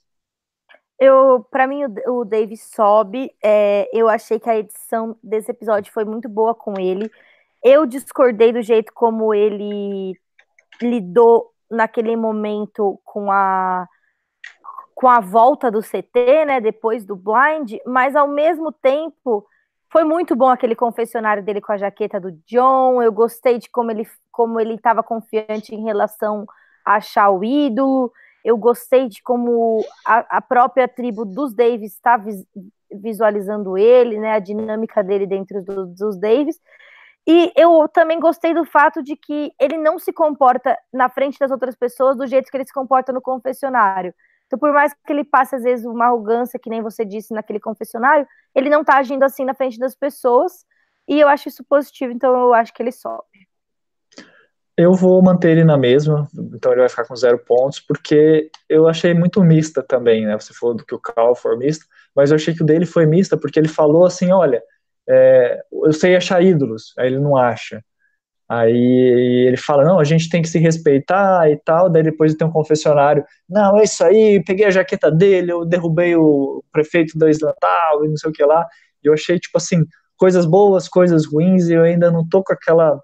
[0.99, 3.31] Eu, para mim, o, o Dave sobe.
[3.43, 7.11] É, eu achei que a edição desse episódio foi muito boa com ele.
[7.65, 10.15] Eu discordei do jeito como ele
[10.81, 13.89] lidou naquele momento com a
[14.95, 19.45] com a volta do CT, né, depois do blind, mas ao mesmo tempo
[19.91, 23.03] foi muito bom aquele confessionário dele com a jaqueta do John.
[23.03, 26.47] Eu gostei de como ele como ele estava confiante em relação
[26.85, 28.13] a achar o ídolo.
[28.45, 32.47] Eu gostei de como a, a própria tribo dos Davis está vis,
[32.91, 36.61] visualizando ele, né, a dinâmica dele dentro do, dos Davis.
[37.27, 41.51] E eu também gostei do fato de que ele não se comporta na frente das
[41.51, 44.13] outras pessoas do jeito que ele se comporta no confessionário.
[44.47, 47.61] Então, por mais que ele passe, às vezes, uma arrogância, que nem você disse naquele
[47.61, 50.67] confessionário, ele não tá agindo assim na frente das pessoas.
[51.09, 53.49] E eu acho isso positivo, então eu acho que ele sobe.
[54.77, 58.89] Eu vou manter ele na mesma, então ele vai ficar com zero pontos, porque eu
[58.89, 60.39] achei muito mista também, né?
[60.39, 61.85] Você falou do que o Cal foi mista,
[62.15, 64.63] mas eu achei que o dele foi mista porque ele falou assim: olha,
[65.09, 67.83] é, eu sei achar ídolos, aí ele não acha.
[68.49, 72.47] Aí ele fala, não, a gente tem que se respeitar e tal, daí depois tem
[72.47, 77.31] um confessionário, não, é isso aí, peguei a jaqueta dele, eu derrubei o prefeito da
[77.31, 78.67] Isla tal, e não sei o que lá,
[79.03, 79.87] e eu achei, tipo assim,
[80.19, 83.01] coisas boas, coisas ruins, e eu ainda não tô com aquela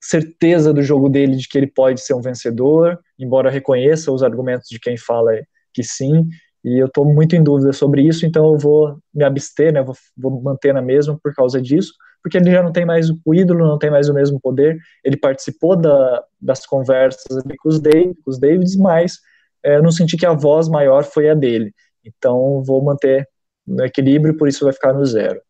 [0.00, 4.68] certeza do jogo dele de que ele pode ser um vencedor, embora reconheça os argumentos
[4.68, 5.32] de quem fala
[5.74, 6.28] que sim,
[6.64, 9.96] e eu estou muito em dúvida sobre isso, então eu vou me abster, né, vou,
[10.16, 11.92] vou manter na mesma por causa disso,
[12.22, 14.78] porque ele já não tem mais o ídolo, não tem mais o mesmo poder.
[15.02, 19.18] Ele participou da, das conversas com os, David, com os Davids, mas
[19.64, 21.72] é, eu não senti que a voz maior foi a dele.
[22.04, 23.26] Então vou manter
[23.66, 25.40] no equilíbrio, por isso vai ficar no zero.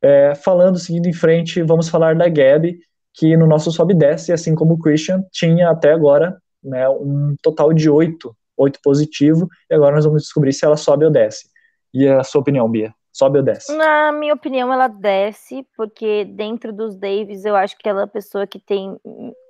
[0.00, 2.78] É, falando, seguindo em frente, vamos falar da Gabi,
[3.14, 7.36] que no nosso sobe e desce, assim como o Christian, tinha até agora né, um
[7.42, 11.48] total de oito, oito positivo, e agora nós vamos descobrir se ela sobe ou desce.
[11.92, 12.94] E a sua opinião, Bia?
[13.12, 13.76] Sobe ou desce?
[13.76, 18.08] Na minha opinião, ela desce, porque dentro dos Davis eu acho que ela é a
[18.08, 18.96] pessoa que tem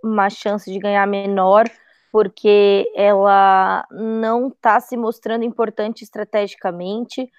[0.03, 1.65] uma chance de ganhar menor,
[2.11, 7.31] porque ela não está se mostrando importante estrategicamente.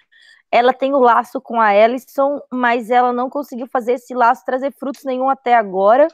[0.50, 4.72] Ela tem o laço com a Ellison, mas ela não conseguiu fazer esse laço trazer
[4.72, 6.08] frutos nenhum até agora.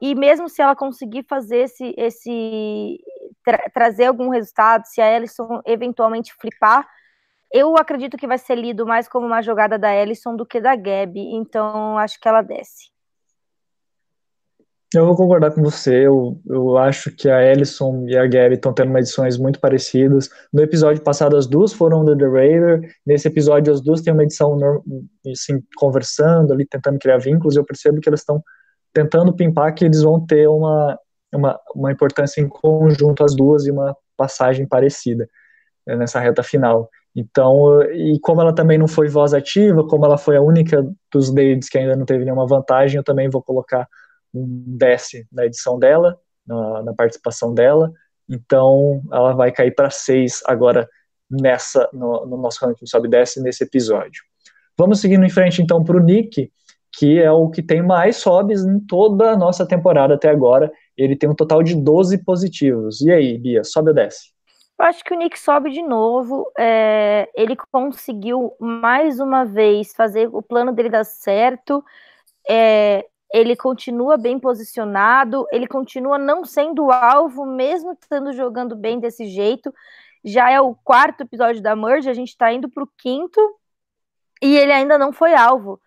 [0.00, 2.98] E mesmo se ela conseguir fazer esse, esse
[3.44, 6.86] tra trazer algum resultado, se a Ellison eventualmente flipar,
[7.52, 10.76] eu acredito que vai ser lido mais como uma jogada da Ellison do que da
[10.76, 12.90] Gabi, então acho que ela desce.
[14.94, 16.06] Eu vou concordar com você.
[16.06, 20.30] Eu, eu acho que a Ellison e a Gabi estão tendo edições muito parecidas.
[20.52, 22.94] No episódio passado, as duas foram do The Raider.
[23.04, 24.56] Nesse episódio, as duas têm uma edição
[25.30, 27.56] assim, conversando ali, tentando criar vínculos.
[27.56, 28.42] Eu percebo que elas estão
[28.96, 30.98] tentando pimpar que eles vão ter uma,
[31.30, 35.28] uma, uma importância em conjunto, as duas, e uma passagem parecida
[35.86, 36.88] né, nessa reta final.
[37.14, 40.82] Então, e como ela também não foi voz ativa, como ela foi a única
[41.12, 43.86] dos Davids que ainda não teve nenhuma vantagem, eu também vou colocar
[44.32, 47.92] um desce na edição dela, na, na participação dela.
[48.26, 50.88] Então, ela vai cair para seis agora
[51.30, 54.22] nessa no, no nosso ranking sobe desce nesse episódio.
[54.78, 56.50] Vamos seguindo em frente então para o Nick,
[56.92, 60.72] que é o que tem mais sobes em toda a nossa temporada até agora.
[60.96, 63.00] Ele tem um total de 12 positivos.
[63.00, 64.34] E aí, Bia, sobe ou desce?
[64.78, 66.50] Eu acho que o Nick sobe de novo.
[66.58, 71.82] É, ele conseguiu mais uma vez fazer o plano dele dar certo.
[72.48, 75.46] É, ele continua bem posicionado.
[75.50, 79.72] Ele continua não sendo alvo, mesmo estando jogando bem desse jeito.
[80.24, 83.40] Já é o quarto episódio da Merge, a gente está indo para o quinto
[84.42, 85.80] e ele ainda não foi alvo.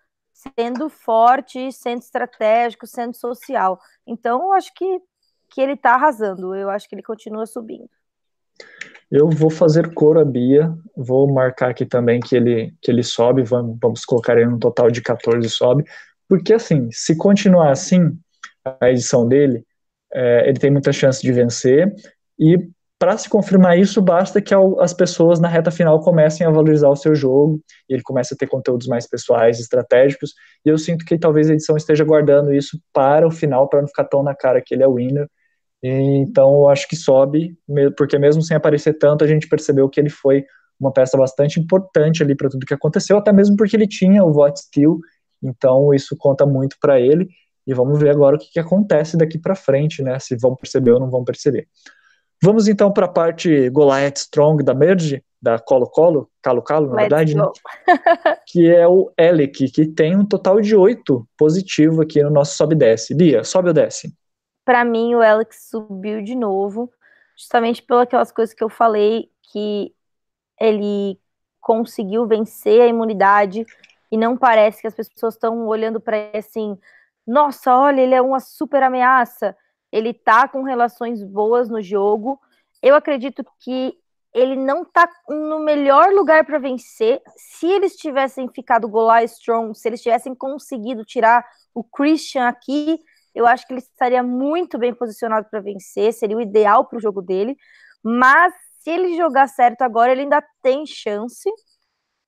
[0.58, 3.80] Sendo forte, sendo estratégico, sendo social.
[4.08, 5.00] Então, eu acho que,
[5.50, 6.56] que ele tá arrasando.
[6.56, 7.90] Eu acho que ele continua subindo.
[9.12, 13.44] Eu vou fazer coro a Bia, vou marcar aqui também que ele, que ele sobe,
[13.44, 15.84] vamos, vamos colocar ele no total de 14 sobe,
[16.28, 18.18] porque assim, se continuar assim,
[18.80, 19.66] a edição dele,
[20.14, 21.92] é, ele tem muita chance de vencer,
[22.38, 22.70] e
[23.00, 26.96] para se confirmar isso, basta que as pessoas na reta final comecem a valorizar o
[26.96, 30.34] seu jogo, e ele comece a ter conteúdos mais pessoais, estratégicos,
[30.66, 33.88] e eu sinto que talvez a edição esteja guardando isso para o final, para não
[33.88, 35.28] ficar tão na cara que ele é winner,
[35.82, 37.58] então, eu acho que sobe,
[37.98, 40.46] porque mesmo sem aparecer tanto, a gente percebeu que ele foi
[40.80, 44.32] uma peça bastante importante ali para tudo que aconteceu, até mesmo porque ele tinha o
[44.32, 44.98] vote steal,
[45.42, 47.30] então isso conta muito para ele.
[47.66, 50.18] E vamos ver agora o que, que acontece daqui para frente, né?
[50.20, 51.68] Se vão perceber ou não vão perceber.
[52.42, 57.44] Vamos então para a parte Goliath Strong da Merge, da Colo-Colo, Calo-Calo, na verdade, né?
[58.48, 63.14] que é o Elec, que tem um total de oito positivo aqui no nosso sobe-desce.
[63.14, 64.14] Bia, sobe ou desce?
[64.70, 66.94] para mim o Alex subiu de novo,
[67.36, 69.92] justamente pelas coisas que eu falei, que
[70.62, 71.20] ele
[71.60, 73.66] conseguiu vencer a imunidade
[74.12, 76.78] e não parece que as pessoas estão olhando para ele assim,
[77.26, 79.58] nossa, olha, ele é uma super ameaça,
[79.92, 82.40] ele tá com relações boas no jogo.
[82.82, 83.98] Eu acredito que
[84.34, 87.22] ele não tá no melhor lugar para vencer.
[87.36, 91.44] Se eles tivessem ficado Goliath Strong, se eles tivessem conseguido tirar
[91.74, 93.00] o Christian aqui,
[93.34, 97.02] eu acho que ele estaria muito bem posicionado para vencer, seria o ideal para o
[97.02, 97.58] jogo dele.
[98.04, 101.50] Mas se ele jogar certo agora, ele ainda tem chance.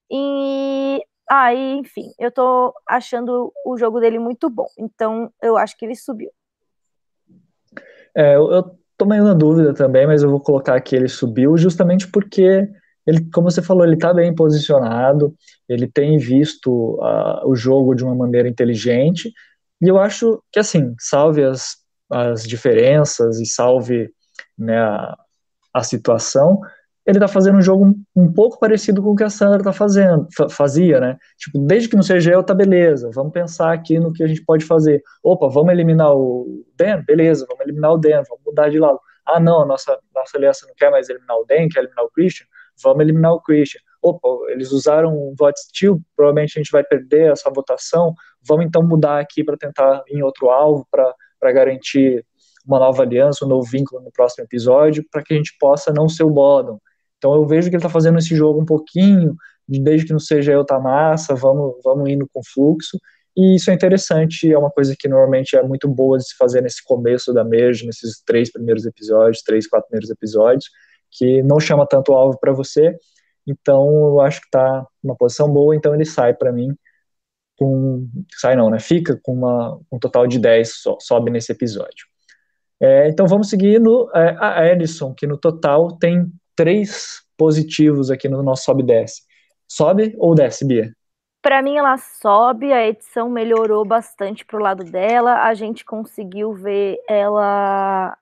[0.09, 4.67] E aí, ah, enfim, eu tô achando o jogo dele muito bom.
[4.77, 6.29] Então, eu acho que ele subiu.
[8.15, 11.57] É, eu, eu tô meio na dúvida também, mas eu vou colocar que ele subiu
[11.57, 12.67] justamente porque
[13.05, 15.35] ele, como você falou, ele está bem posicionado,
[15.67, 19.31] ele tem visto uh, o jogo de uma maneira inteligente,
[19.81, 21.77] e eu acho que, assim, salve as,
[22.11, 24.11] as diferenças e salve
[24.57, 25.17] né, a,
[25.73, 26.61] a situação,
[27.05, 30.27] ele tá fazendo um jogo um, pouco parecido com o que a Sandra tá fazendo,
[30.49, 31.17] fazia, né?
[31.37, 33.09] Tipo, desde que não seja eu, tá beleza.
[33.13, 35.01] Vamos pensar aqui no que a gente pode fazer.
[35.23, 37.03] Opa, vamos eliminar o Dan?
[37.03, 38.99] Beleza, vamos eliminar o Dan, vamos mudar de lado.
[39.25, 42.11] Ah, não, a nossa, nossa aliança não quer mais eliminar o Dan, quer eliminar o
[42.11, 42.45] Christian?
[42.83, 47.31] Vamos eliminar o Christian opa, eles usaram um vote steal, provavelmente a gente vai perder
[47.31, 52.25] essa votação, vamos então mudar aqui para tentar em outro alvo, para garantir
[52.65, 56.07] uma nova aliança, um novo vínculo no próximo episódio, para que a gente possa não
[56.07, 56.79] ser o bottom.
[57.21, 59.35] Então eu vejo que ele está fazendo esse jogo um pouquinho,
[59.67, 62.97] desde que não seja eu tá massa, vamos, vamos indo com fluxo,
[63.37, 66.61] e isso é interessante, é uma coisa que normalmente é muito boa de se fazer
[66.61, 70.65] nesse começo da merge, nesses três primeiros episódios, três, quatro primeiros episódios,
[71.11, 72.97] que não chama tanto alvo para você,
[73.47, 76.75] então, eu acho que está numa posição boa, então ele sai para mim
[77.57, 78.07] com.
[78.39, 78.79] Sai não, né?
[78.79, 82.05] Fica com uma, um total de 10, so, sobe nesse episódio.
[82.79, 86.31] É, então vamos seguir no, é, a Edison, que no total tem
[86.61, 89.23] três positivos aqui no nosso sobe desce.
[89.67, 90.93] Sobe ou desce, Bia?
[91.41, 96.99] Para mim ela sobe, a edição melhorou bastante pro lado dela, a gente conseguiu ver
[97.09, 98.15] ela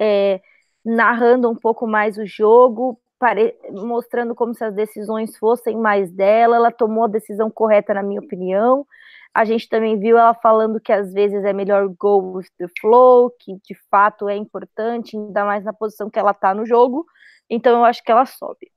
[0.00, 0.40] é,
[0.84, 3.54] narrando um pouco mais o jogo, pare...
[3.70, 6.56] mostrando como se as decisões fossem mais dela.
[6.56, 8.84] Ela tomou a decisão correta, na minha opinião.
[9.32, 13.30] A gente também viu ela falando que às vezes é melhor go with the flow,
[13.38, 17.06] que de fato é importante, ainda mais na posição que ela tá no jogo.
[17.50, 18.70] Então eu acho que ela sobe.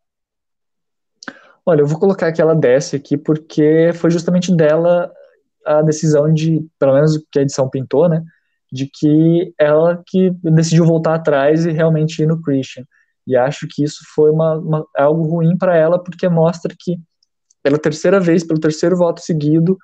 [1.66, 5.12] Olha, eu vou colocar que ela desce aqui porque foi justamente dela
[5.66, 8.24] a decisão de, pelo menos o que a edição pintou, né,
[8.72, 12.84] de que ela que decidiu voltar atrás e realmente ir no Christian.
[13.28, 16.98] E acho que isso foi uma, uma algo ruim para ela, porque mostra que,
[17.62, 19.78] pela terceira vez, pelo terceiro voto seguido,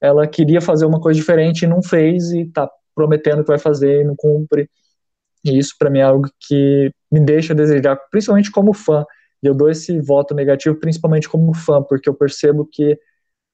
[0.00, 4.00] ela queria fazer uma coisa diferente e não fez, e está prometendo que vai fazer
[4.00, 4.68] e não cumpre.
[5.44, 9.04] E isso, para mim, é algo que me deixa a desejar, principalmente como fã.
[9.42, 12.98] E eu dou esse voto negativo, principalmente como fã, porque eu percebo que,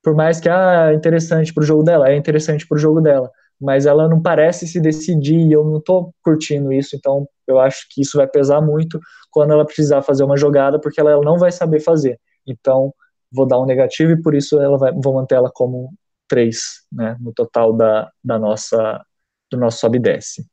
[0.02, 3.30] por mais que, ah, é interessante pro jogo dela, é interessante pro jogo dela,
[3.60, 7.86] mas ela não parece se decidir e eu não tô curtindo isso, então eu acho
[7.90, 9.00] que isso vai pesar muito
[9.30, 12.20] quando ela precisar fazer uma jogada, porque ela, ela não vai saber fazer.
[12.46, 12.92] Então,
[13.32, 15.92] vou dar um negativo e por isso ela vai, vou manter ela como
[16.28, 16.58] 3,
[16.92, 19.04] né, no total da, da nossa,
[19.50, 20.46] do nosso sobe e desce.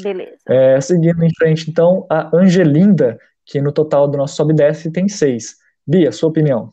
[0.00, 0.38] Beleza.
[0.46, 4.90] É, seguindo em frente, então, a Angelinda, que no total do nosso sobe e desce
[4.90, 5.56] tem 6.
[5.86, 6.70] Bia, sua opinião?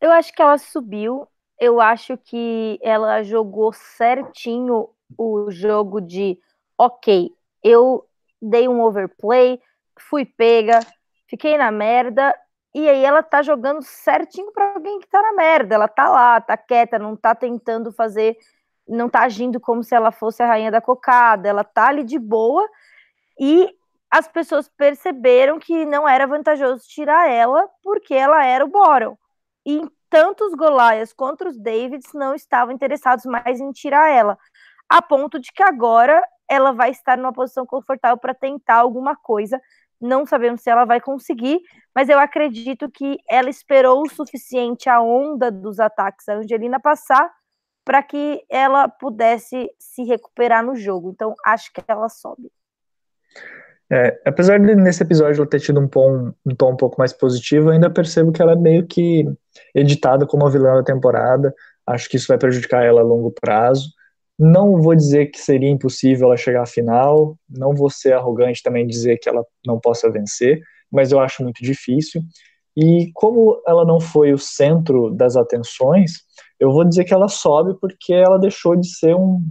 [0.00, 1.26] Eu acho que ela subiu
[1.60, 4.88] eu acho que ela jogou certinho
[5.18, 6.38] o jogo de
[6.78, 7.30] ok,
[7.62, 8.06] eu
[8.40, 9.60] dei um overplay,
[9.98, 10.80] fui pega,
[11.28, 12.34] fiquei na merda,
[12.74, 15.74] e aí ela tá jogando certinho para alguém que tá na merda.
[15.74, 18.38] Ela tá lá, tá quieta, não tá tentando fazer,
[18.90, 21.48] não tá agindo como se ela fosse a rainha da cocada.
[21.48, 22.68] Ela tá ali de boa
[23.38, 23.68] e
[24.10, 29.16] as pessoas perceberam que não era vantajoso tirar ela porque ela era o Boron.
[29.64, 29.80] E
[30.10, 34.36] tanto os Goliaths quanto os Davids não estavam interessados mais em tirar ela,
[34.88, 39.60] a ponto de que agora ela vai estar numa posição confortável para tentar alguma coisa.
[40.00, 41.60] Não sabemos se ela vai conseguir,
[41.94, 47.30] mas eu acredito que ela esperou o suficiente a onda dos ataques da Angelina passar
[47.84, 51.10] para que ela pudesse se recuperar no jogo.
[51.10, 52.50] Então, acho que ela sobe.
[53.92, 57.12] É, apesar de nesse episódio ela ter tido um tom, um tom um pouco mais
[57.12, 59.24] positivo, ainda percebo que ela é meio que
[59.74, 61.52] editada como a vilã da temporada.
[61.84, 63.90] Acho que isso vai prejudicar ela a longo prazo.
[64.38, 68.86] Não vou dizer que seria impossível ela chegar à final, não vou ser arrogante também
[68.86, 72.22] dizer que ela não possa vencer, mas eu acho muito difícil.
[72.76, 76.12] E como ela não foi o centro das atenções,
[76.60, 79.42] eu vou dizer que ela sobe porque ela deixou de ser um,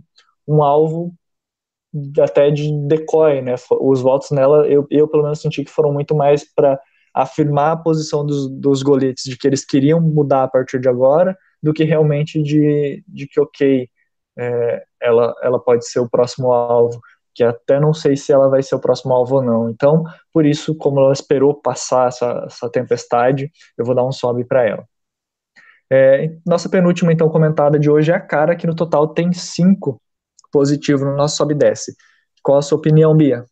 [0.48, 1.14] um alvo
[2.22, 3.56] até de decoy, né?
[3.81, 6.80] Os votos nela, eu, eu pelo menos senti que foram muito mais para
[7.14, 11.38] afirmar a posição dos, dos goletes de que eles queriam mudar a partir de agora,
[11.61, 13.90] do que realmente de, de que, ok,
[14.38, 16.99] é, ela, ela pode ser o próximo alvo,
[17.34, 19.69] que até não sei se ela vai ser o próximo alvo ou não.
[19.69, 20.03] Então,
[20.34, 24.65] por isso, como ela esperou passar essa, essa tempestade, eu vou dar um sobe para
[24.68, 24.89] ela.
[25.91, 29.99] É, nossa penúltima, então, comentada de hoje é a cara, que no total tem cinco
[30.52, 31.95] positivo no nosso sobe e desce.
[32.44, 33.45] Qual a sua opinião, Bia?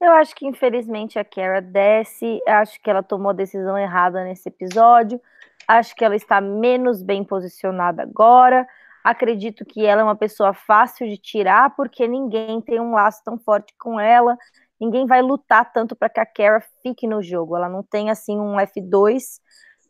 [0.00, 4.48] Eu acho que infelizmente a Kara desce, acho que ela tomou a decisão errada nesse
[4.48, 5.20] episódio,
[5.66, 8.66] acho que ela está menos bem posicionada agora.
[9.02, 13.38] Acredito que ela é uma pessoa fácil de tirar, porque ninguém tem um laço tão
[13.38, 14.36] forte com ela,
[14.80, 17.56] ninguém vai lutar tanto para que a Kara fique no jogo.
[17.56, 19.40] Ela não tem assim um F2,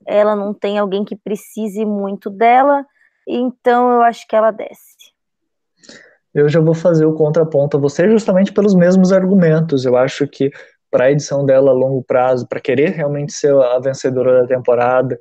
[0.06, 2.84] ela não tem alguém que precise muito dela,
[3.26, 4.88] então eu acho que ela desce
[6.34, 9.84] eu já vou fazer o contraponto a você justamente pelos mesmos argumentos.
[9.84, 10.50] Eu acho que
[10.90, 15.18] para a edição dela a longo prazo, para querer realmente ser a vencedora da temporada,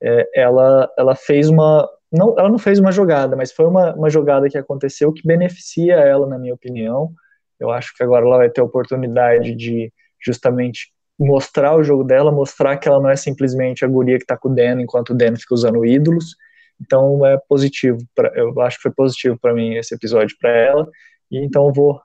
[0.00, 1.88] é, ela, ela fez uma.
[2.10, 5.94] Não, ela não fez uma jogada, mas foi uma, uma jogada que aconteceu que beneficia
[5.94, 7.12] ela, na minha opinião.
[7.58, 9.92] Eu acho que agora ela vai ter a oportunidade de
[10.24, 14.36] justamente mostrar o jogo dela, mostrar que ela não é simplesmente a guria que está
[14.36, 16.36] com o Dan enquanto o Dan fica usando ídolos,
[16.80, 20.88] então é positivo, pra, eu acho que foi positivo para mim esse episódio para ela,
[21.30, 22.00] e então eu vou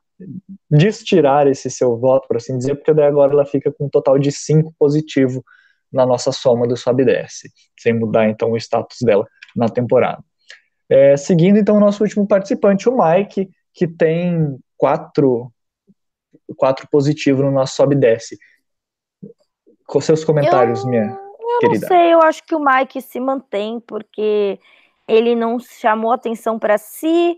[0.70, 4.18] destirar esse seu voto, por assim dizer, porque daí agora ela fica com um total
[4.18, 5.44] de 5 positivo
[5.92, 10.24] na nossa soma do sobe desce, sem mudar então o status dela na temporada.
[10.90, 15.52] É, seguindo então o nosso último participante, o Mike, que tem quatro,
[16.56, 18.38] quatro positivos no nosso sobe desce.
[19.94, 21.04] Com seus comentários, eu, minha
[21.38, 21.82] eu querida.
[21.82, 24.60] não sei, eu acho que o Mike se mantém porque
[25.08, 27.38] ele não chamou atenção para si,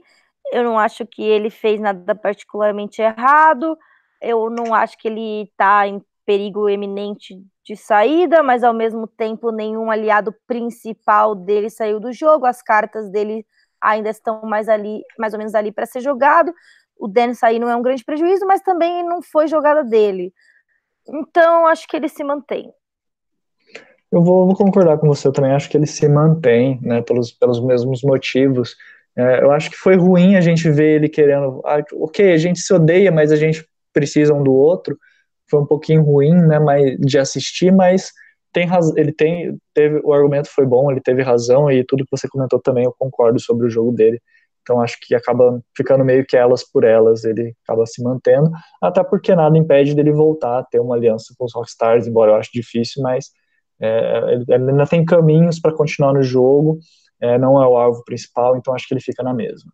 [0.53, 3.77] eu não acho que ele fez nada particularmente errado,
[4.21, 9.51] eu não acho que ele está em perigo eminente de saída, mas ao mesmo tempo
[9.51, 13.45] nenhum aliado principal dele saiu do jogo, as cartas dele
[13.81, 16.53] ainda estão mais ali, mais ou menos ali para ser jogado.
[16.97, 20.33] O Dan sair não é um grande prejuízo, mas também não foi jogada dele.
[21.07, 22.71] Então, acho que ele se mantém.
[24.11, 27.31] Eu vou, vou, concordar com você, eu também acho que ele se mantém, né, pelos,
[27.31, 28.75] pelos mesmos motivos.
[29.15, 32.59] É, eu acho que foi ruim a gente ver ele querendo, ah, ok, a gente
[32.59, 34.97] se odeia, mas a gente precisa um do outro.
[35.49, 38.11] Foi um pouquinho ruim, né, mas, de assistir, mas
[38.53, 42.27] tem ele tem, teve, o argumento foi bom, ele teve razão e tudo que você
[42.27, 44.21] comentou também eu concordo sobre o jogo dele.
[44.65, 48.49] Então acho que acaba ficando meio que elas por elas, ele acaba se mantendo,
[48.81, 52.35] até porque nada impede dele voltar a ter uma aliança com os Rockstars, embora eu
[52.35, 53.29] acho difícil, mas
[53.79, 56.79] é, ele, ainda tem caminhos para continuar no jogo,
[57.21, 59.71] é, não é o alvo principal, então acho que ele fica na mesma.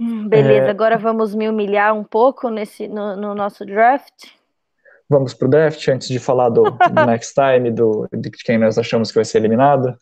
[0.00, 4.26] Hum, beleza, é, agora vamos me humilhar um pouco nesse, no, no nosso draft.
[5.08, 8.76] Vamos para o draft antes de falar do, do next time, do, de quem nós
[8.76, 9.96] achamos que vai ser eliminado?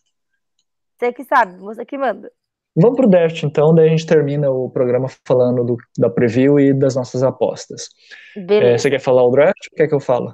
[0.97, 2.33] Você que sabe, você que manda.
[2.77, 6.59] Vamos para o draft então, daí a gente termina o programa falando do, da preview
[6.59, 7.89] e das nossas apostas.
[8.37, 10.33] É, você quer falar o draft ou quer que eu fale?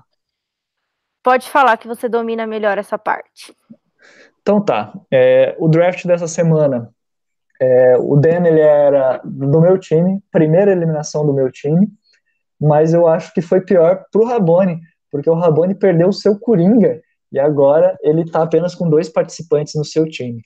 [1.23, 3.55] Pode falar que você domina melhor essa parte.
[4.41, 4.93] Então tá.
[5.13, 6.91] É, o draft dessa semana.
[7.61, 11.89] É, o Dan ele era do meu time, primeira eliminação do meu time,
[12.59, 14.81] mas eu acho que foi pior pro Rabone,
[15.11, 19.75] porque o Rabone perdeu o seu Coringa e agora ele tá apenas com dois participantes
[19.75, 20.43] no seu time.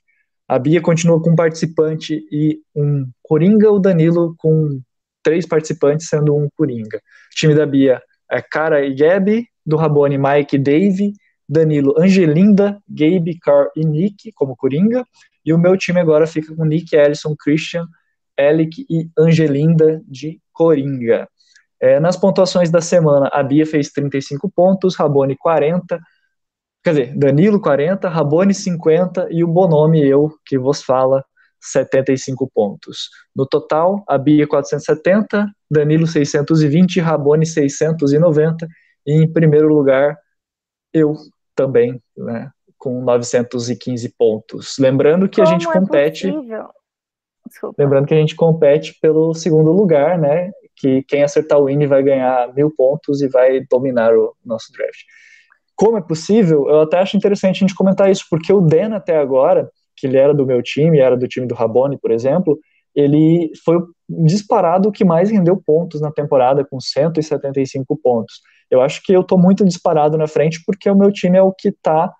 [0.48, 4.80] A Bia continua com um participante e um Coringa, o Danilo com
[5.22, 6.98] três participantes, sendo um Coringa.
[6.98, 11.14] O time da Bia é Cara e Gabi, do Rabone, Mike, Dave,
[11.48, 15.04] Danilo, Angelinda, Gabe, Carl e Nick como Coringa.
[15.44, 17.86] E o meu time agora fica com Nick, Ellison, Christian,
[18.38, 21.28] Alec e Angelinda de Coringa.
[21.80, 26.00] É, nas pontuações da semana, a Bia fez 35 pontos, Rabone 40,
[26.84, 31.24] quer dizer, Danilo 40, Rabone 50 e o Bonome, eu, que vos fala,
[31.58, 33.08] 75 pontos.
[33.34, 38.68] No total, a Bia 470, Danilo 620, Rabone 690
[39.06, 40.16] e em primeiro lugar,
[40.92, 41.14] eu
[41.56, 44.76] também, né, com 915 pontos.
[44.78, 46.30] Lembrando que Como a gente é compete.
[47.78, 50.50] Lembrando que a gente compete pelo segundo lugar, né?
[50.76, 55.00] Que quem acertar o win vai ganhar mil pontos e vai dominar o nosso draft.
[55.76, 56.68] Como é possível?
[56.68, 60.16] Eu até acho interessante a gente comentar isso, porque o Dan até agora, que ele
[60.16, 62.58] era do meu time, era do time do Rabone, por exemplo,
[62.94, 68.40] ele foi disparado o que mais rendeu pontos na temporada, com 175 pontos.
[68.70, 71.52] Eu acho que eu estou muito disparado na frente, porque o meu time é o
[71.52, 72.12] que tá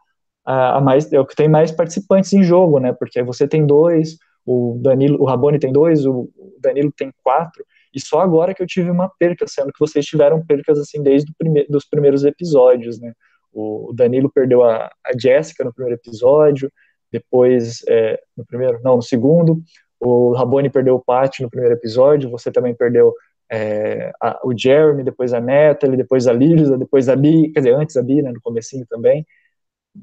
[0.45, 2.93] a mais, é o que tem mais participantes em jogo, né?
[2.93, 6.29] Porque você tem dois, o Danilo, o Rabone tem dois, o
[6.61, 7.65] Danilo tem quatro,
[7.95, 11.33] e só agora que eu tive uma perca, sendo que vocês tiveram percas assim desde
[11.39, 13.13] prime dos primeiros episódios, né?
[13.55, 16.71] O Danilo perdeu a, a Jéssica no primeiro episódio,
[17.11, 19.63] depois é, no primeiro, não, no segundo,
[20.01, 23.15] o Rabone perdeu o Pat no primeiro episódio, você também perdeu
[23.51, 27.75] é, a, o Jeremy, depois a Natalie, depois a Lisa, depois a Bi, quer dizer,
[27.75, 29.25] antes a Bi, né, no comecinho também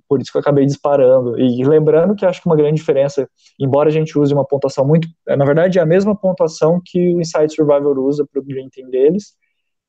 [0.07, 1.39] por isso que eu acabei disparando.
[1.39, 3.29] E lembrando que acho que uma grande diferença,
[3.59, 5.07] embora a gente use uma pontuação muito.
[5.27, 8.89] Na verdade, é a mesma pontuação que o Inside Survivor usa para o Green Team
[8.89, 9.33] deles.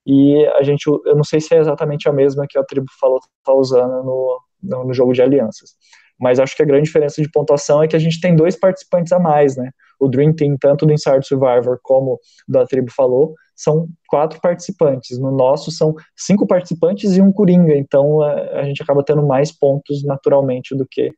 [0.06, 3.18] E a gente, eu não sei se é exatamente a mesma que a tribo falou
[3.38, 5.70] está usando no, no, no, jogo de alianças.
[6.18, 9.12] Mas acho que a grande diferença de pontuação é que a gente tem dois participantes
[9.12, 9.70] a mais, né?
[9.98, 12.18] O Dream Team, tanto do Inside Survivor como
[12.48, 15.18] da tribo falou, são quatro participantes.
[15.18, 17.74] No nosso são cinco participantes e um coringa.
[17.76, 21.10] Então a, a gente acaba tendo mais pontos naturalmente do que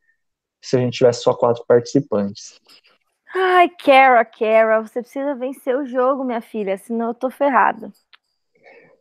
[0.61, 2.59] se a gente tivesse só quatro participantes.
[3.35, 7.91] Ai, Kara, Kara, você precisa vencer o jogo, minha filha, senão eu tô ferrado.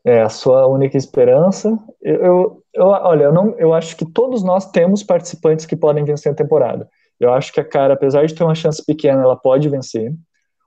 [0.04, 1.78] É a sua única esperança.
[2.02, 6.04] Eu, eu, eu, olha, eu, não, eu acho que todos nós temos participantes que podem
[6.04, 6.88] vencer a temporada.
[7.18, 10.12] Eu acho que a cara, apesar de ter uma chance pequena, ela pode vencer.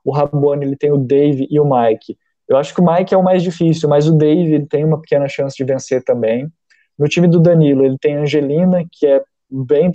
[0.04, 2.18] O Rabone, ele tem o Dave e o Mike.
[2.48, 5.00] Eu acho que o Mike é o mais difícil, mas o Dave ele tem uma
[5.00, 6.48] pequena chance de vencer também.
[6.98, 9.92] No time do Danilo, ele tem a Angelina, que é bem,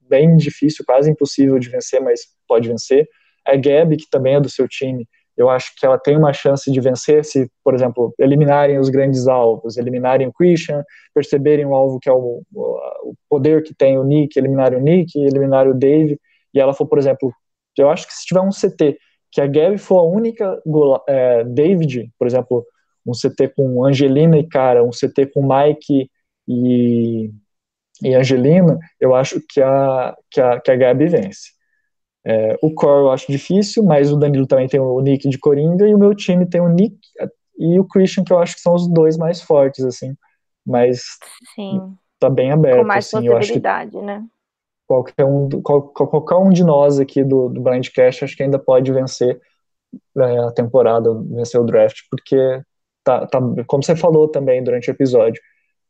[0.00, 3.08] bem difícil, quase impossível de vencer, mas pode vencer.
[3.46, 6.70] A Gabi, que também é do seu time, eu acho que ela tem uma chance
[6.70, 10.82] de vencer se, por exemplo, eliminarem os grandes alvos, eliminarem o Christian,
[11.14, 15.18] perceberem o alvo que é o, o poder que tem o Nick, eliminarem o Nick,
[15.18, 16.18] eliminarem o Dave,
[16.54, 17.32] e ela for, por exemplo,
[17.76, 18.98] eu acho que se tiver um CT
[19.30, 20.58] que a Gabi for a única
[21.06, 22.64] é, David, por exemplo,
[23.06, 26.10] um CT com Angelina e Cara, um CT com Mike
[26.48, 27.30] e,
[28.02, 31.50] e Angelina, eu acho que a, que a, que a Gabi vence.
[32.28, 35.86] É, o Core eu acho difícil, mas o Danilo também tem o Nick de Coringa
[35.86, 36.98] e o meu time tem o Nick
[37.56, 40.14] e o Christian, que eu acho que são os dois mais fortes, assim.
[40.66, 41.02] Mas
[41.54, 41.94] Sim.
[42.18, 42.78] tá bem aberto.
[42.78, 44.24] Com mais assim, possibilidade, né?
[44.86, 48.92] qualquer um, qual, qualquer um de nós aqui do, do Blindcast acho que ainda pode
[48.92, 49.40] vencer
[50.16, 52.36] é, a temporada, vencer o draft, porque
[53.02, 55.40] tá, tá, como você falou também durante o episódio,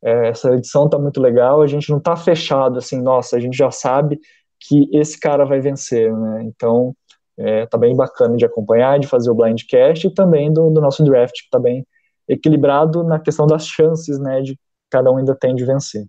[0.03, 3.57] é, essa edição tá muito legal, a gente não tá fechado assim, nossa, a gente
[3.57, 4.19] já sabe
[4.61, 6.43] que esse cara vai vencer, né?
[6.45, 6.95] Então
[7.39, 11.05] é, tá bem bacana de acompanhar, de fazer o Blindcast e também do, do nosso
[11.05, 11.87] draft, que tá bem
[12.29, 14.59] equilibrado na questão das chances, né, de
[14.91, 16.07] cada um ainda tem de vencer.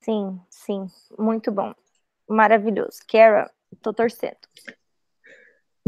[0.00, 0.86] Sim, sim,
[1.18, 1.74] muito bom.
[2.28, 3.00] Maravilhoso.
[3.08, 3.50] Kara,
[3.82, 4.38] tô torcendo.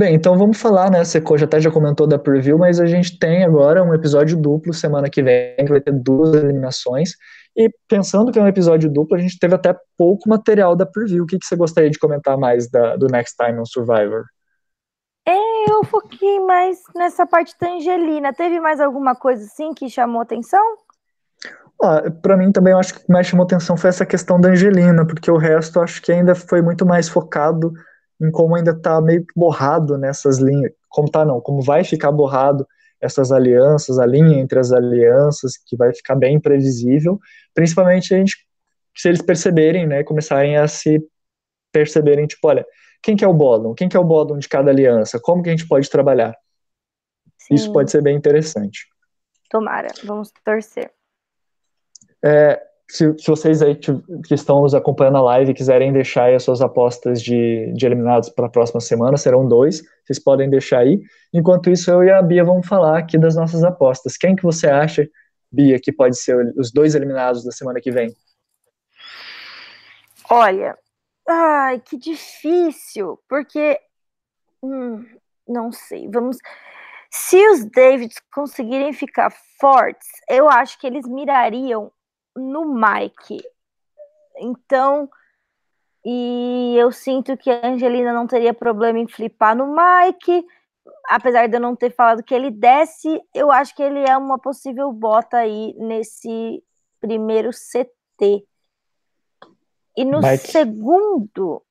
[0.02, 1.04] Bem, então vamos falar, né?
[1.04, 4.74] Você já até já comentou da preview, mas a gente tem agora um episódio duplo
[4.74, 7.12] semana que vem, que vai ter duas eliminações.
[7.56, 11.22] E pensando que é um episódio duplo, a gente teve até pouco material da preview.
[11.22, 14.24] O que, que você gostaria de comentar mais da, do Next Time on Survivor?
[15.24, 18.32] É, eu foquei mais nessa parte da Angelina.
[18.32, 20.78] Teve mais alguma coisa assim que chamou atenção?
[21.80, 24.40] Ah, para mim também eu acho que o que mais chamou atenção foi essa questão
[24.40, 27.72] da Angelina, porque o resto acho que ainda foi muito mais focado
[28.22, 32.12] em como ainda tá meio que borrado nessas linhas, como tá não, como vai ficar
[32.12, 32.66] borrado
[33.00, 37.18] essas alianças, a linha entre as alianças, que vai ficar bem imprevisível,
[37.52, 38.36] principalmente a gente,
[38.96, 41.04] se eles perceberem, né, começarem a se
[41.72, 42.64] perceberem, tipo, olha,
[43.02, 43.74] quem que é o bottom?
[43.74, 45.18] Quem que é o bottom de cada aliança?
[45.20, 46.36] Como que a gente pode trabalhar?
[47.36, 47.54] Sim.
[47.54, 48.86] Isso pode ser bem interessante.
[49.50, 50.92] Tomara, vamos torcer.
[52.24, 56.42] É, se, se, vocês aí que estão nos acompanhando a live quiserem deixar aí as
[56.42, 61.00] suas apostas de, de eliminados para a próxima semana, serão dois, vocês podem deixar aí.
[61.32, 64.16] Enquanto isso, eu e a Bia vamos falar aqui das nossas apostas.
[64.16, 65.08] Quem que você acha
[65.50, 68.14] Bia, que pode ser os dois eliminados da semana que vem?
[70.30, 70.76] Olha,
[71.28, 73.78] ai, que difícil, porque
[74.62, 75.04] hum,
[75.46, 76.08] não sei.
[76.08, 76.38] Vamos.
[77.10, 79.30] Se os Davids conseguirem ficar
[79.60, 81.92] fortes, eu acho que eles mirariam
[82.36, 83.42] no Mike.
[84.38, 85.08] Então,
[86.04, 90.46] e eu sinto que a Angelina não teria problema em flipar no Mike.
[91.08, 94.38] Apesar de eu não ter falado que ele desce, eu acho que ele é uma
[94.38, 96.62] possível bota aí nesse
[97.00, 98.44] primeiro CT.
[99.96, 100.50] E no Mike.
[100.50, 101.62] segundo,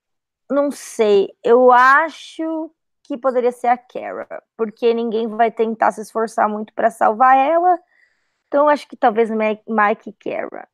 [0.50, 2.72] não sei, eu acho
[3.04, 7.78] que poderia ser a Kara, porque ninguém vai tentar se esforçar muito para salvar ela.
[8.52, 10.68] Então acho que talvez Mike e Kara.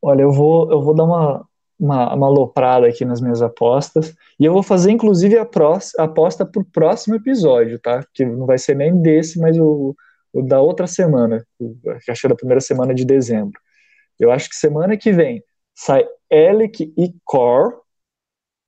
[0.00, 1.44] Olha, eu vou, eu vou dar uma,
[1.76, 4.14] uma, uma aqui nas minhas apostas.
[4.38, 8.06] E eu vou fazer, inclusive, a, pró a aposta para o próximo episódio, tá?
[8.14, 9.96] Que não vai ser nem desse, mas o,
[10.32, 11.44] o da outra semana,
[11.96, 13.60] acho que é da primeira semana de dezembro.
[14.20, 15.42] Eu acho que semana que vem
[15.74, 17.74] sai Alec e Core.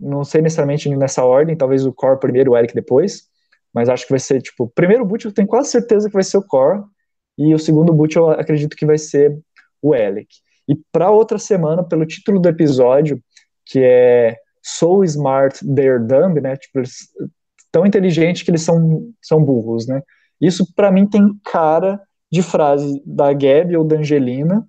[0.01, 3.29] Não sei necessariamente nessa ordem, talvez o Core primeiro, o Alec depois.
[3.75, 6.23] Mas acho que vai ser, tipo, o primeiro boot eu tenho quase certeza que vai
[6.23, 6.83] ser o Core.
[7.37, 9.39] E o segundo boot eu acredito que vai ser
[9.81, 10.29] o Alec.
[10.69, 13.23] E para outra semana, pelo título do episódio,
[13.65, 16.57] que é So Smart They're Dumb, né?
[16.57, 17.09] Tipo, eles
[17.71, 20.03] tão inteligentes que eles são, são burros, né?
[20.41, 22.01] Isso para mim tem cara
[22.31, 24.67] de frase da Gabi ou da Angelina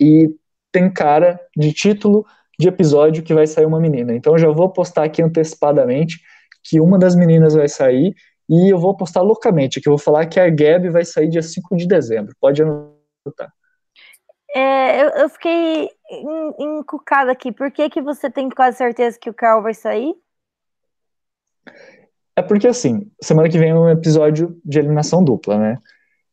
[0.00, 0.30] e
[0.70, 2.24] tem cara de título
[2.58, 4.14] de episódio que vai sair uma menina.
[4.14, 6.20] Então eu já vou postar aqui antecipadamente
[6.62, 8.14] que uma das meninas vai sair
[8.48, 11.42] e eu vou postar loucamente, que eu vou falar que a Gabi vai sair dia
[11.42, 12.34] 5 de dezembro.
[12.40, 13.52] Pode anotar.
[14.54, 15.88] É, eu, eu, fiquei
[16.58, 17.50] encucada aqui.
[17.50, 20.14] Por que, que você tem quase certeza que o Carl vai sair?
[22.36, 25.78] É porque, assim, semana que vem é um episódio de eliminação dupla, né?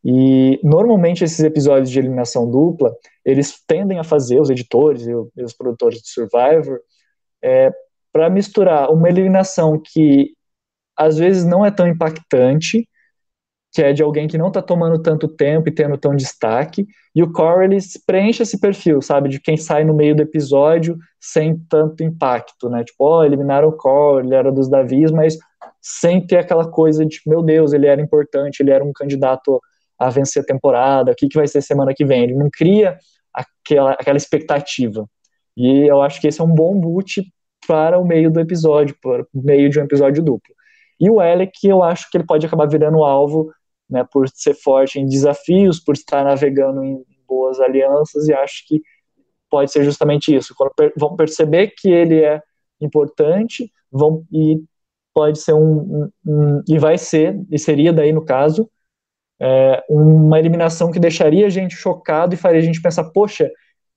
[0.04, 2.94] E normalmente esses episódios de eliminação dupla,
[3.24, 6.80] eles tendem a fazer, os editores e os produtores de Survivor,
[7.42, 7.72] é,
[8.12, 10.34] para misturar uma eliminação que
[10.98, 12.88] às vezes não é tão impactante,
[13.72, 17.22] que é de alguém que não está tomando tanto tempo e tendo tão destaque, e
[17.22, 21.58] o Core ele preenche esse perfil, sabe, de quem sai no meio do episódio sem
[21.70, 22.84] tanto impacto, né?
[22.84, 25.38] Tipo, ó, oh, eliminaram o Core, ele era dos Davis, mas
[25.82, 29.62] sem ter aquela coisa de, meu Deus, ele era importante, ele era um candidato
[29.98, 32.24] a vencer a temporada, o que, que vai ser semana que vem?
[32.24, 32.98] Ele não cria
[33.34, 35.06] aquela, aquela expectativa.
[35.56, 37.22] E eu acho que esse é um bom boot
[37.70, 40.56] para o meio do episódio, para o meio de um episódio duplo.
[41.00, 43.52] E o Alec, eu acho que ele pode acabar virando alvo
[43.88, 48.82] né, por ser forte em desafios, por estar navegando em boas alianças, e acho que
[49.52, 50.56] pode ser justamente isso.
[50.58, 52.42] Quando per vão perceber que ele é
[52.82, 54.60] importante, vão e
[55.14, 58.68] pode ser um, um, um, e vai ser e seria daí no caso
[59.40, 63.50] é, uma eliminação que deixaria a gente chocado e faria a gente pensar, poxa,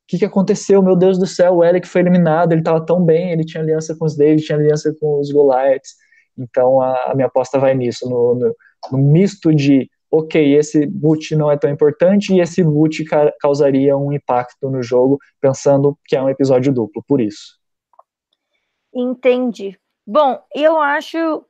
[0.06, 0.82] que, que aconteceu?
[0.82, 3.96] Meu Deus do céu, o Eric foi eliminado, ele estava tão bem, ele tinha aliança
[3.96, 5.94] com os David, tinha aliança com os Goliaths.
[6.36, 8.56] Então a, a minha aposta vai nisso, no, no,
[8.90, 13.96] no, misto de, ok, esse boot não é tão importante e esse boot ca causaria
[13.96, 17.58] um impacto no jogo, pensando que é um episódio duplo, por isso.
[18.94, 19.78] Entendi.
[20.06, 21.44] Bom, eu acho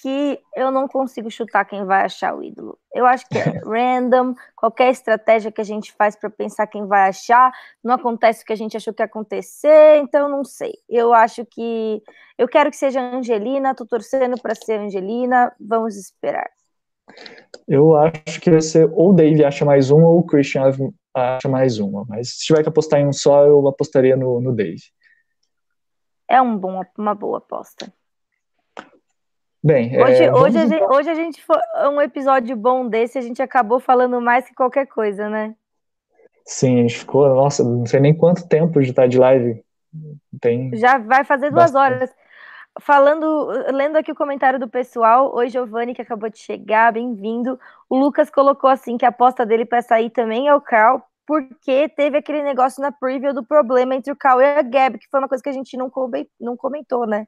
[0.00, 2.78] que eu não consigo chutar quem vai achar o ídolo.
[2.94, 7.08] Eu acho que é random, qualquer estratégia que a gente faz para pensar quem vai
[7.08, 7.52] achar,
[7.82, 10.72] não acontece o que a gente achou que ia acontecer, então não sei.
[10.88, 12.00] Eu acho que
[12.36, 16.48] eu quero que seja Angelina, tô torcendo para ser Angelina, vamos esperar.
[17.66, 20.62] Eu acho que vai ser ou o Dave acha mais um ou o Christian
[21.14, 24.54] acha mais uma, mas se tiver que apostar em um só, eu apostaria no, no
[24.54, 24.82] Dave.
[26.28, 27.92] É um bom, uma boa aposta.
[29.62, 31.56] Bem, hoje, é, hoje, a gente, hoje a gente foi
[31.90, 35.54] um episódio bom desse, a gente acabou falando mais que qualquer coisa, né?
[36.44, 39.62] Sim, a gente ficou, nossa, não sei nem quanto tempo de estar de live.
[40.40, 41.94] Tem Já vai fazer duas bastante.
[41.94, 42.14] horas.
[42.80, 47.58] Falando, lendo aqui o comentário do pessoal, oi Giovanni, que acabou de chegar, bem-vindo.
[47.90, 51.88] O Lucas colocou assim que a aposta dele para sair também é o Carl, porque
[51.88, 55.18] teve aquele negócio na preview do problema entre o Carl e a Gab, que foi
[55.18, 55.90] uma coisa que a gente não
[56.56, 57.26] comentou, né?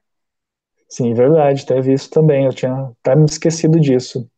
[0.91, 2.45] Sim, verdade, teve isso também.
[2.45, 4.29] Eu tinha até me esquecido disso.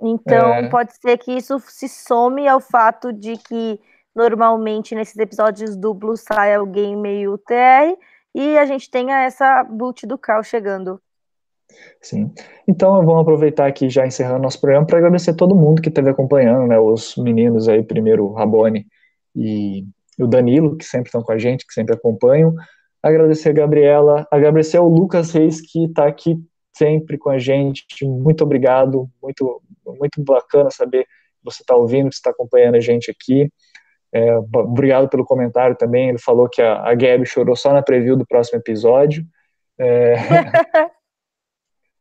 [0.00, 0.68] Então, é...
[0.68, 3.80] pode ser que isso se some ao fato de que
[4.14, 7.96] normalmente nesses episódios duplos sai alguém meio TR
[8.34, 11.00] e a gente tenha essa boot do Carl chegando.
[12.02, 12.30] Sim.
[12.66, 16.66] Então, vamos aproveitar aqui, já encerrando nosso programa, para agradecer todo mundo que esteve acompanhando,
[16.66, 16.78] né?
[16.78, 18.86] Os meninos aí, primeiro o Rabone
[19.34, 19.86] e
[20.18, 22.54] o Danilo, que sempre estão com a gente, que sempre acompanham
[23.02, 26.36] agradecer a Gabriela, agradecer ao Lucas Reis, que está aqui
[26.76, 27.84] sempre com a gente.
[28.02, 31.10] Muito obrigado, muito, muito bacana saber que
[31.44, 33.50] você está ouvindo, que está acompanhando a gente aqui.
[34.12, 36.08] É, obrigado pelo comentário também.
[36.08, 39.24] Ele falou que a, a Gabi chorou só na preview do próximo episódio.
[39.78, 40.14] É,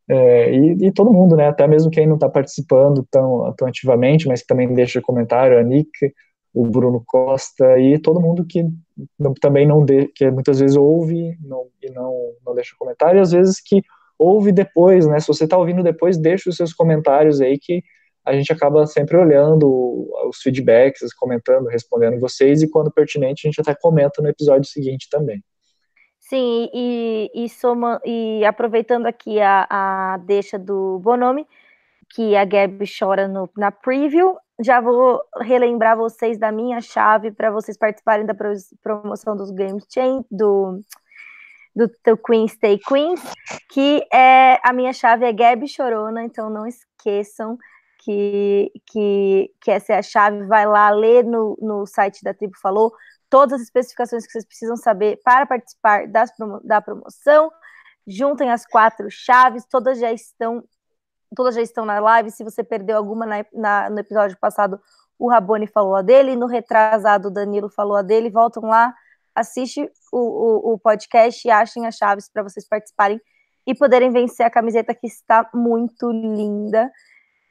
[0.09, 1.47] é, e, e, todo mundo, né?
[1.47, 5.89] Até mesmo quem não está participando tão, tão ativamente, mas também deixa comentário, a Nick,
[6.53, 8.63] o Bruno Costa e todo mundo que
[9.19, 12.13] não, também não de, que muitas vezes ouve não, e não,
[12.45, 13.81] não deixa comentário, e às vezes que
[14.17, 15.19] ouve depois, né?
[15.19, 17.83] Se você está ouvindo depois, deixa os seus comentários aí que
[18.25, 23.61] a gente acaba sempre olhando os feedbacks, comentando, respondendo vocês, e quando pertinente a gente
[23.61, 25.41] até comenta no episódio seguinte também.
[26.19, 31.47] Sim, e, e, soma, e aproveitando aqui a, a deixa do Bonomi,
[32.13, 37.51] que a Gabi chora no, na preview, já vou relembrar vocês da minha chave para
[37.51, 38.35] vocês participarem da
[38.81, 40.81] promoção dos Game Chain, do,
[41.75, 43.21] do, do Queen Stay Queens,
[43.69, 47.57] que é a minha chave é Gabi Chorona, então não esqueçam
[47.99, 52.57] que, que, que essa é a chave, vai lá ler no, no site da Tribo
[52.59, 52.91] Falou
[53.29, 56.31] todas as especificações que vocês precisam saber para participar das,
[56.63, 57.51] da promoção.
[58.07, 60.63] Juntem as quatro chaves, todas já estão
[61.35, 62.31] todas já estão na live.
[62.31, 64.79] Se você perdeu alguma na, na, no episódio passado,
[65.19, 68.29] o Rabone falou a dele, no retrasado o Danilo falou a dele.
[68.29, 68.93] Voltam lá,
[69.33, 73.19] assiste o, o, o podcast e achem as chaves para vocês participarem
[73.65, 76.89] e poderem vencer a camiseta que está muito linda.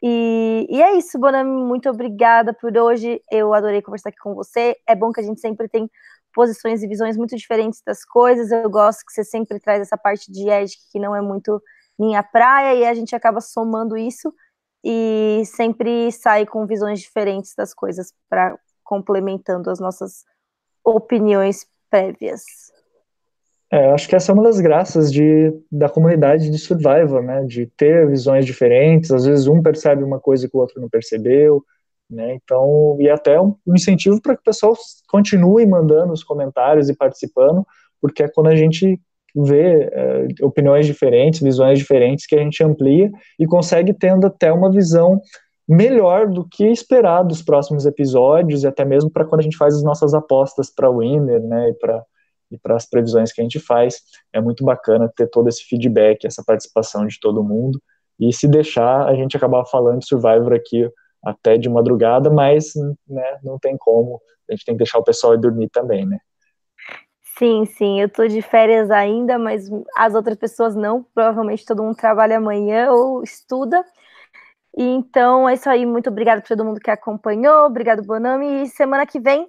[0.03, 3.21] E, e, é isso, Bonami, muito obrigada por hoje.
[3.31, 4.77] Eu adorei conversar aqui com você.
[4.87, 5.91] É bom que a gente sempre tem
[6.35, 8.51] posições e visões muito diferentes das coisas.
[8.51, 11.63] Eu gosto que você sempre traz essa parte de Edge que não é muito
[11.99, 14.33] minha praia e a gente acaba somando isso
[14.85, 20.25] e sempre sai com visões diferentes das coisas para complementando as nossas
[20.85, 22.45] opiniões prévias.
[23.71, 27.43] É, acho que essa é uma das graças de, da comunidade de Survivor, né?
[27.45, 31.65] De ter visões diferentes, às vezes um percebe uma coisa que o outro não percebeu,
[32.09, 32.35] né?
[32.35, 34.77] Então, e até um, um incentivo para que o pessoal
[35.09, 37.67] continue mandando os comentários e participando,
[38.01, 39.01] porque é quando a gente
[39.45, 44.71] vê é, opiniões diferentes, visões diferentes que a gente amplia e consegue tendo até uma
[44.71, 45.21] visão
[45.69, 49.75] melhor do que esperar dos próximos episódios e até mesmo para quando a gente faz
[49.75, 51.71] as nossas apostas para o Winner, né?
[51.71, 52.05] E para
[52.51, 54.01] e para as previsões que a gente faz.
[54.33, 57.81] É muito bacana ter todo esse feedback, essa participação de todo mundo.
[58.19, 60.89] E se deixar, a gente acabar falando de Survivor aqui
[61.25, 62.73] até de madrugada, mas
[63.07, 64.21] né, não tem como.
[64.49, 66.19] A gente tem que deixar o pessoal ir dormir também, né?
[67.39, 71.03] Sim, sim, eu tô de férias ainda, mas as outras pessoas não.
[71.15, 73.85] Provavelmente todo mundo trabalha amanhã ou estuda.
[74.77, 75.87] Então é isso aí.
[75.87, 77.67] Muito obrigada por todo mundo que acompanhou.
[77.67, 78.63] Obrigado, Bonami.
[78.63, 79.49] E semana que vem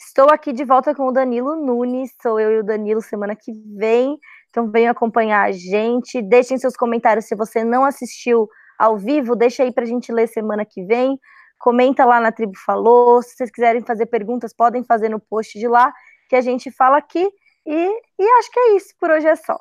[0.00, 3.52] Estou aqui de volta com o Danilo Nunes, sou eu e o Danilo semana que
[3.76, 4.16] vem.
[4.48, 6.22] Então venham acompanhar a gente.
[6.22, 8.48] Deixem seus comentários se você não assistiu
[8.78, 11.18] ao vivo, deixa aí para a gente ler semana que vem.
[11.58, 13.20] Comenta lá na Tribo Falou.
[13.22, 15.92] Se vocês quiserem fazer perguntas, podem fazer no post de lá,
[16.28, 17.26] que a gente fala aqui.
[17.66, 19.58] E, e acho que é isso, por hoje é só.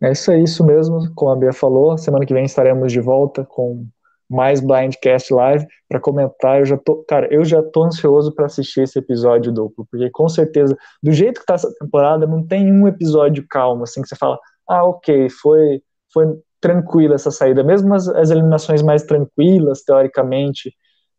[0.00, 1.96] É isso, é isso mesmo, como a Bia falou.
[1.98, 3.86] Semana que vem estaremos de volta com
[4.28, 6.60] mais Blindcast Live para comentar.
[6.60, 10.28] Eu já tô, cara, eu já tô ansioso para assistir esse episódio duplo, porque com
[10.28, 14.16] certeza, do jeito que tá essa temporada, não tem um episódio calmo assim que você
[14.16, 15.82] fala: "Ah, OK, foi
[16.12, 16.26] foi
[16.60, 20.74] tranquila essa saída, mesmo as, as eliminações mais tranquilas, teoricamente,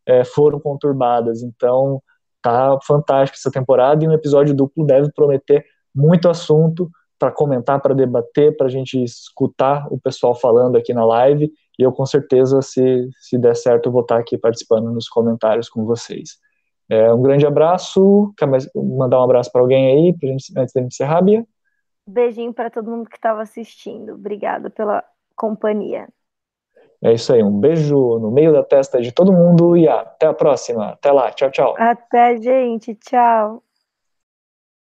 [0.06, 1.44] é, foram conturbadas.
[1.44, 2.02] Então,
[2.48, 7.94] tá fantástico essa temporada e um episódio duplo deve prometer muito assunto para comentar, para
[7.94, 12.62] debater, para a gente escutar o pessoal falando aqui na live e eu, com certeza,
[12.62, 16.38] se, se der certo, vou estar aqui participando nos comentários com vocês.
[16.90, 18.34] É, um grande abraço.
[18.38, 21.46] Quer mais, mandar um abraço para alguém aí, gente, antes da gente encerrar, Bia?
[22.08, 24.14] Beijinho para todo mundo que estava assistindo.
[24.14, 25.04] Obrigada pela
[25.36, 26.08] companhia.
[27.04, 27.44] É isso aí.
[27.44, 30.90] Um beijo no meio da testa de todo mundo e até a próxima.
[30.90, 31.32] Até lá.
[31.32, 31.76] Tchau, tchau.
[31.78, 32.96] Até, gente.
[32.96, 33.62] Tchau.